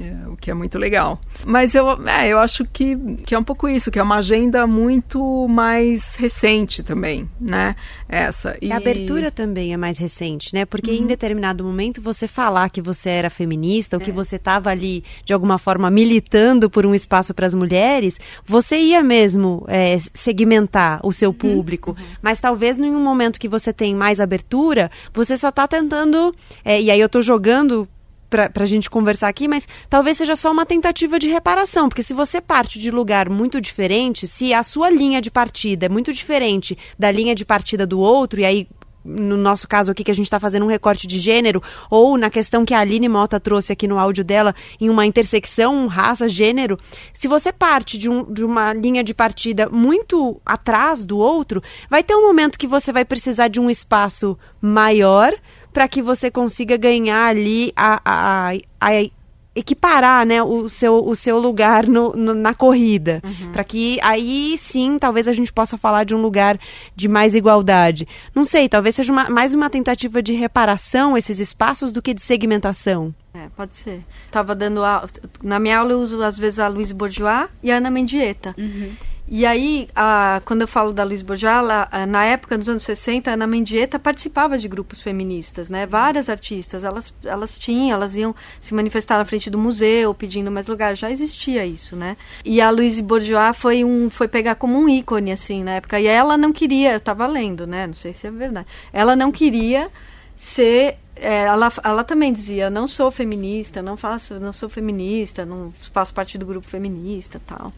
É, 0.00 0.28
o 0.28 0.36
que 0.36 0.50
é 0.50 0.54
muito 0.54 0.78
legal. 0.78 1.20
Mas 1.44 1.74
eu, 1.74 1.90
é, 2.08 2.28
eu 2.28 2.38
acho 2.38 2.64
que, 2.64 2.96
que 3.24 3.34
é 3.34 3.38
um 3.38 3.44
pouco 3.44 3.68
isso, 3.68 3.90
que 3.90 3.98
é 3.98 4.02
uma 4.02 4.16
agenda 4.16 4.66
muito 4.66 5.46
mais 5.48 6.14
recente 6.16 6.82
também, 6.82 7.28
né? 7.40 7.76
Essa. 8.08 8.56
E... 8.60 8.72
A 8.72 8.76
abertura 8.76 9.30
também 9.30 9.72
é 9.72 9.76
mais 9.76 9.98
recente, 9.98 10.54
né? 10.54 10.64
Porque 10.64 10.90
uhum. 10.90 10.98
em 10.98 11.06
determinado 11.06 11.62
momento 11.62 12.00
você 12.00 12.26
falar 12.26 12.70
que 12.70 12.80
você 12.80 13.10
era 13.10 13.30
feminista, 13.30 13.96
ou 13.96 14.00
que 14.00 14.10
é. 14.10 14.12
você 14.12 14.36
estava 14.36 14.70
ali, 14.70 15.04
de 15.24 15.32
alguma 15.32 15.58
forma, 15.58 15.90
militando 15.90 16.70
por 16.70 16.86
um 16.86 16.94
espaço 16.94 17.34
para 17.34 17.46
as 17.46 17.54
mulheres, 17.54 18.18
você 18.44 18.78
ia 18.78 19.02
mesmo 19.02 19.64
é, 19.68 19.98
segmentar 20.14 21.00
o 21.04 21.12
seu 21.12 21.30
uhum. 21.30 21.34
público. 21.34 21.90
Uhum. 21.90 22.06
Mas 22.22 22.38
talvez 22.38 22.78
em 22.78 22.90
um 22.90 23.02
momento 23.02 23.38
que 23.38 23.48
você 23.48 23.72
tem 23.72 23.94
mais 23.94 24.20
abertura, 24.20 24.90
você 25.12 25.36
só 25.36 25.50
está 25.50 25.68
tentando. 25.68 26.34
É, 26.64 26.80
e 26.80 26.90
aí 26.90 27.00
eu 27.00 27.06
estou 27.06 27.22
jogando 27.22 27.88
para 28.30 28.62
a 28.62 28.66
gente 28.66 28.88
conversar 28.88 29.28
aqui, 29.28 29.48
mas 29.48 29.66
talvez 29.88 30.16
seja 30.16 30.36
só 30.36 30.52
uma 30.52 30.64
tentativa 30.64 31.18
de 31.18 31.28
reparação, 31.28 31.88
porque 31.88 32.02
se 32.02 32.14
você 32.14 32.40
parte 32.40 32.78
de 32.78 32.90
lugar 32.90 33.28
muito 33.28 33.60
diferente, 33.60 34.26
se 34.26 34.54
a 34.54 34.62
sua 34.62 34.88
linha 34.88 35.20
de 35.20 35.30
partida 35.30 35.86
é 35.86 35.88
muito 35.88 36.12
diferente 36.12 36.78
da 36.98 37.10
linha 37.10 37.34
de 37.34 37.44
partida 37.44 37.86
do 37.86 37.98
outro, 37.98 38.40
e 38.40 38.44
aí 38.44 38.68
no 39.04 39.36
nosso 39.36 39.66
caso 39.66 39.90
aqui, 39.90 40.04
que 40.04 40.10
a 40.10 40.14
gente 40.14 40.26
está 40.26 40.38
fazendo 40.38 40.64
um 40.64 40.68
recorte 40.68 41.06
de 41.06 41.18
gênero, 41.18 41.62
ou 41.88 42.16
na 42.18 42.30
questão 42.30 42.64
que 42.64 42.74
a 42.74 42.80
Aline 42.80 43.08
Mota 43.08 43.40
trouxe 43.40 43.72
aqui 43.72 43.88
no 43.88 43.98
áudio 43.98 44.22
dela, 44.22 44.54
em 44.80 44.90
uma 44.90 45.06
intersecção 45.06 45.86
raça, 45.86 46.28
gênero, 46.28 46.78
se 47.12 47.26
você 47.26 47.52
parte 47.52 47.98
de, 47.98 48.08
um, 48.08 48.30
de 48.30 48.44
uma 48.44 48.72
linha 48.72 49.02
de 49.02 49.14
partida 49.14 49.68
muito 49.68 50.40
atrás 50.44 51.06
do 51.06 51.18
outro, 51.18 51.62
vai 51.88 52.02
ter 52.02 52.14
um 52.14 52.26
momento 52.26 52.58
que 52.58 52.66
você 52.66 52.92
vai 52.92 53.04
precisar 53.04 53.48
de 53.48 53.60
um 53.60 53.70
espaço 53.70 54.38
maior 54.60 55.34
para 55.72 55.88
que 55.88 56.02
você 56.02 56.30
consiga 56.30 56.76
ganhar 56.76 57.26
ali 57.26 57.72
a, 57.76 58.00
a, 58.04 58.50
a, 58.50 58.54
a 58.80 59.10
equiparar 59.54 60.24
né, 60.24 60.42
o, 60.42 60.68
seu, 60.68 61.04
o 61.06 61.14
seu 61.16 61.38
lugar 61.38 61.86
no, 61.86 62.10
no 62.10 62.34
na 62.34 62.54
corrida. 62.54 63.20
Uhum. 63.24 63.52
Para 63.52 63.64
que 63.64 63.98
aí 64.02 64.56
sim, 64.58 64.98
talvez 64.98 65.26
a 65.26 65.32
gente 65.32 65.52
possa 65.52 65.76
falar 65.76 66.04
de 66.04 66.14
um 66.14 66.22
lugar 66.22 66.58
de 66.94 67.08
mais 67.08 67.34
igualdade. 67.34 68.06
Não 68.34 68.44
sei, 68.44 68.68
talvez 68.68 68.94
seja 68.94 69.12
uma, 69.12 69.28
mais 69.28 69.52
uma 69.52 69.68
tentativa 69.68 70.22
de 70.22 70.32
reparação 70.32 71.16
esses 71.16 71.38
espaços 71.38 71.92
do 71.92 72.00
que 72.00 72.14
de 72.14 72.22
segmentação. 72.22 73.14
É, 73.34 73.48
pode 73.56 73.76
ser. 73.76 74.04
Tava 74.30 74.54
dando 74.54 74.84
aula. 74.84 75.08
Na 75.42 75.58
minha 75.58 75.78
aula 75.78 75.92
eu 75.92 76.00
uso 76.00 76.22
às 76.22 76.38
vezes 76.38 76.58
a 76.58 76.68
Luiz 76.68 76.90
Bourgeois 76.92 77.48
e 77.62 77.70
a 77.70 77.76
Ana 77.76 77.90
Mendieta. 77.90 78.54
Uhum. 78.56 78.92
E 79.32 79.46
aí, 79.46 79.88
a, 79.94 80.42
quando 80.44 80.62
eu 80.62 80.66
falo 80.66 80.92
da 80.92 81.04
Luiz 81.04 81.22
Bourgeois, 81.22 81.64
na 82.08 82.24
época, 82.24 82.58
nos 82.58 82.68
anos 82.68 82.82
60, 82.82 83.30
a 83.30 83.34
Ana 83.34 83.46
Mendieta 83.46 83.96
participava 83.96 84.58
de 84.58 84.66
grupos 84.66 85.00
feministas, 85.00 85.70
né? 85.70 85.86
Várias 85.86 86.28
artistas, 86.28 86.82
elas, 86.82 87.14
elas 87.24 87.56
tinham, 87.56 87.94
elas 87.94 88.16
iam 88.16 88.34
se 88.60 88.74
manifestar 88.74 89.18
na 89.18 89.24
frente 89.24 89.48
do 89.48 89.56
museu, 89.56 90.12
pedindo 90.12 90.50
mais 90.50 90.66
lugar. 90.66 90.96
Já 90.96 91.12
existia 91.12 91.64
isso, 91.64 91.94
né? 91.94 92.16
E 92.44 92.60
a 92.60 92.70
Luiz 92.70 92.98
Bourgeois 92.98 93.56
foi, 93.56 93.84
um, 93.84 94.10
foi 94.10 94.26
pegar 94.26 94.56
como 94.56 94.76
um 94.76 94.88
ícone, 94.88 95.30
assim, 95.30 95.62
na 95.62 95.76
época. 95.76 96.00
E 96.00 96.08
ela 96.08 96.36
não 96.36 96.52
queria, 96.52 96.90
eu 96.90 96.96
estava 96.96 97.24
lendo, 97.28 97.68
né? 97.68 97.86
Não 97.86 97.94
sei 97.94 98.12
se 98.12 98.26
é 98.26 98.32
verdade. 98.32 98.66
Ela 98.92 99.14
não 99.14 99.30
queria 99.30 99.92
ser 100.36 100.96
é, 101.14 101.42
ela, 101.42 101.70
ela 101.84 102.02
também 102.02 102.32
dizia 102.32 102.70
não 102.70 102.88
sou 102.88 103.10
feminista 103.10 103.82
não 103.82 103.94
faço 103.94 104.40
não 104.40 104.54
sou 104.54 104.70
feminista 104.70 105.44
não 105.44 105.70
faço 105.92 106.14
parte 106.14 106.38
do 106.38 106.46
grupo 106.46 106.66
feminista 106.66 107.38
tal 107.46 107.70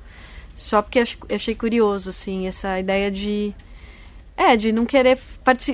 só 0.62 0.80
porque 0.80 1.00
eu 1.00 1.36
achei 1.36 1.54
curioso, 1.54 2.10
assim, 2.10 2.46
essa 2.46 2.78
ideia 2.78 3.10
de. 3.10 3.52
É, 4.34 4.56
de 4.56 4.72
não 4.72 4.86
querer 4.86 5.18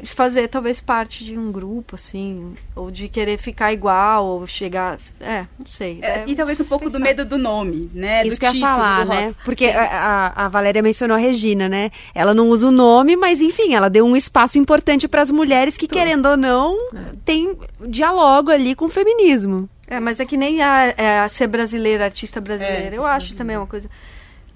fazer 0.05 0.49
talvez 0.49 0.81
parte 0.81 1.25
de 1.25 1.39
um 1.39 1.53
grupo, 1.53 1.95
assim, 1.95 2.55
ou 2.75 2.91
de 2.91 3.09
querer 3.09 3.39
ficar 3.39 3.73
igual, 3.73 4.27
ou 4.27 4.47
chegar. 4.49 4.99
É, 5.21 5.47
não 5.57 5.65
sei. 5.65 6.01
É, 6.03 6.25
e 6.27 6.35
talvez 6.35 6.59
um 6.61 6.65
pouco 6.65 6.87
pensar. 6.87 6.99
do 6.99 7.05
medo 7.05 7.25
do 7.25 7.39
nome, 7.39 7.89
né? 7.95 8.27
Isso 8.27 8.37
do 8.37 8.41
que 8.41 8.47
eu 8.47 8.55
ia 8.55 8.61
falar, 8.61 9.07
né? 9.07 9.35
Porque 9.45 9.67
a, 9.67 10.33
a, 10.35 10.49
Valéria 10.49 10.83
mencionou 10.83 11.17
a 11.17 11.21
Regina, 11.21 11.69
né? 11.69 11.91
Ela 12.13 12.35
não 12.35 12.49
usa 12.49 12.67
o 12.67 12.73
nome, 12.73 13.17
mas 13.17 13.41
enfim, 13.41 13.75
ela 13.75 13.89
deu 13.89 14.05
um 14.05 14.17
espaço 14.17 14.59
importante 14.59 15.07
para 15.07 15.23
as 15.23 15.31
mulheres 15.31 15.79
que, 15.79 15.87
querendo 15.87 16.27
ou 16.27 16.37
não, 16.37 16.77
é. 16.93 16.99
tem 17.25 17.57
diálogo 17.87 18.51
ali 18.51 18.75
com 18.75 18.87
o 18.87 18.91
feminismo. 18.91 19.71
É, 19.87 20.01
mas 20.01 20.19
é 20.19 20.27
que 20.27 20.37
nem 20.37 20.61
a, 20.61 20.95
é, 20.97 21.21
a 21.21 21.29
ser 21.29 21.47
brasileira, 21.47 22.05
artista 22.05 22.41
brasileira. 22.41 22.97
É, 22.97 22.99
eu 22.99 23.07
acho 23.07 23.35
também 23.35 23.57
uma 23.57 23.67
coisa 23.67 23.89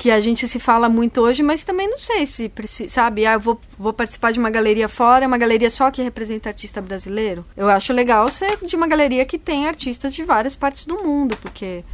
que 0.03 0.11
a 0.11 0.21
gente 0.21 0.49
se 0.49 0.59
fala 0.59 0.89
muito 0.89 1.21
hoje, 1.21 1.45
mas 1.45 1.63
também 1.63 1.89
não 1.89 1.97
sei 1.97 2.27
se 2.27 2.49
precisa, 2.49 2.91
sabe? 2.91 3.25
Ah, 3.25 3.35
eu 3.35 3.41
vou, 3.41 3.61
vou 3.79 3.93
participar 3.93 4.33
de 4.33 4.39
uma 4.41 4.51
galeria 4.51 4.89
fora, 4.89 5.29
uma 5.29 5.39
galeria 5.39 5.71
só 5.71 5.93
que 5.93 6.03
representa 6.03 6.49
artista 6.49 6.83
brasileiro. 6.83 7.45
Eu 7.57 7.69
acho 7.69 7.93
legal 7.93 8.29
ser 8.29 8.59
de 8.67 8.75
uma 8.75 8.89
galeria 8.89 9.25
que 9.25 9.39
tem 9.39 9.69
artistas 9.69 10.13
de 10.13 10.25
várias 10.25 10.57
partes 10.57 10.87
do 10.87 11.05
mundo, 11.05 11.37
porque 11.41 11.85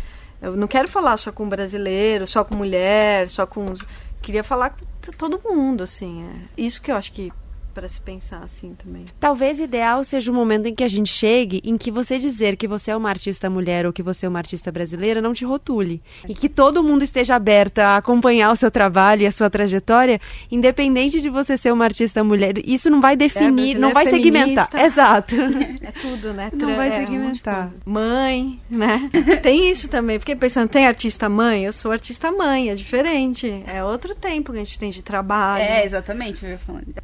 eu 0.40 0.56
não 0.56 0.66
quero 0.66 0.88
falar 0.88 1.18
só 1.18 1.30
com 1.30 1.46
brasileiro, 1.46 2.26
só 2.26 2.42
com 2.42 2.54
mulher, 2.54 3.28
só 3.28 3.44
com. 3.44 3.74
Queria 4.22 4.42
falar 4.42 4.70
com 4.70 5.12
todo 5.18 5.42
mundo, 5.44 5.82
assim. 5.82 6.24
É. 6.24 6.62
Isso 6.62 6.80
que 6.80 6.90
eu 6.90 6.96
acho 6.96 7.12
que 7.12 7.30
para 7.78 7.86
se 7.86 8.00
pensar 8.00 8.38
assim 8.42 8.74
também. 8.74 9.04
Talvez 9.20 9.60
ideal 9.60 10.02
seja 10.02 10.32
o 10.32 10.34
momento 10.34 10.66
em 10.66 10.74
que 10.74 10.82
a 10.82 10.88
gente 10.88 11.12
chegue 11.12 11.62
em 11.64 11.78
que 11.78 11.92
você 11.92 12.18
dizer 12.18 12.56
que 12.56 12.66
você 12.66 12.90
é 12.90 12.96
uma 12.96 13.08
artista 13.08 13.48
mulher 13.48 13.86
ou 13.86 13.92
que 13.92 14.02
você 14.02 14.26
é 14.26 14.28
uma 14.28 14.40
artista 14.40 14.72
brasileira 14.72 15.22
não 15.22 15.32
te 15.32 15.44
rotule. 15.44 16.02
E 16.28 16.34
que 16.34 16.48
todo 16.48 16.82
mundo 16.82 17.04
esteja 17.04 17.36
aberto 17.36 17.78
a 17.78 17.96
acompanhar 17.96 18.50
o 18.50 18.56
seu 18.56 18.68
trabalho 18.68 19.22
e 19.22 19.26
a 19.26 19.30
sua 19.30 19.48
trajetória, 19.48 20.20
independente 20.50 21.20
de 21.20 21.30
você 21.30 21.56
ser 21.56 21.72
uma 21.72 21.84
artista 21.84 22.24
mulher. 22.24 22.54
Isso 22.64 22.90
não 22.90 23.00
vai 23.00 23.16
definir, 23.16 23.76
é, 23.76 23.78
não 23.78 23.92
vai 23.92 24.06
segmentar. 24.06 24.68
Exato. 24.74 25.36
É 25.80 25.92
tudo, 25.92 26.34
né? 26.34 26.50
Não 26.52 26.74
vai 26.74 26.88
é, 26.88 26.98
segmentar. 26.98 27.72
Um 27.86 27.92
mãe, 27.92 28.60
né? 28.68 29.08
tem 29.40 29.70
isso 29.70 29.88
também. 29.88 30.18
Fiquei 30.18 30.34
pensando, 30.34 30.68
tem 30.68 30.84
artista 30.84 31.28
mãe? 31.28 31.64
Eu 31.64 31.72
sou 31.72 31.92
artista 31.92 32.32
mãe, 32.32 32.70
é 32.70 32.74
diferente. 32.74 33.62
É 33.68 33.84
outro 33.84 34.16
tempo 34.16 34.52
que 34.52 34.58
a 34.58 34.64
gente 34.64 34.80
tem 34.80 34.90
de 34.90 35.00
trabalho. 35.00 35.62
É, 35.62 35.84
exatamente. 35.84 36.40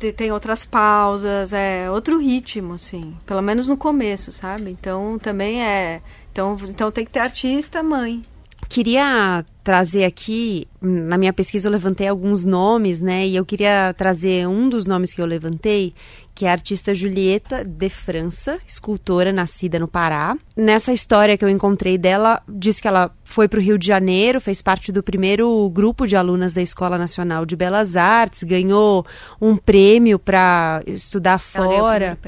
Tem, 0.01 0.12
tem 0.12 0.33
pausas, 0.65 1.53
é 1.53 1.91
outro 1.91 2.19
ritmo, 2.19 2.75
assim. 2.75 3.17
Pelo 3.27 3.43
menos 3.43 3.69
no 3.69 3.77
começo, 3.77 4.33
sabe? 4.33 4.71
Então 4.71 5.19
também 5.19 5.62
é. 5.62 6.03
Então, 6.33 6.57
então 6.69 6.91
tem 6.91 7.05
que 7.05 7.11
ter 7.11 7.21
artista, 7.21 7.83
mãe. 7.83 8.23
Queria 8.69 9.45
trazer 9.62 10.05
aqui, 10.05 10.67
na 10.81 11.19
minha 11.19 11.33
pesquisa 11.33 11.69
eu 11.69 11.73
levantei 11.73 12.09
alguns 12.09 12.45
nomes, 12.45 13.01
né? 13.01 13.27
E 13.27 13.37
eu 13.37 13.45
queria 13.45 13.95
trazer 13.97 14.49
um 14.49 14.69
dos 14.69 14.87
nomes 14.87 15.12
que 15.12 15.21
eu 15.21 15.27
levantei, 15.27 15.95
que 16.35 16.47
é 16.47 16.49
a 16.49 16.53
artista 16.53 16.95
Julieta 16.95 17.64
de 17.64 17.89
França, 17.89 18.59
escultora 18.66 19.32
nascida 19.32 19.78
no 19.78 19.87
Pará. 19.87 20.37
Nessa 20.57 20.93
história 20.93 21.39
que 21.39 21.45
eu 21.45 21.49
encontrei 21.49 21.97
dela, 21.97 22.43
diz 22.49 22.80
que 22.80 22.89
ela 22.89 23.14
foi 23.22 23.49
para 23.49 23.59
o 23.59 23.62
Rio 23.62 23.78
de 23.78 23.87
Janeiro, 23.87 24.41
fez 24.41 24.61
parte 24.61 24.91
do 24.91 25.03
primeiro 25.03 25.70
grupo 25.70 26.07
de 26.07 26.16
alunas 26.16 26.55
da 26.55 26.62
Escola 26.62 26.99
Nacional 26.99 27.47
de 27.47 27.57
Belas 27.57 27.97
Artes, 27.97 28.43
ganhou 28.43 29.07
um 29.41 29.57
prêmio 29.57 30.18
para 30.18 30.82
estudar 30.87 31.39
fora. 31.39 32.18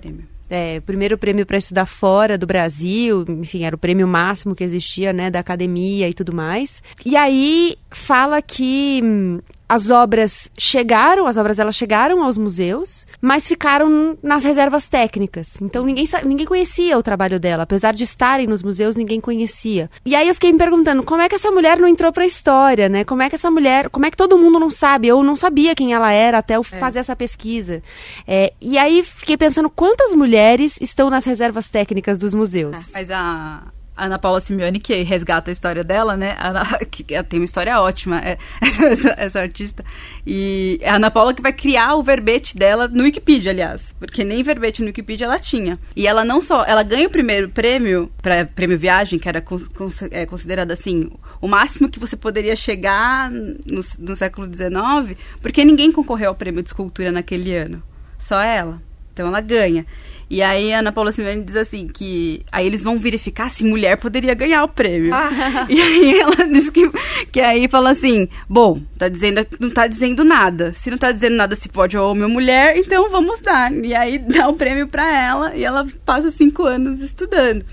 É, 0.49 0.81
primeiro 0.81 1.19
prêmio 1.19 1.45
para 1.45 1.57
estudar 1.57 1.87
fora 1.87 2.39
do 2.39 2.47
Brasil, 2.47 3.25
enfim, 3.29 3.65
era 3.65 3.75
o 3.75 3.79
prêmio 3.79 4.07
máximo 4.07 4.55
que 4.55 4.63
existia, 4.63 5.13
né, 5.13 5.29
da 5.29 5.41
academia 5.41 6.09
e 6.09 6.15
tudo 6.15 6.33
mais. 6.33 6.83
E 7.05 7.17
aí 7.17 7.77
fala 7.91 8.41
que 8.41 9.01
hum, 9.03 9.41
as 9.69 9.91
obras 9.91 10.51
chegaram, 10.57 11.27
as 11.27 11.37
obras 11.37 11.57
dela 11.57 11.73
chegaram 11.73 12.23
aos 12.23 12.39
museus, 12.39 13.07
mas 13.21 13.47
ficaram 13.47 14.17
nas 14.23 14.45
reservas 14.45 14.87
técnicas. 14.87 15.61
Então 15.61 15.85
ninguém, 15.85 16.07
ninguém 16.25 16.47
conhecia 16.47 16.97
o 16.97 17.03
trabalho 17.03 17.39
dela, 17.41 17.65
apesar 17.65 17.93
de 17.93 18.05
estarem 18.05 18.47
nos 18.47 18.63
museus, 18.63 18.97
ninguém 18.97 19.21
conhecia. 19.21 19.91
E 20.05 20.15
aí 20.15 20.29
eu 20.29 20.35
fiquei 20.35 20.53
me 20.53 20.59
perguntando, 20.59 21.03
como 21.03 21.23
é 21.23 21.29
que 21.29 21.35
essa 21.35 21.51
mulher 21.51 21.79
não 21.79 21.89
entrou 21.89 22.13
para 22.13 22.23
a 22.23 22.27
história, 22.27 22.89
né? 22.89 23.05
Como 23.05 23.23
é 23.23 23.29
que 23.29 23.35
essa 23.35 23.51
mulher, 23.51 23.91
como 23.91 24.07
é 24.07 24.11
que 24.11 24.17
todo 24.17 24.39
mundo 24.39 24.59
não 24.59 24.71
sabe? 24.71 25.09
Eu 25.09 25.23
não 25.23 25.37
sabia 25.37 25.75
quem 25.75 25.93
ela 25.93 26.13
era 26.13 26.39
até 26.39 26.57
eu 26.57 26.61
é. 26.61 26.79
fazer 26.79 27.01
essa 27.01 27.17
pesquisa. 27.17 27.83
É, 28.27 28.53
e 28.61 28.79
aí 28.79 29.03
fiquei 29.03 29.37
pensando 29.37 29.69
quantas 29.69 30.15
mulheres 30.15 30.79
estão 30.81 31.11
nas 31.11 31.25
reservas 31.25 31.69
técnicas 31.69 32.17
dos 32.17 32.33
museus. 32.33 32.77
mas 32.93 33.11
a 33.11 33.17
a 33.17 33.63
Ana 33.97 34.19
Paula 34.19 34.41
Simeone, 34.41 34.79
que 34.79 35.03
resgata 35.03 35.51
a 35.51 35.53
história 35.53 35.83
dela, 35.83 36.17
né? 36.17 36.37
Ana, 36.39 36.65
que, 36.91 37.15
ela 37.15 37.25
tem 37.25 37.41
uma 37.41 37.45
história 37.45 37.81
ótima, 37.81 38.21
é, 38.21 38.37
essa, 38.61 39.15
essa, 39.17 39.41
artista. 39.41 39.85
E 40.27 40.79
é 40.83 40.91
a 40.91 40.97
Ana 40.97 41.11
Paula 41.11 41.33
que 41.33 41.43
vai 41.43 41.53
criar 41.53 41.95
o 41.95 42.03
verbete 42.03 42.57
dela 42.57 42.89
no 42.89 43.05
Wikipedia, 43.05 43.51
aliás. 43.51 43.95
Porque 43.99 44.23
nem 44.23 44.43
verbete 44.43 44.81
no 44.83 44.89
Wikipedia 44.89 45.27
ela 45.27 45.39
tinha. 45.39 45.79
E 45.95 46.07
ela 46.07 46.25
não 46.25 46.41
só... 46.41 46.65
Ela 46.65 46.83
ganha 46.83 47.07
o 47.07 47.11
primeiro 47.11 47.49
prêmio, 47.49 48.11
para 48.21 48.45
prêmio 48.45 48.79
Viagem, 48.79 49.19
que 49.19 49.29
era 49.29 49.41
con, 49.41 49.59
con, 49.75 49.89
é, 50.11 50.27
considerado, 50.27 50.71
assim, 50.71 51.11
o 51.41 51.49
máximo 51.49 51.89
que 51.89 51.99
você 51.99 52.17
poderia 52.17 52.55
chegar 52.55 53.31
no, 53.31 53.81
no 53.99 54.17
século 54.17 54.47
XIX, 54.47 55.19
porque 55.41 55.65
ninguém 55.65 55.91
concorreu 55.91 56.29
ao 56.29 56.35
prêmio 56.35 56.63
de 56.63 56.69
escultura 56.69 57.11
naquele 57.11 57.55
ano. 57.55 57.83
Só 58.19 58.41
ela. 58.41 58.83
Então 59.13 59.29
ela 59.29 59.41
ganha. 59.41 59.87
E 60.29 60.43
aí 60.43 60.73
a 60.73 60.81
Ana 60.81 60.91
Paula 60.91 61.13
Simeone 61.13 61.45
diz 61.45 61.55
assim 61.55 61.87
que 61.87 62.45
aí 62.51 62.67
eles 62.67 62.83
vão 62.83 62.99
verificar 62.99 63.49
se 63.49 63.63
mulher 63.63 63.97
poderia 63.97 64.35
ganhar 64.35 64.65
o 64.65 64.69
prêmio. 64.69 65.15
Ah. 65.15 65.67
E 65.69 65.81
aí 65.81 66.21
ela 66.21 66.37
diz 66.47 66.71
que, 66.71 66.91
que 67.31 67.41
aí 67.41 67.69
fala 67.69 67.91
assim, 67.91 68.29
bom, 68.49 68.81
tá 68.99 69.09
dizendo, 69.09 69.47
não 69.61 69.71
tá 69.71 69.87
dizendo 69.87 70.25
nada. 70.25 70.73
Se 70.75 70.91
não 70.91 70.99
tá 70.99 71.13
dizendo 71.13 71.37
nada 71.37 71.55
se 71.55 71.69
pode 71.69 71.97
ou 71.97 72.11
homem 72.11 72.25
ou 72.25 72.29
mulher, 72.29 72.77
então 72.77 73.11
vamos 73.11 73.41
dar. 73.41 73.73
E 73.73 73.95
aí 73.95 74.19
dá 74.19 74.49
o 74.49 74.55
prêmio 74.55 74.89
para 74.89 75.07
ela 75.11 75.55
e 75.55 75.65
ela 75.65 75.87
passa 76.05 76.31
cinco 76.31 76.65
anos 76.65 77.01
estudando. 77.01 77.65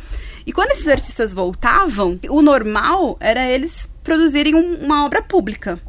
E 0.46 0.52
quando 0.52 0.72
esses 0.72 0.88
artistas 0.88 1.34
voltavam, 1.34 2.20
o 2.30 2.42
normal 2.42 3.18
era 3.20 3.48
eles 3.48 3.88
produzirem 4.04 4.54
um, 4.56 4.76
uma 4.84 5.06
obra 5.06 5.22
pública. 5.22 5.80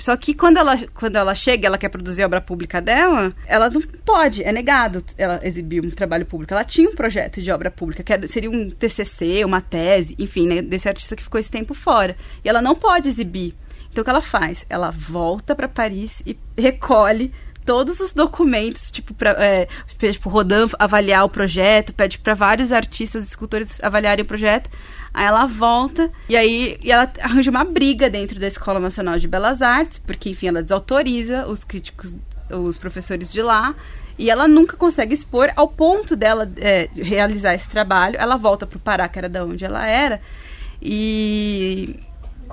Só 0.00 0.16
que 0.16 0.34
quando 0.34 0.56
ela, 0.56 0.76
quando 0.94 1.16
ela 1.16 1.34
chega, 1.34 1.66
ela 1.66 1.78
quer 1.78 1.88
produzir 1.88 2.22
a 2.22 2.26
obra 2.26 2.40
pública 2.40 2.80
dela, 2.80 3.32
ela 3.46 3.68
não 3.68 3.80
pode, 4.04 4.42
é 4.42 4.50
negado 4.50 5.04
ela 5.16 5.40
exibir 5.42 5.84
um 5.84 5.90
trabalho 5.90 6.26
público. 6.26 6.52
Ela 6.54 6.64
tinha 6.64 6.88
um 6.88 6.94
projeto 6.94 7.40
de 7.40 7.50
obra 7.52 7.70
pública, 7.70 8.02
que 8.02 8.28
seria 8.28 8.50
um 8.50 8.70
TCC, 8.70 9.44
uma 9.44 9.60
tese, 9.60 10.16
enfim, 10.18 10.46
né, 10.46 10.62
desse 10.62 10.88
artista 10.88 11.14
que 11.14 11.22
ficou 11.22 11.38
esse 11.38 11.50
tempo 11.50 11.74
fora. 11.74 12.16
E 12.44 12.48
ela 12.48 12.62
não 12.62 12.74
pode 12.74 13.08
exibir. 13.08 13.54
Então 13.90 14.02
o 14.02 14.04
que 14.04 14.10
ela 14.10 14.22
faz? 14.22 14.64
Ela 14.68 14.90
volta 14.90 15.54
para 15.54 15.68
Paris 15.68 16.22
e 16.24 16.38
recolhe 16.56 17.32
todos 17.64 18.00
os 18.00 18.12
documentos, 18.12 18.90
tipo, 18.90 19.14
pra, 19.14 19.30
é, 19.32 19.68
tipo, 19.98 20.28
Rodin 20.28 20.70
avaliar 20.78 21.24
o 21.24 21.28
projeto, 21.28 21.92
pede 21.92 22.18
para 22.18 22.34
vários 22.34 22.72
artistas 22.72 23.24
e 23.24 23.28
escultores 23.28 23.78
avaliarem 23.82 24.24
o 24.24 24.26
projeto. 24.28 24.70
Aí 25.12 25.26
ela 25.26 25.46
volta 25.46 26.10
e 26.28 26.36
aí 26.36 26.78
e 26.82 26.90
ela 26.92 27.10
arranja 27.20 27.50
uma 27.50 27.64
briga 27.64 28.08
dentro 28.08 28.38
da 28.38 28.46
Escola 28.46 28.78
Nacional 28.78 29.18
de 29.18 29.26
Belas 29.26 29.60
Artes, 29.60 29.98
porque, 29.98 30.30
enfim, 30.30 30.48
ela 30.48 30.62
desautoriza 30.62 31.46
os 31.46 31.64
críticos, 31.64 32.14
os 32.50 32.78
professores 32.78 33.32
de 33.32 33.42
lá. 33.42 33.74
E 34.18 34.28
ela 34.28 34.46
nunca 34.46 34.76
consegue 34.76 35.14
expor 35.14 35.50
ao 35.56 35.66
ponto 35.66 36.14
dela 36.14 36.50
é, 36.58 36.90
realizar 36.94 37.54
esse 37.54 37.68
trabalho. 37.70 38.16
Ela 38.18 38.36
volta 38.36 38.66
para 38.66 38.76
o 38.76 38.80
Pará, 38.80 39.08
que 39.08 39.18
era 39.18 39.30
da 39.30 39.44
onde 39.44 39.64
ela 39.64 39.86
era. 39.86 40.20
E 40.80 41.98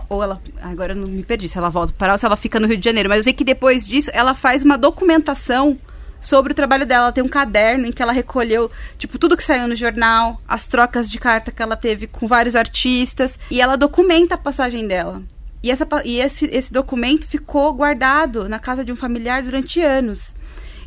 ou 0.09 0.23
ela. 0.23 0.41
Agora 0.61 0.93
eu 0.93 0.95
não 0.95 1.07
me 1.07 1.23
perdi 1.23 1.49
se 1.49 1.57
ela 1.57 1.69
volta 1.69 1.91
para 1.91 1.99
Pará 1.99 2.13
ou 2.13 2.17
se 2.17 2.25
ela 2.25 2.37
fica 2.37 2.59
no 2.59 2.67
Rio 2.67 2.77
de 2.77 2.85
Janeiro. 2.85 3.09
Mas 3.09 3.17
eu 3.17 3.23
sei 3.23 3.33
que 3.33 3.43
depois 3.43 3.85
disso 3.85 4.09
ela 4.13 4.33
faz 4.33 4.63
uma 4.63 4.77
documentação 4.77 5.77
sobre 6.19 6.51
o 6.51 6.55
trabalho 6.55 6.85
dela. 6.85 7.05
Ela 7.05 7.11
tem 7.11 7.23
um 7.23 7.29
caderno 7.29 7.87
em 7.87 7.91
que 7.91 8.01
ela 8.01 8.11
recolheu, 8.11 8.71
tipo, 8.97 9.17
tudo 9.17 9.37
que 9.37 9.43
saiu 9.43 9.67
no 9.67 9.75
jornal, 9.75 10.41
as 10.47 10.67
trocas 10.67 11.09
de 11.09 11.19
carta 11.19 11.51
que 11.51 11.61
ela 11.61 11.75
teve 11.75 12.07
com 12.07 12.27
vários 12.27 12.55
artistas, 12.55 13.37
e 13.49 13.61
ela 13.61 13.75
documenta 13.75 14.35
a 14.35 14.37
passagem 14.37 14.87
dela. 14.87 15.21
E, 15.63 15.71
essa, 15.71 15.87
e 16.05 16.19
esse, 16.19 16.45
esse 16.45 16.71
documento 16.71 17.27
ficou 17.27 17.73
guardado 17.73 18.47
na 18.47 18.59
casa 18.59 18.85
de 18.85 18.91
um 18.91 18.95
familiar 18.95 19.41
durante 19.41 19.81
anos. 19.81 20.35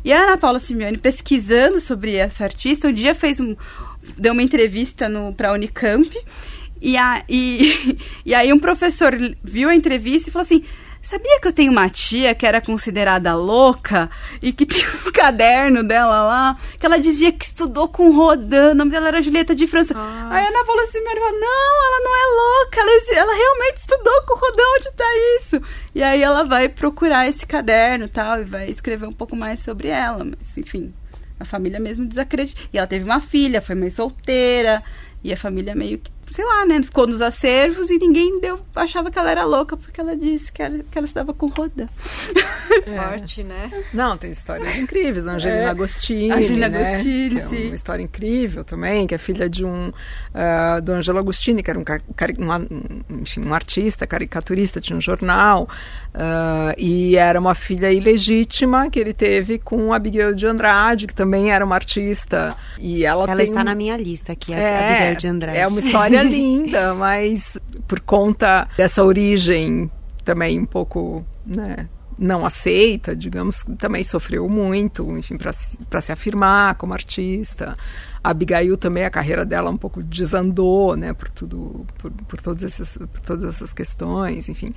E 0.03 0.11
a 0.11 0.23
Ana 0.23 0.37
Paula 0.37 0.59
Simeone, 0.59 0.97
pesquisando 0.97 1.79
sobre 1.79 2.15
essa 2.15 2.43
artista, 2.43 2.87
um 2.87 2.93
dia 2.93 3.13
fez 3.13 3.39
um, 3.39 3.55
deu 4.17 4.33
uma 4.33 4.41
entrevista 4.41 5.07
para 5.37 5.49
a 5.49 5.53
Unicamp, 5.53 6.09
e, 6.81 6.97
a, 6.97 7.23
e, 7.29 7.97
e 8.25 8.33
aí 8.33 8.51
um 8.51 8.59
professor 8.59 9.13
viu 9.43 9.69
a 9.69 9.75
entrevista 9.75 10.29
e 10.29 10.31
falou 10.31 10.45
assim: 10.45 10.63
Sabia 11.03 11.39
que 11.39 11.47
eu 11.47 11.53
tenho 11.53 11.71
uma 11.71 11.89
tia 11.89 12.35
que 12.35 12.45
era 12.45 12.61
considerada 12.61 13.35
louca 13.35 14.09
e 14.41 14.53
que 14.53 14.65
tinha 14.67 14.87
um 15.05 15.11
caderno 15.11 15.83
dela 15.83 16.23
lá, 16.23 16.57
que 16.79 16.85
ela 16.85 16.99
dizia 16.99 17.31
que 17.31 17.45
estudou 17.45 17.87
com 17.87 18.11
Rodin, 18.11 18.71
o 18.71 18.75
nome 18.75 18.91
dela 18.91 19.07
era 19.07 19.21
Julieta 19.21 19.55
de 19.55 19.67
França. 19.67 19.93
Nossa. 19.93 20.33
Aí 20.33 20.45
a 20.45 20.49
Ana 20.49 20.65
falou 20.65 20.83
assim, 20.83 21.03
falou, 21.03 21.39
não, 21.39 21.85
ela 21.85 22.03
não 22.03 22.15
é 22.15 22.61
louca, 22.61 22.79
ela, 22.81 22.91
ela 23.19 23.35
realmente 23.35 23.77
estudou 23.77 24.21
com 24.27 24.39
Rodin, 24.39 24.61
onde 24.77 24.91
tá 24.91 25.05
isso? 25.39 25.61
E 25.95 26.03
aí 26.03 26.21
ela 26.21 26.43
vai 26.43 26.69
procurar 26.69 27.27
esse 27.27 27.45
caderno 27.45 28.05
e 28.05 28.09
tal, 28.09 28.41
e 28.41 28.45
vai 28.45 28.69
escrever 28.69 29.07
um 29.07 29.13
pouco 29.13 29.35
mais 29.35 29.59
sobre 29.59 29.87
ela, 29.87 30.23
mas 30.23 30.57
enfim, 30.57 30.93
a 31.39 31.45
família 31.45 31.79
mesmo 31.79 32.05
desacredita. 32.05 32.61
E 32.71 32.77
ela 32.77 32.87
teve 32.87 33.03
uma 33.03 33.19
filha, 33.19 33.61
foi 33.61 33.75
mãe 33.75 33.89
solteira, 33.89 34.83
e 35.23 35.33
a 35.33 35.37
família 35.37 35.75
meio 35.75 35.97
que 35.97 36.11
sei 36.31 36.45
lá, 36.45 36.65
né? 36.65 36.81
Ficou 36.81 37.05
nos 37.05 37.21
acervos 37.21 37.89
e 37.89 37.97
ninguém 37.97 38.39
deu, 38.39 38.59
achava 38.75 39.11
que 39.11 39.19
ela 39.19 39.29
era 39.29 39.43
louca 39.43 39.75
porque 39.75 39.99
ela 39.99 40.15
disse 40.15 40.51
que 40.51 40.63
ela, 40.63 40.79
que 40.89 40.97
ela 40.97 41.05
estava 41.05 41.33
com 41.33 41.47
roda. 41.47 41.89
É. 42.87 42.95
Forte, 42.95 43.43
né? 43.43 43.69
Não, 43.93 44.17
tem 44.17 44.31
histórias 44.31 44.77
incríveis. 44.77 45.27
Angelina 45.27 45.63
é. 45.63 45.67
Agostini. 45.67 46.31
Angelina 46.31 46.69
né? 46.69 46.93
Agostini, 46.93 47.39
é 47.39 47.47
sim. 47.47 47.65
Uma 47.65 47.75
história 47.75 48.01
incrível 48.01 48.63
também, 48.63 49.05
que 49.05 49.13
é 49.13 49.17
filha 49.17 49.49
de 49.49 49.65
um. 49.65 49.89
Uh, 49.89 50.81
do 50.81 50.93
Angelo 50.93 51.19
Agostini, 51.19 51.61
que 51.61 51.69
era 51.69 51.77
um, 51.77 51.83
um, 51.83 53.21
enfim, 53.21 53.41
um 53.41 53.53
artista, 53.53 54.07
caricaturista, 54.07 54.79
tinha 54.79 54.95
um 54.95 55.01
jornal. 55.01 55.67
Uh, 56.13 56.73
e 56.77 57.17
era 57.17 57.37
uma 57.37 57.53
filha 57.53 57.91
ilegítima 57.91 58.89
que 58.89 58.99
ele 58.99 59.13
teve 59.13 59.59
com 59.59 59.93
Abigail 59.93 60.33
de 60.33 60.47
Andrade, 60.47 61.07
que 61.07 61.13
também 61.13 61.51
era 61.51 61.65
uma 61.65 61.75
artista. 61.75 62.55
E 62.79 63.03
ela, 63.03 63.25
ela 63.25 63.35
tem... 63.35 63.45
está 63.45 63.65
na 63.65 63.75
minha 63.75 63.97
lista 63.97 64.31
aqui, 64.31 64.53
a 64.53 64.57
é, 64.57 64.89
Abigail 64.89 65.15
de 65.17 65.27
Andrade. 65.27 65.57
É 65.57 65.67
uma 65.67 65.79
história 65.81 66.20
linda, 66.29 66.93
mas 66.93 67.57
por 67.87 67.99
conta 67.99 68.67
dessa 68.77 69.03
origem 69.03 69.89
também 70.23 70.59
um 70.59 70.65
pouco, 70.65 71.25
né, 71.45 71.87
não 72.17 72.45
aceita, 72.45 73.15
digamos, 73.15 73.65
também 73.79 74.03
sofreu 74.03 74.47
muito, 74.47 75.17
enfim, 75.17 75.37
para 75.37 76.01
se, 76.01 76.11
afirmar 76.11 76.75
como 76.75 76.93
artista. 76.93 77.75
A 78.23 78.29
Abigail 78.29 78.77
também, 78.77 79.03
a 79.03 79.09
carreira 79.09 79.43
dela 79.43 79.71
um 79.71 79.77
pouco 79.77 80.03
desandou, 80.03 80.95
né, 80.95 81.13
por 81.13 81.29
tudo, 81.29 81.85
por, 81.97 82.11
por, 82.11 82.39
todos 82.39 82.63
esses, 82.63 82.95
por 82.95 83.19
todas 83.21 83.55
essas 83.55 83.73
questões, 83.73 84.47
enfim. 84.47 84.71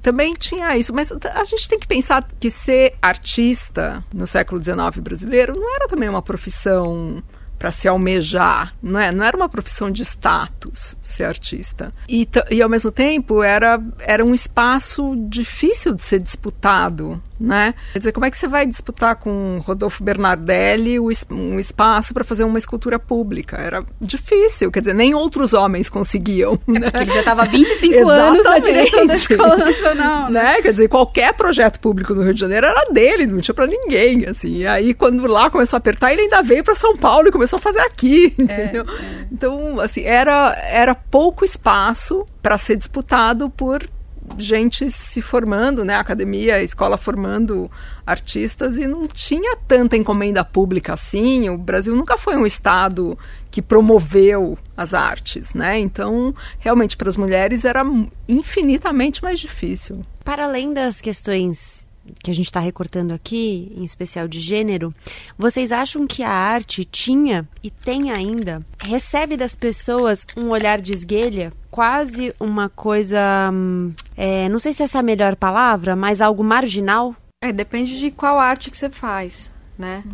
Também 0.00 0.34
tinha 0.34 0.76
isso, 0.76 0.92
mas 0.94 1.12
a 1.12 1.44
gente 1.44 1.68
tem 1.68 1.78
que 1.78 1.86
pensar 1.86 2.26
que 2.40 2.50
ser 2.50 2.94
artista 3.00 4.02
no 4.12 4.26
século 4.26 4.62
XIX 4.62 4.98
brasileiro 5.02 5.54
não 5.54 5.74
era 5.74 5.88
também 5.88 6.08
uma 6.08 6.22
profissão 6.22 7.22
para 7.64 7.72
se 7.72 7.88
almejar, 7.88 8.74
não 8.82 9.00
é? 9.00 9.10
Não 9.10 9.24
era 9.24 9.34
uma 9.34 9.48
profissão 9.48 9.90
de 9.90 10.02
status 10.02 10.94
ser 11.00 11.24
artista. 11.24 11.90
E, 12.06 12.28
e 12.50 12.60
ao 12.60 12.68
mesmo 12.68 12.92
tempo 12.92 13.42
era, 13.42 13.82
era 14.00 14.22
um 14.22 14.34
espaço 14.34 15.16
difícil 15.30 15.94
de 15.94 16.02
ser 16.02 16.18
disputado, 16.18 17.22
né? 17.38 17.74
Quer 17.92 17.98
dizer, 17.98 18.12
como 18.12 18.26
é 18.26 18.30
que 18.30 18.36
você 18.36 18.48
vai 18.48 18.66
disputar 18.66 19.16
com 19.16 19.60
Rodolfo 19.64 20.02
Bernardelli 20.02 20.98
um 21.00 21.58
espaço 21.58 22.14
para 22.14 22.24
fazer 22.24 22.44
uma 22.44 22.58
escultura 22.58 22.98
pública? 22.98 23.56
Era 23.56 23.84
difícil, 24.00 24.70
quer 24.70 24.80
dizer, 24.80 24.94
nem 24.94 25.14
outros 25.14 25.52
homens 25.52 25.88
conseguiam. 25.88 26.58
É 26.68 26.78
né? 26.78 26.90
ele 26.94 27.12
já 27.12 27.20
estava 27.20 27.44
25 27.44 28.08
anos 28.08 28.44
na 28.44 28.58
direção 28.58 29.06
da 29.06 29.14
Escola 29.14 29.56
Nacional. 29.56 30.30
Né? 30.30 30.42
né? 30.42 30.62
Quer 30.62 30.72
dizer, 30.72 30.88
qualquer 30.88 31.34
projeto 31.34 31.80
público 31.80 32.14
no 32.14 32.22
Rio 32.22 32.34
de 32.34 32.40
Janeiro 32.40 32.66
era 32.66 32.90
dele, 32.90 33.26
não 33.26 33.40
tinha 33.40 33.54
para 33.54 33.66
ninguém, 33.66 34.26
assim. 34.26 34.58
E 34.58 34.66
aí, 34.66 34.94
quando 34.94 35.26
lá 35.26 35.50
começou 35.50 35.76
a 35.76 35.78
apertar, 35.78 36.12
ele 36.12 36.22
ainda 36.22 36.42
veio 36.42 36.62
para 36.62 36.74
São 36.74 36.96
Paulo 36.96 37.28
e 37.28 37.32
começou 37.32 37.58
a 37.58 37.60
fazer 37.60 37.80
aqui, 37.80 38.34
entendeu? 38.38 38.84
É, 38.88 39.02
é. 39.02 39.26
Então, 39.32 39.80
assim, 39.80 40.02
era, 40.02 40.56
era 40.70 40.94
pouco 40.94 41.44
espaço 41.44 42.24
para 42.42 42.58
ser 42.58 42.76
disputado 42.76 43.50
por 43.50 43.88
gente 44.38 44.90
se 44.90 45.20
formando, 45.22 45.84
né? 45.84 45.94
Academia, 45.96 46.62
escola 46.62 46.96
formando 46.96 47.70
artistas 48.06 48.76
e 48.76 48.86
não 48.86 49.06
tinha 49.06 49.56
tanta 49.68 49.96
encomenda 49.96 50.44
pública 50.44 50.94
assim. 50.94 51.48
O 51.48 51.58
Brasil 51.58 51.94
nunca 51.94 52.16
foi 52.16 52.36
um 52.36 52.46
estado 52.46 53.18
que 53.50 53.62
promoveu 53.62 54.58
as 54.76 54.92
artes, 54.92 55.54
né? 55.54 55.78
Então, 55.78 56.34
realmente 56.58 56.96
para 56.96 57.08
as 57.08 57.16
mulheres 57.16 57.64
era 57.64 57.84
infinitamente 58.28 59.22
mais 59.22 59.38
difícil. 59.38 60.04
Para 60.24 60.44
além 60.44 60.72
das 60.72 61.00
questões 61.00 61.83
que 62.22 62.30
a 62.30 62.34
gente 62.34 62.46
está 62.46 62.60
recortando 62.60 63.12
aqui, 63.12 63.72
em 63.76 63.84
especial 63.84 64.28
de 64.28 64.40
gênero, 64.40 64.94
vocês 65.36 65.72
acham 65.72 66.06
que 66.06 66.22
a 66.22 66.30
arte 66.30 66.84
tinha 66.84 67.48
e 67.62 67.70
tem 67.70 68.10
ainda, 68.10 68.64
recebe 68.82 69.36
das 69.36 69.54
pessoas 69.54 70.26
um 70.36 70.50
olhar 70.50 70.80
de 70.80 70.92
esguelha? 70.92 71.52
Quase 71.70 72.32
uma 72.38 72.68
coisa. 72.68 73.50
Hum, 73.52 73.92
é, 74.16 74.48
não 74.48 74.60
sei 74.60 74.72
se 74.72 74.82
essa 74.82 74.98
é 74.98 75.00
a 75.00 75.02
melhor 75.02 75.34
palavra, 75.34 75.96
mas 75.96 76.20
algo 76.20 76.44
marginal? 76.44 77.16
É, 77.42 77.52
depende 77.52 77.98
de 77.98 78.10
qual 78.10 78.38
arte 78.38 78.70
que 78.70 78.76
você 78.76 78.88
faz, 78.88 79.52
né? 79.76 80.04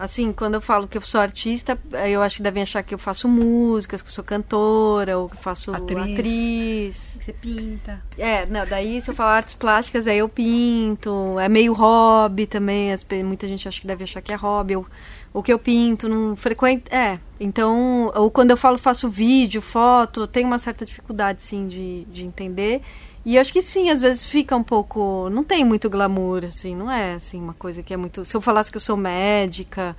Assim, 0.00 0.32
quando 0.32 0.54
eu 0.54 0.62
falo 0.62 0.88
que 0.88 0.96
eu 0.96 1.02
sou 1.02 1.20
artista, 1.20 1.78
eu 2.08 2.22
acho 2.22 2.36
que 2.36 2.42
devem 2.42 2.62
achar 2.62 2.82
que 2.82 2.94
eu 2.94 2.98
faço 2.98 3.28
músicas, 3.28 4.00
que 4.00 4.08
eu 4.08 4.12
sou 4.12 4.24
cantora, 4.24 5.18
ou 5.18 5.28
que 5.28 5.36
faço 5.36 5.70
Atriz. 5.74 6.18
atriz. 6.18 7.18
Você 7.20 7.32
pinta. 7.34 8.02
É, 8.16 8.46
não, 8.46 8.64
daí 8.64 9.02
se 9.02 9.10
eu 9.10 9.14
falar 9.14 9.36
artes 9.36 9.54
plásticas, 9.54 10.06
aí 10.06 10.16
eu 10.16 10.26
pinto. 10.26 11.38
É 11.38 11.50
meio 11.50 11.74
hobby 11.74 12.46
também. 12.46 12.94
as 12.94 13.04
muita 13.22 13.46
gente 13.46 13.68
acha 13.68 13.78
que 13.78 13.86
deve 13.86 14.04
achar 14.04 14.22
que 14.22 14.32
é 14.32 14.36
hobby. 14.36 14.72
Eu, 14.72 14.86
o 15.34 15.42
que 15.42 15.52
eu 15.52 15.58
pinto 15.58 16.08
não 16.08 16.34
frequenta. 16.34 16.96
É. 16.96 17.18
Então, 17.38 18.10
ou 18.14 18.30
quando 18.30 18.52
eu 18.52 18.56
falo 18.56 18.78
faço 18.78 19.06
vídeo, 19.06 19.60
foto, 19.60 20.20
eu 20.20 20.26
tenho 20.26 20.46
uma 20.46 20.58
certa 20.58 20.86
dificuldade, 20.86 21.42
sim, 21.42 21.68
de, 21.68 22.06
de 22.06 22.24
entender. 22.24 22.80
E 23.24 23.38
acho 23.38 23.52
que 23.52 23.60
sim, 23.60 23.90
às 23.90 24.00
vezes 24.00 24.24
fica 24.24 24.56
um 24.56 24.62
pouco. 24.62 25.28
Não 25.30 25.44
tem 25.44 25.64
muito 25.64 25.90
glamour, 25.90 26.44
assim, 26.46 26.74
não 26.74 26.90
é 26.90 27.14
assim, 27.14 27.40
uma 27.40 27.54
coisa 27.54 27.82
que 27.82 27.92
é 27.92 27.96
muito. 27.96 28.24
Se 28.24 28.34
eu 28.34 28.40
falasse 28.40 28.70
que 28.70 28.76
eu 28.76 28.80
sou 28.80 28.96
médica, 28.96 29.94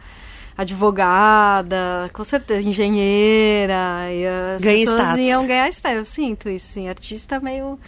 advogada, 0.57 2.09
com 2.13 2.24
certeza, 2.24 2.67
engenheira, 2.67 4.11
e 4.11 4.26
as 4.55 4.61
Ganha 4.61 4.78
pessoas 4.78 4.99
status. 5.01 5.19
iam 5.22 5.47
ganhar 5.47 5.69
status. 5.69 5.97
Eu 5.97 6.05
sinto 6.05 6.49
isso, 6.49 6.67
sim. 6.74 6.89
Artista 6.89 7.39
meio. 7.39 7.80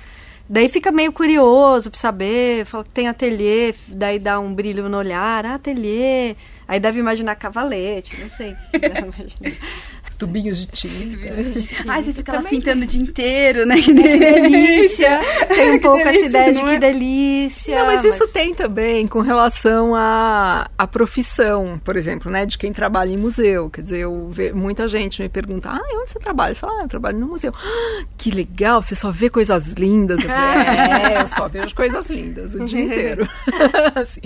Daí 0.48 0.68
fica 0.68 0.92
meio 0.92 1.12
curioso 1.12 1.90
pra 1.90 2.00
saber, 2.00 2.66
fala 2.66 2.84
que 2.84 2.90
tem 2.90 3.08
ateliê, 3.08 3.74
daí 3.88 4.20
dá 4.20 4.40
um 4.40 4.54
brilho 4.54 4.90
no 4.90 4.98
olhar, 4.98 5.46
ah, 5.46 5.56
ateliê. 5.56 6.36
Aí 6.68 6.80
deve 6.80 7.00
imaginar 7.00 7.36
cavalete, 7.36 8.20
não 8.20 8.30
sei. 8.30 8.56
Tubinhos 10.28 10.58
de 10.60 10.66
tinta. 10.68 11.28
Ai, 11.88 12.04
você 12.04 12.14
fica 12.14 12.34
lá 12.34 12.44
pintando 12.44 12.84
o 12.84 12.88
dia 12.88 13.02
inteiro, 13.02 13.66
né? 13.66 13.76
Que 13.84 13.94
delícia! 13.94 15.20
Tem 15.48 15.72
um 15.74 15.80
pouco 15.80 16.00
essa 16.00 16.12
delícia, 16.12 16.26
ideia 16.28 16.54
de 16.54 16.62
que 16.64 16.70
é? 16.70 16.80
delícia. 16.80 17.80
Não, 17.80 17.86
mas 17.88 18.06
isso 18.06 18.28
tem 18.30 18.54
também 18.54 19.08
com 19.08 19.20
relação 19.22 19.94
à, 19.94 20.70
à 20.78 20.88
profissão, 20.88 21.80
por 21.84 21.98
exemplo, 21.98 22.32
né? 22.32 22.46
De 22.46 22.58
quem 22.58 22.72
trabalha 22.72 23.12
em 23.12 23.18
museu. 23.18 23.70
Quer 23.70 23.82
dizer, 23.82 24.00
eu 24.00 24.30
ve, 24.30 24.54
muita 24.54 24.88
gente 24.88 25.22
me 25.22 25.30
pergunta, 25.30 25.70
ah, 25.70 25.82
onde 26.02 26.12
você 26.12 26.20
trabalha? 26.20 26.54
Eu 26.54 26.56
falo, 26.56 26.74
ah, 26.80 26.84
eu 26.84 26.88
trabalho 26.88 27.20
no 27.20 27.28
museu. 27.28 27.52
"Ah, 27.56 28.04
que 28.18 28.32
legal, 28.32 28.82
você 28.82 28.96
só 28.96 29.12
vê 29.12 29.30
coisas 29.30 29.74
lindas. 29.74 30.20
Eu 30.20 30.30
falei, 30.30 31.14
é, 31.18 31.22
eu 31.22 31.28
só 31.28 31.48
vejo 31.48 31.76
coisas 31.76 32.10
lindas 32.10 32.56
o 32.56 32.66
dia 32.66 32.82
inteiro. 32.82 33.30
Assim, 33.96 34.22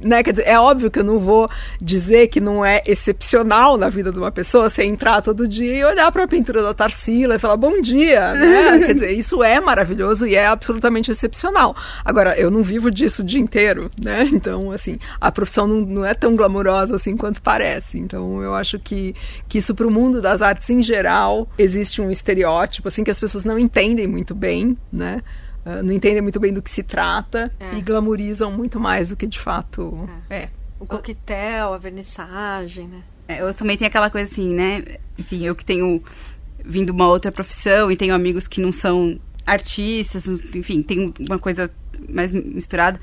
né? 0.00 0.22
Quer 0.22 0.32
dizer, 0.32 0.46
é 0.46 0.58
óbvio 0.58 0.90
que 0.90 0.98
eu 0.98 1.04
não 1.04 1.18
vou 1.18 1.48
dizer 1.80 2.28
que 2.28 2.40
não 2.40 2.64
é 2.64 2.82
excepcional 2.86 3.76
na 3.76 3.88
vida 3.88 4.12
de 4.12 4.18
uma 4.18 4.30
pessoa 4.30 4.68
você 4.68 4.84
entrar 4.84 5.22
todo 5.22 5.37
dia 5.46 5.76
e 5.76 5.84
olhar 5.84 6.10
para 6.10 6.24
a 6.24 6.28
pintura 6.28 6.62
da 6.62 6.74
Tarsila 6.74 7.36
e 7.36 7.38
falar 7.38 7.56
bom 7.56 7.80
dia, 7.80 8.32
né? 8.34 8.78
Quer 8.86 8.94
dizer, 8.94 9.12
isso 9.12 9.42
é 9.42 9.60
maravilhoso 9.60 10.26
e 10.26 10.34
é 10.34 10.46
absolutamente 10.46 11.10
excepcional. 11.10 11.76
Agora, 12.04 12.38
eu 12.38 12.50
não 12.50 12.62
vivo 12.62 12.90
disso 12.90 13.22
o 13.22 13.24
dia 13.24 13.40
inteiro, 13.40 13.90
né? 14.00 14.28
Então, 14.32 14.70
assim, 14.72 14.98
a 15.20 15.30
profissão 15.30 15.66
não, 15.66 15.80
não 15.80 16.04
é 16.04 16.14
tão 16.14 16.34
glamurosa 16.34 16.96
assim 16.96 17.16
quanto 17.16 17.42
parece. 17.42 17.98
Então, 17.98 18.42
eu 18.42 18.54
acho 18.54 18.78
que, 18.78 19.14
que 19.48 19.58
isso 19.58 19.74
para 19.74 19.86
o 19.86 19.90
mundo 19.90 20.20
das 20.22 20.40
artes 20.42 20.68
em 20.70 20.80
geral 20.82 21.48
existe 21.58 22.00
um 22.00 22.10
estereótipo, 22.10 22.88
assim, 22.88 23.04
que 23.04 23.10
as 23.10 23.20
pessoas 23.20 23.44
não 23.44 23.58
entendem 23.58 24.06
muito 24.06 24.34
bem, 24.34 24.76
né? 24.92 25.22
Ah, 25.64 25.82
não 25.82 25.92
entendem 25.92 26.22
muito 26.22 26.40
bem 26.40 26.52
do 26.52 26.62
que 26.62 26.70
se 26.70 26.82
trata 26.82 27.52
É. 27.60 27.74
e 27.76 27.82
glamorizam 27.82 28.50
muito 28.50 28.78
mais 28.80 29.10
do 29.10 29.16
que 29.16 29.26
de 29.26 29.38
fato 29.38 30.08
é. 30.30 30.48
O 30.80 30.86
coquetel, 30.86 31.74
a 31.74 31.78
vernissagem, 31.78 32.86
né? 32.86 33.02
É, 33.28 33.42
eu 33.42 33.52
também 33.52 33.76
tenho 33.76 33.88
aquela 33.88 34.08
coisa 34.08 34.32
assim, 34.32 34.54
né? 34.54 34.82
Enfim, 35.18 35.44
eu 35.44 35.54
que 35.54 35.64
tenho 35.64 36.02
vindo 36.64 36.90
uma 36.90 37.06
outra 37.06 37.30
profissão 37.30 37.92
e 37.92 37.96
tenho 37.96 38.14
amigos 38.14 38.48
que 38.48 38.60
não 38.60 38.72
são 38.72 39.20
artistas, 39.46 40.26
enfim, 40.54 40.82
tem 40.82 41.12
uma 41.28 41.38
coisa 41.38 41.70
mais 42.08 42.32
misturada. 42.32 42.98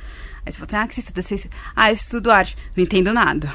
Aí 0.46 0.52
você 0.52 0.60
fala 0.60 0.68
assim, 0.68 0.78
ah, 0.78 0.88
que 0.88 0.96
você 0.96 1.02
estuda? 1.02 1.22
Você... 1.22 1.50
Ah, 1.76 1.90
eu 1.90 1.94
estudo 1.94 2.32
arte. 2.32 2.58
Não 2.76 2.84
entendo 2.84 3.14
nada. 3.14 3.54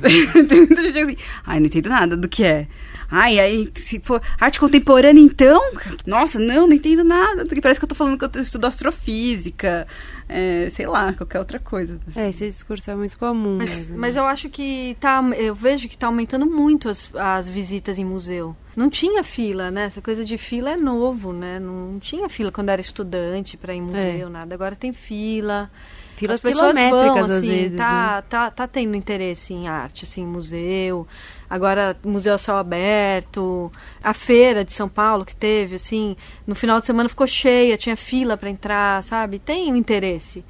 tem 0.48 0.58
muita 0.58 0.82
gente 0.82 0.98
assim, 0.98 1.16
ah, 1.44 1.58
não 1.60 1.66
entendo 1.66 1.88
nada 1.88 2.16
do 2.16 2.28
que 2.28 2.44
é. 2.44 2.66
Ai, 3.14 3.38
aí, 3.38 3.70
se 3.76 4.00
for 4.00 4.22
arte 4.40 4.58
contemporânea, 4.58 5.20
então, 5.20 5.60
nossa, 6.06 6.38
não, 6.38 6.66
não 6.66 6.74
entendo 6.74 7.04
nada. 7.04 7.44
Porque 7.44 7.60
parece 7.60 7.78
que 7.78 7.84
eu 7.84 7.88
tô 7.88 7.94
falando 7.94 8.16
que 8.18 8.38
eu 8.38 8.42
estudo 8.42 8.66
astrofísica, 8.66 9.86
é, 10.26 10.70
sei 10.70 10.86
lá, 10.86 11.12
qualquer 11.12 11.38
outra 11.38 11.58
coisa. 11.58 12.00
É, 12.16 12.30
esse 12.30 12.46
discurso 12.46 12.90
é 12.90 12.94
muito 12.94 13.18
comum. 13.18 13.58
Mas, 13.58 13.68
mesmo, 13.68 13.98
mas 13.98 14.14
né? 14.14 14.20
eu 14.22 14.24
acho 14.24 14.48
que 14.48 14.96
tá. 14.98 15.22
Eu 15.36 15.54
vejo 15.54 15.90
que 15.90 15.98
tá 15.98 16.06
aumentando 16.06 16.46
muito 16.46 16.88
as, 16.88 17.14
as 17.14 17.50
visitas 17.50 17.98
em 17.98 18.04
museu. 18.04 18.56
Não 18.74 18.88
tinha 18.88 19.22
fila, 19.22 19.70
né? 19.70 19.84
Essa 19.84 20.00
coisa 20.00 20.24
de 20.24 20.38
fila 20.38 20.70
é 20.70 20.76
novo, 20.78 21.34
né? 21.34 21.60
Não 21.60 21.98
tinha 22.00 22.30
fila 22.30 22.50
quando 22.50 22.70
era 22.70 22.80
estudante 22.80 23.58
para 23.58 23.74
ir 23.74 23.78
em 23.78 23.82
museu, 23.82 24.30
nada. 24.30 24.54
Agora 24.54 24.74
tem 24.74 24.94
fila. 24.94 25.70
Filas 26.16 26.36
As 26.36 26.42
pessoas 26.42 26.72
quilométricas, 26.72 27.14
vão, 27.14 27.24
às 27.24 27.30
assim, 27.30 27.48
vezes, 27.48 27.76
Tá, 27.76 28.16
né? 28.16 28.24
tá, 28.28 28.50
tá 28.50 28.66
tendo 28.66 28.94
interesse 28.96 29.52
em 29.52 29.68
arte, 29.68 30.04
assim, 30.04 30.24
museu. 30.26 31.06
Agora, 31.48 31.96
museu 32.04 32.34
a 32.34 32.38
céu 32.38 32.56
aberto. 32.56 33.70
A 34.02 34.14
feira 34.14 34.64
de 34.64 34.72
São 34.72 34.88
Paulo 34.88 35.24
que 35.24 35.34
teve, 35.34 35.76
assim, 35.76 36.16
no 36.46 36.54
final 36.54 36.80
de 36.80 36.86
semana 36.86 37.08
ficou 37.08 37.26
cheia, 37.26 37.76
tinha 37.76 37.96
fila 37.96 38.36
para 38.36 38.50
entrar, 38.50 39.02
sabe? 39.02 39.38
Tem 39.38 39.72
um 39.72 39.76
interesse, 39.76 40.44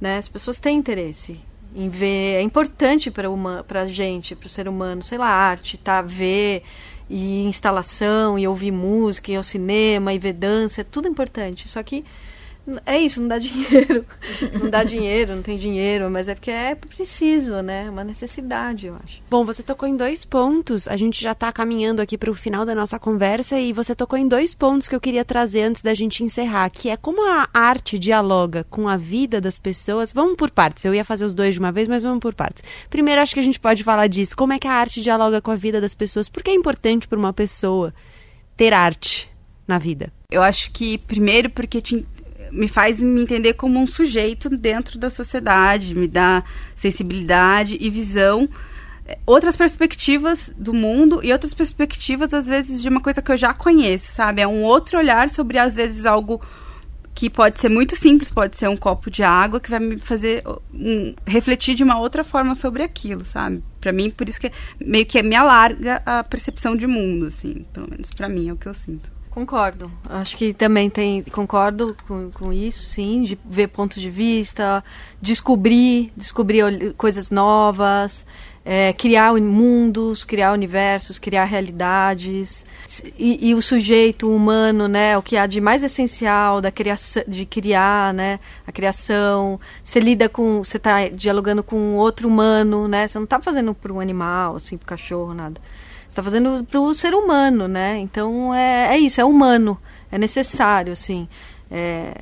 né? 0.00 0.18
As 0.18 0.28
pessoas 0.28 0.58
têm 0.58 0.76
interesse 0.76 1.40
em 1.74 1.88
ver. 1.88 2.36
É 2.36 2.42
importante 2.42 3.10
para 3.10 3.82
a 3.82 3.86
gente, 3.86 4.34
para 4.34 4.46
o 4.46 4.50
ser 4.50 4.68
humano, 4.68 5.02
sei 5.02 5.18
lá, 5.18 5.28
arte, 5.28 5.76
tá? 5.78 6.00
Ver 6.02 6.62
e 7.10 7.44
instalação, 7.44 8.38
e 8.38 8.46
ouvir 8.46 8.70
música, 8.70 9.30
e 9.30 9.34
ir 9.34 9.36
ao 9.38 9.42
cinema, 9.42 10.12
e 10.12 10.18
ver 10.18 10.34
dança, 10.34 10.82
é 10.82 10.84
tudo 10.84 11.08
importante. 11.08 11.68
Só 11.68 11.82
que 11.82 12.04
é 12.84 12.98
isso, 12.98 13.20
não 13.20 13.28
dá 13.28 13.38
dinheiro. 13.38 14.04
não 14.52 14.70
dá 14.70 14.84
dinheiro, 14.84 15.36
não 15.36 15.42
tem 15.42 15.56
dinheiro, 15.56 16.10
mas 16.10 16.28
é 16.28 16.34
porque 16.34 16.50
é 16.50 16.74
preciso, 16.74 17.62
né? 17.62 17.86
É 17.86 17.90
uma 17.90 18.04
necessidade, 18.04 18.86
eu 18.86 18.96
acho. 19.02 19.22
Bom, 19.30 19.44
você 19.44 19.62
tocou 19.62 19.88
em 19.88 19.96
dois 19.96 20.24
pontos. 20.24 20.86
A 20.88 20.96
gente 20.96 21.22
já 21.22 21.32
está 21.32 21.50
caminhando 21.52 22.00
aqui 22.00 22.18
para 22.18 22.30
o 22.30 22.34
final 22.34 22.64
da 22.64 22.74
nossa 22.74 22.98
conversa 22.98 23.58
e 23.58 23.72
você 23.72 23.94
tocou 23.94 24.18
em 24.18 24.28
dois 24.28 24.54
pontos 24.54 24.88
que 24.88 24.94
eu 24.94 25.00
queria 25.00 25.24
trazer 25.24 25.62
antes 25.62 25.82
da 25.82 25.94
gente 25.94 26.22
encerrar, 26.22 26.68
que 26.70 26.88
é 26.88 26.96
como 26.96 27.26
a 27.28 27.48
arte 27.52 27.98
dialoga 27.98 28.64
com 28.64 28.88
a 28.88 28.96
vida 28.96 29.40
das 29.40 29.58
pessoas. 29.58 30.12
Vamos 30.12 30.36
por 30.36 30.50
partes. 30.50 30.84
Eu 30.84 30.94
ia 30.94 31.04
fazer 31.04 31.24
os 31.24 31.34
dois 31.34 31.54
de 31.54 31.60
uma 31.60 31.72
vez, 31.72 31.88
mas 31.88 32.02
vamos 32.02 32.20
por 32.20 32.34
partes. 32.34 32.62
Primeiro, 32.90 33.20
acho 33.20 33.34
que 33.34 33.40
a 33.40 33.44
gente 33.44 33.60
pode 33.60 33.84
falar 33.84 34.06
disso. 34.06 34.36
Como 34.36 34.52
é 34.52 34.58
que 34.58 34.68
a 34.68 34.72
arte 34.72 35.00
dialoga 35.00 35.40
com 35.40 35.50
a 35.50 35.56
vida 35.56 35.80
das 35.80 35.94
pessoas? 35.94 36.28
Por 36.28 36.42
que 36.42 36.50
é 36.50 36.54
importante 36.54 37.08
para 37.08 37.18
uma 37.18 37.32
pessoa 37.32 37.94
ter 38.56 38.72
arte 38.72 39.30
na 39.66 39.78
vida? 39.78 40.12
Eu 40.30 40.42
acho 40.42 40.70
que, 40.72 40.98
primeiro, 40.98 41.48
porque 41.48 41.80
te, 41.80 42.06
me 42.50 42.68
faz 42.68 43.00
me 43.00 43.22
entender 43.22 43.54
como 43.54 43.78
um 43.78 43.86
sujeito 43.86 44.48
dentro 44.48 44.98
da 44.98 45.10
sociedade, 45.10 45.94
me 45.94 46.08
dá 46.08 46.42
sensibilidade 46.76 47.76
e 47.80 47.90
visão, 47.90 48.48
eh, 49.06 49.18
outras 49.26 49.56
perspectivas 49.56 50.50
do 50.56 50.72
mundo 50.72 51.20
e 51.22 51.32
outras 51.32 51.54
perspectivas, 51.54 52.32
às 52.32 52.46
vezes, 52.46 52.80
de 52.82 52.88
uma 52.88 53.00
coisa 53.00 53.22
que 53.22 53.32
eu 53.32 53.36
já 53.36 53.54
conheço, 53.54 54.12
sabe? 54.12 54.42
É 54.42 54.46
um 54.46 54.62
outro 54.62 54.98
olhar 54.98 55.28
sobre, 55.30 55.58
às 55.58 55.74
vezes, 55.74 56.06
algo 56.06 56.40
que 57.18 57.28
pode 57.28 57.58
ser 57.58 57.68
muito 57.68 57.96
simples, 57.96 58.30
pode 58.30 58.56
ser 58.56 58.68
um 58.68 58.76
copo 58.76 59.10
de 59.10 59.24
água 59.24 59.58
que 59.58 59.68
vai 59.68 59.80
me 59.80 59.98
fazer 59.98 60.44
um, 60.72 61.12
refletir 61.26 61.74
de 61.74 61.82
uma 61.82 61.98
outra 61.98 62.22
forma 62.22 62.54
sobre 62.54 62.80
aquilo, 62.84 63.24
sabe? 63.24 63.60
Para 63.80 63.90
mim, 63.90 64.08
por 64.08 64.28
isso 64.28 64.40
que 64.40 64.52
meio 64.80 65.04
que 65.04 65.20
me 65.20 65.34
alarga 65.34 66.00
a 66.06 66.22
percepção 66.22 66.76
de 66.76 66.86
mundo, 66.86 67.26
assim, 67.26 67.66
pelo 67.72 67.90
menos 67.90 68.08
para 68.10 68.28
mim 68.28 68.48
é 68.48 68.52
o 68.52 68.56
que 68.56 68.68
eu 68.68 68.74
sinto. 68.74 69.17
Concordo. 69.38 69.88
Acho 70.08 70.36
que 70.36 70.52
também 70.52 70.90
tem. 70.90 71.22
Concordo 71.22 71.96
com, 72.08 72.28
com 72.32 72.52
isso, 72.52 72.84
sim, 72.84 73.22
de 73.22 73.38
ver 73.44 73.68
pontos 73.68 74.02
de 74.02 74.10
vista, 74.10 74.82
descobrir, 75.22 76.12
descobrir 76.16 76.92
coisas 76.94 77.30
novas, 77.30 78.26
é, 78.64 78.92
criar 78.92 79.32
mundos, 79.34 80.24
criar 80.24 80.52
universos, 80.52 81.20
criar 81.20 81.44
realidades. 81.44 82.66
E, 83.16 83.50
e 83.50 83.54
o 83.54 83.62
sujeito 83.62 84.28
humano, 84.28 84.88
né? 84.88 85.16
O 85.16 85.22
que 85.22 85.36
há 85.36 85.46
de 85.46 85.60
mais 85.60 85.84
essencial 85.84 86.60
da 86.60 86.72
criação, 86.72 87.22
de 87.28 87.46
criar, 87.46 88.12
né? 88.12 88.40
A 88.66 88.72
criação. 88.72 89.60
Você 89.84 90.00
lida 90.00 90.28
com. 90.28 90.64
Você 90.64 90.78
está 90.78 91.06
dialogando 91.10 91.62
com 91.62 91.94
outro 91.94 92.26
humano, 92.26 92.88
né? 92.88 93.06
Você 93.06 93.16
não 93.20 93.24
está 93.24 93.40
fazendo 93.40 93.72
para 93.72 93.92
um 93.92 94.00
animal, 94.00 94.56
assim, 94.56 94.76
para 94.76 94.88
cachorro, 94.88 95.32
nada. 95.32 95.60
Está 96.18 96.24
fazendo 96.24 96.64
para 96.68 96.80
o 96.80 96.92
ser 96.94 97.14
humano, 97.14 97.68
né? 97.68 97.96
Então 97.98 98.52
é, 98.52 98.96
é 98.96 98.98
isso, 98.98 99.20
é 99.20 99.24
humano, 99.24 99.78
é 100.10 100.18
necessário, 100.18 100.92
assim. 100.92 101.28
É, 101.70 102.12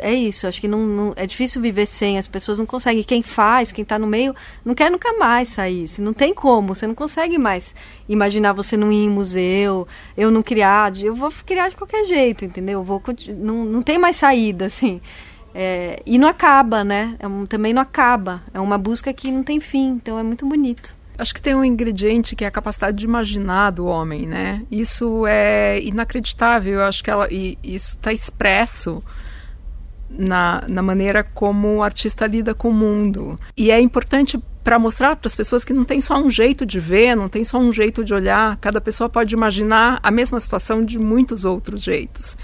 é 0.00 0.12
isso, 0.12 0.46
acho 0.46 0.60
que 0.60 0.68
não, 0.68 0.80
não- 0.80 1.12
é 1.16 1.24
difícil 1.24 1.62
viver 1.62 1.86
sem, 1.86 2.18
as 2.18 2.26
pessoas 2.26 2.58
não 2.58 2.66
conseguem. 2.66 3.02
Quem 3.02 3.22
faz, 3.22 3.72
quem 3.72 3.84
está 3.84 3.98
no 3.98 4.06
meio, 4.06 4.34
não 4.62 4.74
quer 4.74 4.90
nunca 4.90 5.14
mais 5.14 5.48
sair. 5.48 5.86
Não 5.98 6.12
tem 6.12 6.34
como, 6.34 6.74
você 6.74 6.86
não 6.86 6.94
consegue 6.94 7.38
mais 7.38 7.74
imaginar 8.06 8.52
você 8.52 8.76
não 8.76 8.92
ir 8.92 9.04
em 9.06 9.08
museu, 9.08 9.88
eu 10.14 10.30
não 10.30 10.42
criar, 10.42 10.94
eu 11.02 11.14
vou 11.14 11.32
criar 11.46 11.70
de 11.70 11.76
qualquer 11.76 12.04
jeito, 12.04 12.44
entendeu? 12.44 12.80
Eu 12.80 12.84
Vou, 12.84 13.02
não, 13.38 13.64
não 13.64 13.80
tem 13.80 13.98
mais 13.98 14.16
saída, 14.16 14.66
assim. 14.66 15.00
É, 15.54 16.02
e 16.04 16.18
não 16.18 16.28
acaba, 16.28 16.84
né? 16.84 17.16
É 17.18 17.26
um- 17.26 17.46
também 17.46 17.72
não 17.72 17.80
acaba. 17.80 18.42
É 18.52 18.60
uma 18.60 18.76
busca 18.76 19.10
que 19.14 19.30
não 19.32 19.42
tem 19.42 19.58
fim, 19.58 19.92
então 19.92 20.18
é 20.18 20.22
muito 20.22 20.44
bonito. 20.44 20.94
Acho 21.18 21.34
que 21.34 21.40
tem 21.40 21.54
um 21.54 21.64
ingrediente 21.64 22.36
que 22.36 22.44
é 22.44 22.46
a 22.46 22.50
capacidade 22.50 22.96
de 22.96 23.04
imaginar 23.04 23.70
do 23.70 23.86
homem, 23.86 24.26
né? 24.26 24.62
Isso 24.70 25.26
é 25.26 25.80
inacreditável. 25.82 26.74
Eu 26.74 26.82
acho 26.82 27.02
que 27.02 27.10
ela, 27.10 27.28
e 27.32 27.58
isso 27.62 27.96
está 27.96 28.12
expresso 28.12 29.02
na, 30.08 30.64
na 30.68 30.82
maneira 30.82 31.24
como 31.24 31.76
o 31.76 31.82
artista 31.82 32.26
lida 32.26 32.54
com 32.54 32.68
o 32.68 32.74
mundo. 32.74 33.38
E 33.56 33.70
é 33.70 33.80
importante 33.80 34.38
para 34.62 34.78
mostrar 34.78 35.14
para 35.14 35.28
as 35.28 35.36
pessoas 35.36 35.64
que 35.64 35.72
não 35.72 35.84
tem 35.84 36.00
só 36.00 36.18
um 36.18 36.28
jeito 36.28 36.66
de 36.66 36.80
ver, 36.80 37.14
não 37.14 37.28
tem 37.28 37.44
só 37.44 37.58
um 37.58 37.72
jeito 37.72 38.04
de 38.04 38.12
olhar, 38.12 38.56
cada 38.56 38.80
pessoa 38.80 39.08
pode 39.08 39.32
imaginar 39.32 40.00
a 40.02 40.10
mesma 40.10 40.40
situação 40.40 40.84
de 40.84 40.98
muitos 40.98 41.44
outros 41.44 41.82
jeitos. 41.82 42.36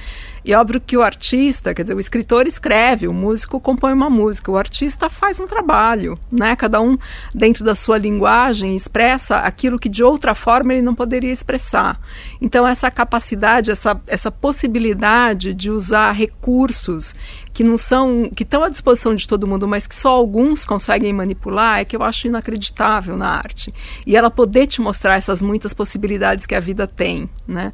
E 0.45 0.55
óbvio 0.55 0.81
que 0.81 0.97
o 0.97 1.03
artista, 1.03 1.73
quer 1.73 1.83
dizer, 1.83 1.95
o 1.95 2.01
escritor 2.01 2.47
escreve, 2.47 3.07
o 3.07 3.13
músico 3.13 3.61
compõe 3.61 3.93
uma 3.93 4.11
música, 4.11 4.51
o 4.51 4.57
artista 4.57 5.09
faz 5.09 5.39
um 5.39 5.47
trabalho, 5.47 6.19
né? 6.31 6.57
Cada 6.57 6.81
um 6.81 6.99
dentro 7.35 7.65
da 7.65 7.75
sua 7.75 7.99
linguagem 7.99 8.75
expressa 8.75 9.37
aquilo 9.39 9.79
que 9.79 9.89
de 9.89 10.03
outra 10.03 10.35
forma 10.35 10.73
ele 10.73 10.83
não 10.83 10.95
poderia 10.95 11.33
expressar. 11.33 12.01
Então 12.41 12.67
essa 12.67 12.91
capacidade, 12.91 13.71
essa, 13.71 14.01
essa 14.07 14.31
possibilidade 14.31 15.55
de 15.55 15.71
usar 15.71 16.13
recursos 16.13 17.15
que 17.53 17.63
não 17.63 17.77
são, 17.77 18.31
que 18.35 18.43
estão 18.43 18.63
à 18.63 18.69
disposição 18.69 19.15
de 19.15 19.29
todo 19.29 19.47
mundo, 19.47 19.69
mas 19.69 19.87
que 19.87 19.95
só 19.95 20.11
alguns 20.11 20.65
conseguem 20.65 21.13
manipular, 21.13 21.81
é 21.81 21.85
que 21.85 21.95
eu 21.95 22.03
acho 22.03 22.27
inacreditável 22.27 23.17
na 23.17 23.29
arte. 23.29 23.73
E 24.07 24.17
ela 24.17 24.31
poder 24.31 24.67
te 24.67 24.81
mostrar 24.81 25.17
essas 25.17 25.43
muitas 25.43 25.75
possibilidades 25.75 26.47
que 26.47 26.55
a 26.55 26.61
vida 26.61 26.87
tem, 26.87 27.29
né? 27.47 27.73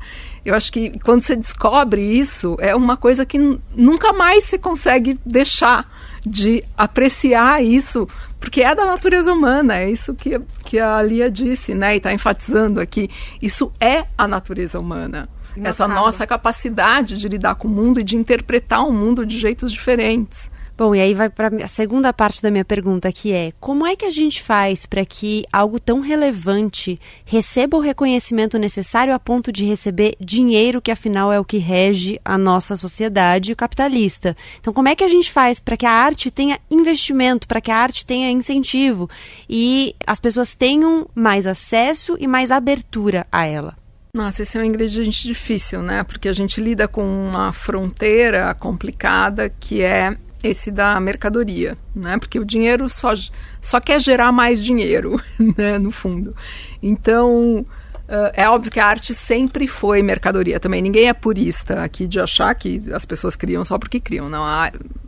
Eu 0.49 0.55
acho 0.55 0.73
que 0.73 0.99
quando 1.01 1.21
você 1.21 1.37
descobre 1.37 2.01
isso, 2.01 2.57
é 2.59 2.75
uma 2.75 2.97
coisa 2.97 3.27
que 3.27 3.39
nunca 3.77 4.15
mais 4.15 4.45
se 4.45 4.59
consegue 4.59 5.21
deixar 5.25 5.87
de 6.25 6.65
apreciar 6.77 7.63
isso, 7.63 8.09
porque 8.41 8.63
é 8.63 8.75
da 8.75 8.87
natureza 8.87 9.31
humana, 9.31 9.77
é 9.77 9.91
isso 9.91 10.15
que, 10.15 10.41
que 10.65 10.79
a 10.79 11.03
Lia 11.03 11.31
disse, 11.31 11.75
né? 11.75 11.95
E 11.95 11.99
está 11.99 12.15
enfatizando 12.15 12.81
aqui. 12.81 13.11
Isso 13.43 13.71
é 13.79 14.07
a 14.17 14.27
natureza 14.27 14.81
humana 14.81 15.29
essa 15.65 15.89
nossa 15.89 16.25
capacidade 16.27 17.19
de 17.19 17.29
lidar 17.29 17.57
com 17.57 17.67
o 17.67 17.71
mundo 17.71 17.99
e 17.99 18.05
de 18.05 18.17
interpretar 18.17 18.87
o 18.87 18.93
mundo 18.93 19.27
de 19.27 19.39
jeitos 19.39 19.73
diferentes. 19.73 20.49
Bom, 20.79 20.95
e 20.95 21.01
aí 21.01 21.13
vai 21.13 21.29
para 21.29 21.49
a 21.65 21.67
segunda 21.67 22.13
parte 22.13 22.41
da 22.41 22.53
minha 22.53 22.65
pergunta, 22.65 23.11
que 23.11 23.33
é: 23.33 23.53
como 23.59 23.85
é 23.85 23.97
que 23.97 24.05
a 24.05 24.11
gente 24.11 24.41
faz 24.41 24.87
para 24.87 25.05
que 25.05 25.45
algo 25.53 25.81
tão 25.81 25.99
relevante 25.99 27.01
receba 27.25 27.77
o 27.77 27.81
reconhecimento 27.81 28.57
necessário 28.57 29.13
a 29.13 29.19
ponto 29.19 29.51
de 29.51 29.65
receber 29.65 30.15
dinheiro, 30.21 30.81
que 30.81 30.93
afinal 30.93 31.33
é 31.33 31.41
o 31.41 31.45
que 31.45 31.59
rege 31.59 32.21
a 32.25 32.39
nossa 32.39 32.77
sociedade 32.77 33.57
capitalista? 33.57 34.37
Então, 34.61 34.73
como 34.73 34.87
é 34.87 34.95
que 34.95 35.03
a 35.03 35.09
gente 35.09 35.33
faz 35.33 35.59
para 35.59 35.77
que 35.77 35.85
a 35.85 35.91
arte 35.91 36.31
tenha 36.31 36.61
investimento, 36.71 37.49
para 37.49 37.61
que 37.61 37.73
a 37.73 37.77
arte 37.77 38.07
tenha 38.07 38.31
incentivo 38.31 39.11
e 39.51 39.97
as 40.07 40.21
pessoas 40.21 40.55
tenham 40.55 41.09
mais 41.13 41.45
acesso 41.45 42.17
e 42.21 42.29
mais 42.29 42.53
abertura 42.53 43.27
a 43.33 43.45
ela? 43.45 43.77
Nossa, 44.15 44.45
esse 44.45 44.57
é 44.57 44.61
um 44.61 44.65
ingrediente 44.65 45.27
difícil, 45.27 45.83
né? 45.83 46.05
Porque 46.05 46.29
a 46.29 46.33
gente 46.33 46.61
lida 46.61 46.87
com 46.87 47.03
uma 47.03 47.53
fronteira 47.53 48.55
complicada 48.55 49.51
que 49.51 49.83
é 49.83 50.17
esse 50.43 50.71
da 50.71 50.99
mercadoria, 51.01 51.77
né? 51.95 52.19
Porque 52.19 52.39
o 52.39 52.45
dinheiro 52.45 52.89
só, 52.89 53.13
só 53.61 53.81
quer 53.81 54.01
gerar 54.01 54.31
mais 54.33 54.63
dinheiro, 54.63 55.21
né? 55.57 55.79
No 55.79 55.91
fundo. 55.91 56.35
Então, 56.83 57.61
uh, 57.61 58.31
é 58.33 58.49
óbvio 58.49 58.71
que 58.71 58.81
a 58.81 58.87
arte 58.87 59.13
sempre 59.15 59.67
foi 59.67 60.03
mercadoria 60.03 60.61
também. 60.61 60.81
Ninguém 60.81 61.09
é 61.09 61.13
purista 61.13 61.83
aqui 61.83 62.07
de 62.07 62.21
achar 62.21 62.55
que 62.55 62.83
as 62.93 63.05
pessoas 63.05 63.35
criam 63.35 63.65
só 63.65 63.79
porque 63.79 63.99
criam. 63.99 64.29
Não, 64.29 64.45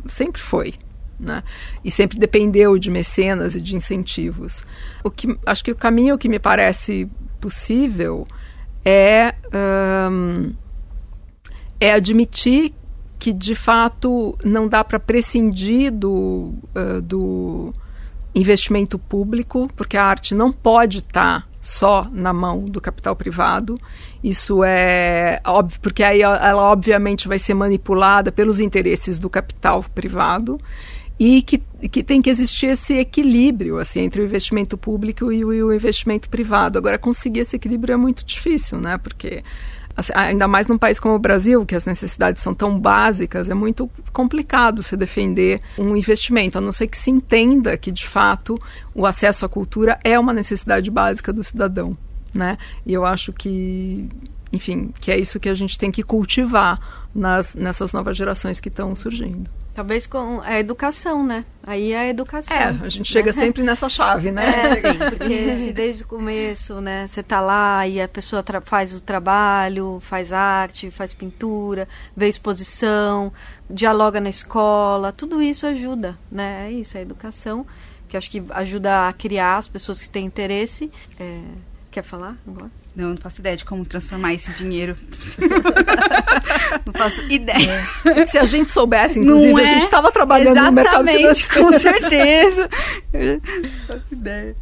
sempre 0.07 0.41
foi. 0.41 0.75
Né? 1.19 1.43
E 1.85 1.91
sempre 1.91 2.19
dependeu 2.19 2.79
de 2.79 2.91
mecenas 2.91 3.55
e 3.55 3.61
de 3.61 3.77
incentivos. 3.77 4.65
O 5.05 5.11
que, 5.11 5.39
acho 5.45 5.63
que 5.63 5.71
o 5.71 5.77
caminho 5.77 6.17
que 6.17 6.29
me 6.29 6.39
parece 6.39 7.07
possível 7.41 8.27
é, 8.85 9.35
um, 10.11 10.55
é 11.79 11.93
admitir 11.93 12.75
que 13.21 13.35
de 13.35 13.55
fato 13.55 14.37
não 14.43 14.67
dá 14.67 14.83
para 14.83 14.99
prescindir 14.99 15.93
do, 15.93 16.55
uh, 16.75 17.03
do 17.03 17.73
investimento 18.35 18.99
público, 18.99 19.71
porque 19.77 19.99
a 19.99 20.05
arte 20.05 20.35
não 20.35 20.51
pode 20.51 20.99
estar 20.99 21.43
tá 21.43 21.47
só 21.61 22.09
na 22.11 22.33
mão 22.33 22.65
do 22.65 22.81
capital 22.81 23.15
privado. 23.15 23.79
Isso 24.25 24.65
é 24.65 25.39
óbvio, 25.47 25.79
porque 25.83 26.03
aí 26.03 26.23
ela 26.23 26.73
obviamente 26.73 27.29
vai 27.29 27.39
ser 27.39 27.53
manipulada 27.53 28.33
pelos 28.33 28.59
interesses 28.59 29.19
do 29.19 29.29
capital 29.29 29.85
privado 29.95 30.59
e 31.19 31.43
que, 31.43 31.59
que 31.91 32.03
tem 32.03 32.23
que 32.23 32.31
existir 32.31 32.69
esse 32.69 32.95
equilíbrio 32.95 33.79
assim 33.79 34.01
entre 34.01 34.23
o 34.23 34.25
investimento 34.25 34.79
público 34.79 35.31
e 35.31 35.45
o, 35.45 35.53
e 35.53 35.63
o 35.63 35.75
investimento 35.75 36.31
privado. 36.31 36.79
Agora 36.79 36.97
conseguir 36.97 37.41
esse 37.41 37.57
equilíbrio 37.57 37.93
é 37.93 37.97
muito 37.99 38.25
difícil, 38.25 38.81
né? 38.81 38.97
Porque 38.97 39.45
assim, 40.01 40.13
ainda 40.15 40.49
mais 40.49 40.67
num 40.67 40.79
país 40.79 40.99
como 40.99 41.15
o 41.15 41.19
Brasil, 41.19 41.65
que 41.65 41.75
as 41.75 41.87
necessidades 41.87 42.43
são 42.43 42.55
tão 42.55 42.79
básicas, 42.79 43.49
é 43.49 43.55
muito 43.55 43.91
complicado 44.13 44.83
se 44.83 44.97
defender 44.97 45.61
um 45.79 45.95
investimento, 45.95 46.59
a 46.59 46.61
não 46.61 46.73
ser 46.73 46.89
que 46.89 46.97
se 46.97 47.11
entenda 47.11 47.77
que 47.77 47.91
de 47.91 48.07
fato 48.07 48.61
o 48.95 49.07
acesso 49.07 49.45
à 49.45 49.49
cultura 49.49 49.99
é 50.03 50.19
uma 50.19 50.33
necessidade 50.33 50.91
básica 50.91 51.33
do 51.33 51.45
cidadão, 51.45 51.97
né? 52.35 52.59
E 52.85 52.93
eu 52.93 53.05
acho 53.05 53.33
que, 53.33 54.09
enfim, 54.53 54.93
que 55.01 55.11
é 55.11 55.19
isso 55.19 55.39
que 55.39 55.49
a 55.49 55.55
gente 55.55 55.79
tem 55.79 55.91
que 55.91 56.03
cultivar 56.03 57.07
nas, 57.15 57.55
nessas 57.55 57.93
novas 57.93 58.17
gerações 58.17 58.61
que 58.61 58.69
estão 58.69 58.95
surgindo. 58.95 59.51
Talvez 59.75 60.07
com 60.07 60.41
a 60.43 60.59
educação, 60.59 61.25
né? 61.25 61.45
Aí 61.63 61.93
é 61.93 61.99
a 62.01 62.09
educação. 62.09 62.57
É, 62.57 62.65
a 62.65 62.89
gente 62.89 63.11
chega 63.11 63.33
né? 63.33 63.33
sempre 63.41 63.63
nessa 63.63 63.89
chave, 63.89 64.33
né? 64.33 64.81
É, 64.81 65.11
porque 65.11 65.55
se 65.57 65.73
desde 65.73 66.03
o 66.03 66.07
começo, 66.07 66.81
né, 66.81 67.07
você 67.07 67.23
tá 67.23 67.41
lá 67.41 67.87
e 67.87 68.01
a 68.01 68.09
pessoa 68.09 68.45
faz 68.65 68.95
o 68.95 69.01
trabalho, 69.01 69.99
faz 70.01 70.33
arte, 70.33 70.91
faz 70.91 71.15
pintura, 71.15 71.87
vê 72.17 72.29
exposição, 72.29 73.33
dialoga 73.69 74.21
na 74.21 74.31
escola, 74.31 75.13
tudo 75.13 75.41
isso 75.41 75.67
ajuda, 75.67 76.19
né? 76.31 76.69
É 76.69 76.73
isso, 76.73 76.97
é 76.97 77.01
a 77.01 77.03
educação, 77.03 77.65
que 78.09 78.17
acho 78.17 78.31
que 78.31 78.43
ajuda 78.51 79.09
a 79.09 79.13
criar 79.13 79.59
as 79.59 79.69
pessoas 79.69 80.03
que 80.03 80.11
têm 80.11 80.27
interesse. 80.27 80.91
É... 81.19 81.41
Quer 81.91 82.03
falar 82.03 82.37
agora? 82.47 82.71
Não, 82.95 83.11
não 83.11 83.17
faço 83.17 83.41
ideia 83.41 83.57
de 83.57 83.65
como 83.65 83.85
transformar 83.85 84.35
esse 84.35 84.51
dinheiro. 84.53 84.97
não 86.85 86.93
faço 86.93 87.23
ideia. 87.31 87.87
É. 88.05 88.27
Se 88.27 88.37
a 88.37 88.45
gente 88.45 88.71
soubesse, 88.71 89.19
inclusive, 89.19 89.61
a 89.61 89.65
gente 89.65 89.83
estava 89.83 90.11
trabalhando 90.11 90.57
Exatamente, 90.59 90.71
no 90.71 90.75
mercado 90.75 91.09
financeiro. 91.09 91.67
com 91.67 91.79
certeza. 91.79 92.69
não 93.13 93.87
faço 93.87 94.05
ideia. 94.13 94.57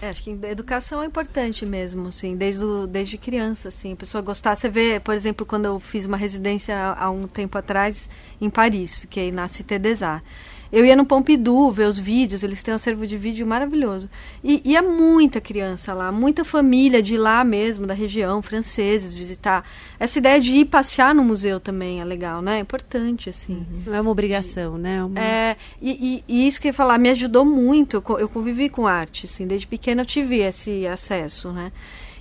É, 0.00 0.10
acho 0.10 0.22
que 0.22 0.38
a 0.44 0.50
educação 0.50 1.02
é 1.02 1.06
importante 1.06 1.66
mesmo, 1.66 2.08
assim, 2.08 2.36
desde, 2.36 2.64
o, 2.64 2.86
desde 2.86 3.18
criança, 3.18 3.68
assim, 3.68 3.92
a 3.92 3.96
pessoa 3.96 4.22
gostar. 4.22 4.54
Você 4.54 4.68
vê, 4.68 5.00
por 5.00 5.12
exemplo, 5.12 5.44
quando 5.44 5.64
eu 5.64 5.80
fiz 5.80 6.04
uma 6.04 6.16
residência 6.16 6.76
há 6.96 7.10
um 7.10 7.26
tempo 7.26 7.58
atrás 7.58 8.08
em 8.40 8.48
Paris, 8.48 8.96
fiquei 8.96 9.32
na 9.32 9.48
Cité 9.48 9.78
des 9.78 10.02
Arts. 10.02 10.24
Eu 10.72 10.84
ia 10.84 10.94
no 10.94 11.04
Pompidou 11.04 11.72
ver 11.72 11.86
os 11.86 11.98
vídeos, 11.98 12.42
eles 12.42 12.62
têm 12.62 12.72
um 12.72 12.76
acervo 12.76 13.06
de 13.06 13.16
vídeo 13.16 13.46
maravilhoso. 13.46 14.08
E 14.44 14.60
ia 14.64 14.82
muita 14.82 15.40
criança 15.40 15.94
lá, 15.94 16.12
muita 16.12 16.44
família 16.44 17.02
de 17.02 17.16
lá 17.16 17.42
mesmo, 17.42 17.86
da 17.86 17.94
região, 17.94 18.42
franceses, 18.42 19.14
visitar. 19.14 19.64
Essa 19.98 20.18
ideia 20.18 20.40
de 20.40 20.52
ir 20.52 20.64
passear 20.66 21.14
no 21.14 21.24
museu 21.24 21.58
também 21.58 22.00
é 22.00 22.04
legal, 22.04 22.42
né? 22.42 22.58
É 22.58 22.60
importante, 22.60 23.30
assim. 23.30 23.54
Uhum. 23.54 23.82
Não 23.86 23.94
é 23.94 24.00
uma 24.00 24.10
obrigação, 24.10 24.76
né? 24.76 24.96
É, 24.96 25.04
uma... 25.04 25.20
é 25.20 25.56
e, 25.80 26.22
e, 26.28 26.42
e, 26.42 26.48
isso 26.48 26.60
que 26.60 26.68
eu 26.68 26.70
ia 26.70 26.74
falar, 26.74 26.98
me 26.98 27.08
ajudou 27.10 27.44
muito. 27.44 28.02
Eu 28.18 28.28
convivi 28.28 28.68
com 28.68 28.86
arte, 28.86 29.26
assim, 29.26 29.46
desde 29.46 29.66
pequena 29.66 30.02
eu 30.02 30.06
tive 30.06 30.38
esse 30.38 30.86
acesso, 30.86 31.50
né? 31.52 31.72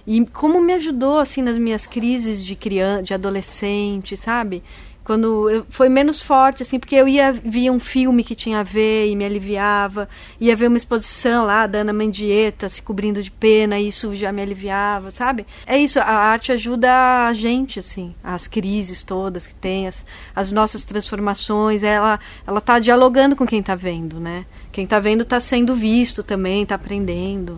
E 0.07 0.25
como 0.27 0.61
me 0.61 0.73
ajudou, 0.73 1.19
assim, 1.19 1.41
nas 1.41 1.57
minhas 1.57 1.85
crises 1.85 2.43
de 2.43 2.55
criança, 2.55 3.03
de 3.03 3.13
adolescente, 3.13 4.15
sabe? 4.15 4.63
Quando 5.07 5.49
eu, 5.49 5.65
foi 5.69 5.87
menos 5.87 6.21
forte 6.21 6.63
assim 6.63 6.77
porque 6.77 6.93
eu 6.93 7.07
ia 7.07 7.31
via 7.31 7.71
um 7.71 7.79
filme 7.79 8.25
que 8.25 8.35
tinha 8.35 8.59
a 8.59 8.63
ver 8.63 9.07
e 9.07 9.15
me 9.15 9.23
aliviava. 9.23 10.09
Ia 10.37 10.53
ver 10.53 10.67
uma 10.67 10.75
exposição 10.75 11.45
lá 11.45 11.65
da 11.65 11.79
Ana 11.79 11.93
Mendieta 11.93 12.67
se 12.67 12.81
cobrindo 12.81 13.23
de 13.23 13.31
pena 13.31 13.79
e 13.79 13.87
isso 13.87 14.13
já 14.13 14.33
me 14.33 14.41
aliviava 14.41 15.09
sabe? 15.09 15.47
É 15.65 15.77
isso 15.77 15.97
a 15.97 16.03
arte 16.03 16.51
ajuda 16.51 17.25
a 17.25 17.31
gente 17.31 17.79
assim 17.79 18.13
as 18.21 18.49
crises 18.49 19.01
todas 19.01 19.47
que 19.47 19.55
tem 19.55 19.87
as, 19.87 20.05
as 20.35 20.51
nossas 20.51 20.83
transformações 20.83 21.83
ela 21.83 22.19
ela 22.45 22.59
tá 22.59 22.77
dialogando 22.77 23.33
com 23.33 23.47
quem 23.47 23.61
está 23.61 23.75
vendo 23.75 24.19
né? 24.19 24.45
Quem 24.73 24.83
está 24.83 24.99
vendo 24.99 25.21
está 25.21 25.39
sendo 25.39 25.73
visto 25.73 26.21
também 26.21 26.63
está 26.63 26.75
aprendendo 26.75 27.57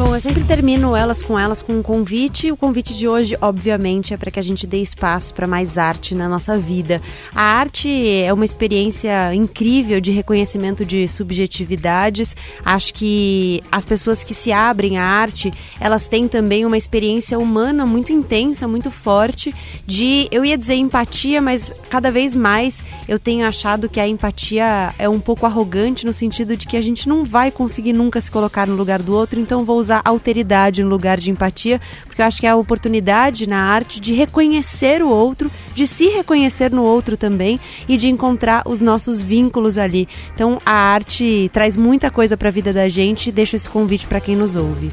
Bom, 0.00 0.16
eu 0.16 0.20
sempre 0.20 0.42
termino 0.44 0.96
elas 0.96 1.20
com 1.20 1.38
elas 1.38 1.60
com 1.60 1.74
um 1.74 1.82
convite. 1.82 2.50
O 2.50 2.56
convite 2.56 2.96
de 2.96 3.06
hoje, 3.06 3.36
obviamente, 3.38 4.14
é 4.14 4.16
para 4.16 4.30
que 4.30 4.38
a 4.38 4.42
gente 4.42 4.66
dê 4.66 4.80
espaço 4.80 5.34
para 5.34 5.46
mais 5.46 5.76
arte 5.76 6.14
na 6.14 6.26
nossa 6.26 6.56
vida. 6.56 7.02
A 7.34 7.42
arte 7.42 8.10
é 8.10 8.32
uma 8.32 8.46
experiência 8.46 9.34
incrível 9.34 10.00
de 10.00 10.10
reconhecimento 10.10 10.86
de 10.86 11.06
subjetividades. 11.06 12.34
Acho 12.64 12.94
que 12.94 13.62
as 13.70 13.84
pessoas 13.84 14.24
que 14.24 14.32
se 14.32 14.50
abrem 14.50 14.96
à 14.96 15.04
arte, 15.04 15.52
elas 15.78 16.08
têm 16.08 16.26
também 16.26 16.64
uma 16.64 16.78
experiência 16.78 17.38
humana 17.38 17.84
muito 17.84 18.10
intensa, 18.10 18.66
muito 18.66 18.90
forte, 18.90 19.54
de, 19.86 20.28
eu 20.30 20.46
ia 20.46 20.56
dizer 20.56 20.76
empatia, 20.76 21.42
mas 21.42 21.74
cada 21.90 22.10
vez 22.10 22.34
mais 22.34 22.82
eu 23.10 23.18
tenho 23.18 23.44
achado 23.44 23.88
que 23.88 23.98
a 23.98 24.06
empatia 24.06 24.94
é 24.96 25.08
um 25.08 25.18
pouco 25.18 25.44
arrogante 25.44 26.06
no 26.06 26.12
sentido 26.12 26.56
de 26.56 26.64
que 26.64 26.76
a 26.76 26.80
gente 26.80 27.08
não 27.08 27.24
vai 27.24 27.50
conseguir 27.50 27.92
nunca 27.92 28.20
se 28.20 28.30
colocar 28.30 28.68
no 28.68 28.76
lugar 28.76 29.02
do 29.02 29.12
outro, 29.12 29.40
então 29.40 29.64
vou 29.64 29.80
usar 29.80 30.00
alteridade 30.04 30.80
no 30.84 30.88
lugar 30.88 31.18
de 31.18 31.28
empatia, 31.28 31.80
porque 32.06 32.22
eu 32.22 32.26
acho 32.26 32.38
que 32.40 32.46
é 32.46 32.50
a 32.50 32.54
oportunidade 32.54 33.48
na 33.48 33.64
arte 33.64 34.00
de 34.00 34.14
reconhecer 34.14 35.02
o 35.02 35.08
outro, 35.08 35.50
de 35.74 35.88
se 35.88 36.06
reconhecer 36.06 36.70
no 36.70 36.84
outro 36.84 37.16
também 37.16 37.58
e 37.88 37.96
de 37.96 38.08
encontrar 38.08 38.62
os 38.64 38.80
nossos 38.80 39.20
vínculos 39.20 39.76
ali. 39.76 40.08
Então 40.32 40.58
a 40.64 40.70
arte 40.70 41.50
traz 41.52 41.76
muita 41.76 42.12
coisa 42.12 42.36
para 42.36 42.48
a 42.48 42.52
vida 42.52 42.72
da 42.72 42.88
gente, 42.88 43.32
deixo 43.32 43.56
esse 43.56 43.68
convite 43.68 44.06
para 44.06 44.20
quem 44.20 44.36
nos 44.36 44.54
ouve. 44.54 44.88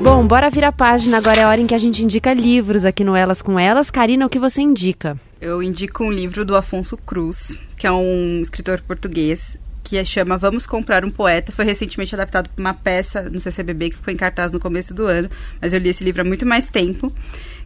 Bom, 0.00 0.24
bora 0.24 0.48
virar 0.48 0.68
a 0.68 0.72
página. 0.72 1.18
Agora 1.18 1.40
é 1.40 1.42
a 1.42 1.48
hora 1.48 1.60
em 1.60 1.66
que 1.66 1.74
a 1.74 1.78
gente 1.78 2.04
indica 2.04 2.32
livros 2.32 2.84
aqui 2.84 3.02
no 3.02 3.16
Elas 3.16 3.42
com 3.42 3.58
Elas. 3.58 3.90
Karina, 3.90 4.24
o 4.24 4.30
que 4.30 4.38
você 4.38 4.60
indica? 4.62 5.18
Eu 5.40 5.62
indico 5.62 6.04
um 6.04 6.12
livro 6.12 6.44
do 6.44 6.54
Afonso 6.54 6.98
Cruz, 6.98 7.56
que 7.78 7.86
é 7.86 7.90
um 7.90 8.42
escritor 8.42 8.82
português, 8.82 9.56
que 9.82 10.04
chama 10.04 10.36
Vamos 10.36 10.66
Comprar 10.66 11.02
um 11.02 11.10
Poeta. 11.10 11.50
Foi 11.50 11.64
recentemente 11.64 12.14
adaptado 12.14 12.50
para 12.50 12.60
uma 12.60 12.74
peça 12.74 13.22
no 13.22 13.40
CCBB 13.40 13.88
que 13.88 13.96
ficou 13.96 14.12
em 14.12 14.18
cartaz 14.18 14.52
no 14.52 14.60
começo 14.60 14.92
do 14.92 15.06
ano, 15.06 15.30
mas 15.58 15.72
eu 15.72 15.78
li 15.78 15.88
esse 15.88 16.04
livro 16.04 16.20
há 16.20 16.24
muito 16.24 16.44
mais 16.44 16.68
tempo, 16.68 17.10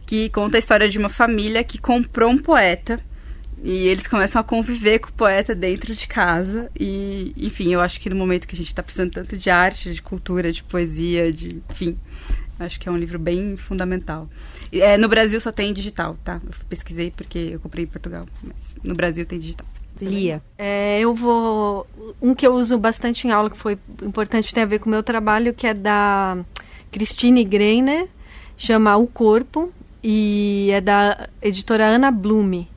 que 0.05 0.29
conta 0.29 0.57
a 0.57 0.59
história 0.59 0.87
de 0.87 0.97
uma 0.97 1.09
família 1.09 1.65
que 1.65 1.77
comprou 1.77 2.29
um 2.29 2.37
poeta 2.37 2.97
e 3.61 3.87
eles 3.87 4.07
começam 4.07 4.39
a 4.39 4.43
conviver 4.43 4.99
com 4.99 5.09
o 5.09 5.13
poeta 5.13 5.53
dentro 5.53 5.93
de 5.93 6.07
casa. 6.07 6.69
E, 6.79 7.33
enfim, 7.35 7.73
eu 7.73 7.81
acho 7.81 7.99
que 7.99 8.09
no 8.09 8.15
momento 8.15 8.47
que 8.47 8.55
a 8.55 8.57
gente 8.57 8.69
está 8.69 8.83
precisando 8.83 9.11
tanto 9.11 9.35
de 9.35 9.49
arte, 9.49 9.93
de 9.93 10.01
cultura, 10.01 10.51
de 10.51 10.63
poesia, 10.63 11.31
de. 11.33 11.61
Enfim, 11.69 11.97
acho 12.59 12.79
que 12.79 12.87
é 12.87 12.91
um 12.91 12.97
livro 12.97 13.19
bem 13.19 13.57
fundamental. 13.57 14.29
É, 14.71 14.97
no 14.97 15.07
Brasil 15.07 15.39
só 15.39 15.51
tem 15.51 15.73
digital, 15.73 16.17
tá? 16.23 16.41
Eu 16.45 16.51
pesquisei 16.69 17.11
porque 17.11 17.51
eu 17.53 17.59
comprei 17.59 17.85
em 17.85 17.87
Portugal, 17.87 18.25
mas 18.43 18.75
no 18.83 18.95
Brasil 18.95 19.25
tem 19.25 19.39
digital. 19.39 19.67
Lia. 20.01 20.41
É, 20.57 20.99
eu 20.99 21.13
vou. 21.13 21.87
Um 22.21 22.35
que 22.35 22.45
eu 22.45 22.53
uso 22.53 22.77
bastante 22.77 23.27
em 23.27 23.31
aula, 23.31 23.49
que 23.49 23.57
foi 23.57 23.77
importante, 24.03 24.53
tem 24.53 24.63
a 24.63 24.65
ver 24.65 24.79
com 24.79 24.87
o 24.87 24.89
meu 24.89 25.01
trabalho, 25.01 25.53
que 25.53 25.65
é 25.65 25.73
da 25.73 26.37
Christine 26.91 27.43
Greiner, 27.45 28.07
chama 28.57 28.97
O 28.97 29.07
Corpo, 29.07 29.71
e 30.03 30.69
é 30.71 30.81
da 30.81 31.29
editora 31.41 31.85
Ana 31.85 32.11
Blume. 32.11 32.69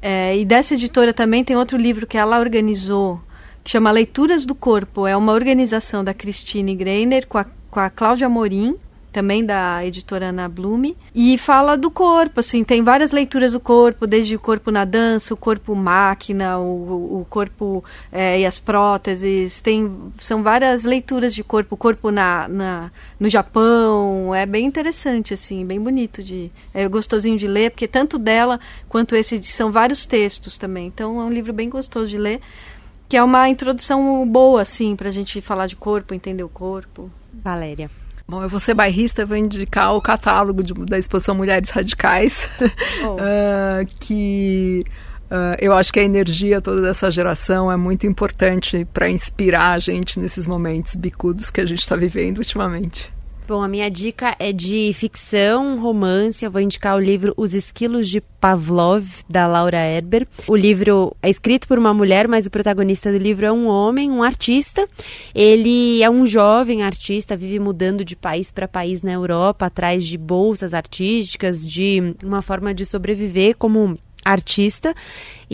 É, 0.00 0.36
e 0.36 0.44
dessa 0.44 0.74
editora 0.74 1.12
também 1.12 1.44
tem 1.44 1.56
outro 1.56 1.78
livro 1.78 2.06
que 2.06 2.18
ela 2.18 2.40
organizou, 2.40 3.20
que 3.62 3.70
chama 3.70 3.90
Leituras 3.90 4.44
do 4.44 4.54
Corpo. 4.54 5.06
É 5.06 5.16
uma 5.16 5.32
organização 5.32 6.02
da 6.02 6.14
Christine 6.14 6.74
Greiner 6.74 7.26
com 7.26 7.38
a, 7.38 7.46
com 7.70 7.80
a 7.80 7.90
Cláudia 7.90 8.28
Morim, 8.28 8.76
também 9.12 9.44
da 9.44 9.84
editora 9.84 10.28
Ana 10.28 10.48
Blume, 10.48 10.96
e 11.14 11.36
fala 11.36 11.76
do 11.76 11.90
corpo, 11.90 12.40
assim, 12.40 12.64
tem 12.64 12.82
várias 12.82 13.12
leituras 13.12 13.52
do 13.52 13.60
corpo, 13.60 14.06
desde 14.06 14.34
o 14.34 14.40
corpo 14.40 14.70
na 14.70 14.84
dança, 14.84 15.34
o 15.34 15.36
corpo 15.36 15.74
máquina, 15.74 16.58
o, 16.58 17.20
o 17.20 17.26
corpo 17.28 17.84
é, 18.10 18.40
e 18.40 18.46
as 18.46 18.58
próteses, 18.58 19.60
tem, 19.60 19.92
são 20.18 20.42
várias 20.42 20.82
leituras 20.82 21.34
de 21.34 21.44
corpo, 21.44 21.74
o 21.74 21.78
corpo 21.78 22.10
na, 22.10 22.48
na, 22.48 22.90
no 23.20 23.28
Japão, 23.28 24.34
é 24.34 24.46
bem 24.46 24.64
interessante, 24.64 25.34
assim, 25.34 25.64
bem 25.64 25.80
bonito, 25.80 26.22
de, 26.22 26.50
é 26.72 26.88
gostosinho 26.88 27.36
de 27.36 27.46
ler, 27.46 27.70
porque 27.70 27.86
tanto 27.86 28.18
dela 28.18 28.58
quanto 28.88 29.14
esse, 29.14 29.42
são 29.42 29.70
vários 29.70 30.06
textos 30.06 30.56
também, 30.56 30.86
então 30.86 31.20
é 31.20 31.24
um 31.24 31.30
livro 31.30 31.52
bem 31.52 31.68
gostoso 31.68 32.08
de 32.08 32.16
ler, 32.16 32.40
que 33.08 33.16
é 33.18 33.22
uma 33.22 33.46
introdução 33.46 34.26
boa, 34.26 34.62
assim, 34.62 34.96
para 34.96 35.10
a 35.10 35.12
gente 35.12 35.38
falar 35.42 35.66
de 35.66 35.76
corpo, 35.76 36.14
entender 36.14 36.44
o 36.44 36.48
corpo. 36.48 37.10
Valéria. 37.30 37.90
Bom, 38.26 38.42
eu 38.42 38.48
vou 38.48 38.60
ser 38.60 38.74
bairrista, 38.74 39.26
vou 39.26 39.36
indicar 39.36 39.94
o 39.94 40.00
catálogo 40.00 40.62
de, 40.62 40.72
da 40.72 40.98
exposição 40.98 41.34
Mulheres 41.34 41.70
Radicais, 41.70 42.48
oh. 43.04 43.14
uh, 43.14 43.86
que 44.00 44.84
uh, 45.30 45.56
eu 45.60 45.72
acho 45.74 45.92
que 45.92 46.00
a 46.00 46.04
energia 46.04 46.60
toda 46.60 46.80
dessa 46.80 47.10
geração 47.10 47.70
é 47.70 47.76
muito 47.76 48.06
importante 48.06 48.86
para 48.92 49.08
inspirar 49.10 49.72
a 49.72 49.78
gente 49.78 50.18
nesses 50.18 50.46
momentos 50.46 50.94
bicudos 50.94 51.50
que 51.50 51.60
a 51.60 51.66
gente 51.66 51.80
está 51.80 51.96
vivendo 51.96 52.38
ultimamente. 52.38 53.12
Bom, 53.46 53.60
a 53.60 53.66
minha 53.66 53.90
dica 53.90 54.36
é 54.38 54.52
de 54.52 54.92
ficção, 54.94 55.80
romance. 55.80 56.44
Eu 56.44 56.50
vou 56.50 56.60
indicar 56.60 56.96
o 56.96 57.00
livro 57.00 57.34
Os 57.36 57.54
Esquilos 57.54 58.08
de 58.08 58.20
Pavlov, 58.20 59.04
da 59.28 59.48
Laura 59.48 59.78
Erber. 59.78 60.28
O 60.46 60.54
livro 60.54 61.14
é 61.20 61.28
escrito 61.28 61.66
por 61.66 61.76
uma 61.76 61.92
mulher, 61.92 62.28
mas 62.28 62.46
o 62.46 62.50
protagonista 62.50 63.10
do 63.10 63.18
livro 63.18 63.44
é 63.44 63.50
um 63.50 63.66
homem, 63.66 64.12
um 64.12 64.22
artista. 64.22 64.88
Ele 65.34 66.00
é 66.04 66.08
um 66.08 66.24
jovem 66.24 66.84
artista, 66.84 67.36
vive 67.36 67.58
mudando 67.58 68.04
de 68.04 68.14
país 68.14 68.52
para 68.52 68.68
país 68.68 69.02
na 69.02 69.12
Europa, 69.12 69.66
atrás 69.66 70.04
de 70.04 70.16
bolsas 70.16 70.72
artísticas, 70.72 71.68
de 71.68 72.14
uma 72.22 72.42
forma 72.42 72.72
de 72.72 72.86
sobreviver 72.86 73.56
como 73.56 73.98
artista 74.24 74.94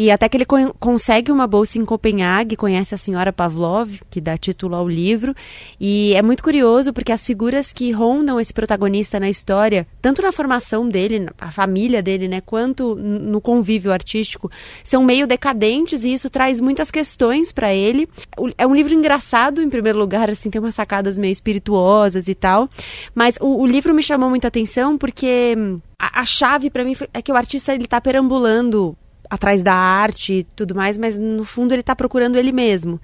e 0.01 0.13
até 0.13 0.29
que 0.29 0.37
ele 0.37 0.45
co 0.45 0.57
consegue 0.79 1.33
uma 1.33 1.45
bolsa 1.45 1.77
em 1.77 1.85
Copenhague, 1.85 2.55
conhece 2.55 2.95
a 2.95 2.97
senhora 2.97 3.33
Pavlov, 3.33 4.01
que 4.09 4.21
dá 4.21 4.39
título 4.39 4.77
ao 4.77 4.89
livro, 4.89 5.35
e 5.81 6.15
é 6.15 6.23
muito 6.23 6.41
curioso 6.41 6.93
porque 6.93 7.11
as 7.11 7.27
figuras 7.27 7.73
que 7.73 7.91
rondam 7.91 8.39
esse 8.39 8.55
protagonista 8.55 9.19
na 9.19 9.29
história, 9.29 9.89
tanto 10.01 10.23
na 10.23 10.31
formação 10.31 10.89
dele, 10.89 11.29
a 11.37 11.51
família 11.51 12.01
dele, 12.01 12.29
né, 12.29 12.41
quanto 12.41 12.95
no 12.95 13.41
convívio 13.41 13.91
artístico, 13.91 14.49
são 14.85 15.03
meio 15.03 15.27
decadentes 15.27 16.05
e 16.05 16.13
isso 16.13 16.31
traz 16.31 16.61
muitas 16.61 16.93
questões 16.93 17.51
para 17.51 17.75
ele. 17.75 18.09
É 18.57 18.65
um 18.65 18.77
livro 18.77 18.95
engraçado 18.95 19.61
em 19.61 19.69
primeiro 19.69 19.99
lugar, 19.99 20.31
assim, 20.31 20.49
tem 20.49 20.61
umas 20.61 20.77
sacadas 20.77 21.19
meio 21.19 21.33
espirituosas 21.33 22.29
e 22.29 22.37
tal, 22.37 22.71
mas 23.17 23.37
o, 23.41 23.63
o 23.63 23.67
livro 23.67 23.93
me 23.93 24.03
chamou 24.05 24.31
muita 24.31 24.47
atenção 24.47 24.97
porque 24.97 25.57
a, 25.99 26.21
a 26.21 26.25
chave 26.25 26.71
para 26.71 26.85
mim 26.85 26.95
foi, 26.95 27.09
é 27.13 27.21
que 27.21 27.33
o 27.33 27.37
artista 27.37 27.75
ele 27.75 27.89
tá 27.89 28.01
perambulando 28.01 28.97
atrás 29.31 29.63
da 29.63 29.75
arte 29.75 30.33
e 30.33 30.43
tudo 30.45 30.75
mais, 30.75 30.97
mas 30.97 31.19
no 31.19 31.45
fundo 31.45 31.73
ele 31.73 31.81
está 31.81 31.95
procurando 31.95 32.37
ele 32.37 32.53
mesmo. 32.53 33.01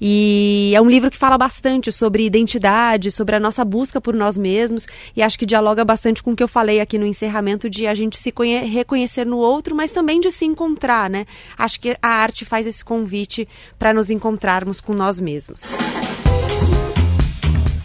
E 0.00 0.72
é 0.74 0.80
um 0.80 0.88
livro 0.88 1.10
que 1.10 1.16
fala 1.16 1.36
bastante 1.36 1.90
sobre 1.90 2.24
identidade, 2.24 3.10
sobre 3.10 3.36
a 3.36 3.40
nossa 3.40 3.64
busca 3.64 4.00
por 4.00 4.14
nós 4.14 4.36
mesmos, 4.36 4.86
e 5.16 5.22
acho 5.22 5.38
que 5.38 5.46
dialoga 5.46 5.84
bastante 5.84 6.22
com 6.22 6.32
o 6.32 6.36
que 6.36 6.42
eu 6.42 6.48
falei 6.48 6.80
aqui 6.80 6.98
no 6.98 7.06
encerramento 7.06 7.68
de 7.68 7.86
a 7.86 7.94
gente 7.94 8.18
se 8.18 8.32
reconhecer 8.66 9.24
no 9.24 9.38
outro, 9.38 9.74
mas 9.74 9.90
também 9.90 10.20
de 10.20 10.30
se 10.30 10.44
encontrar, 10.44 11.08
né? 11.08 11.26
Acho 11.56 11.80
que 11.80 11.96
a 12.02 12.08
arte 12.08 12.44
faz 12.44 12.66
esse 12.66 12.84
convite 12.84 13.48
para 13.78 13.92
nos 13.92 14.10
encontrarmos 14.10 14.80
com 14.80 14.92
nós 14.92 15.20
mesmos. 15.20 15.62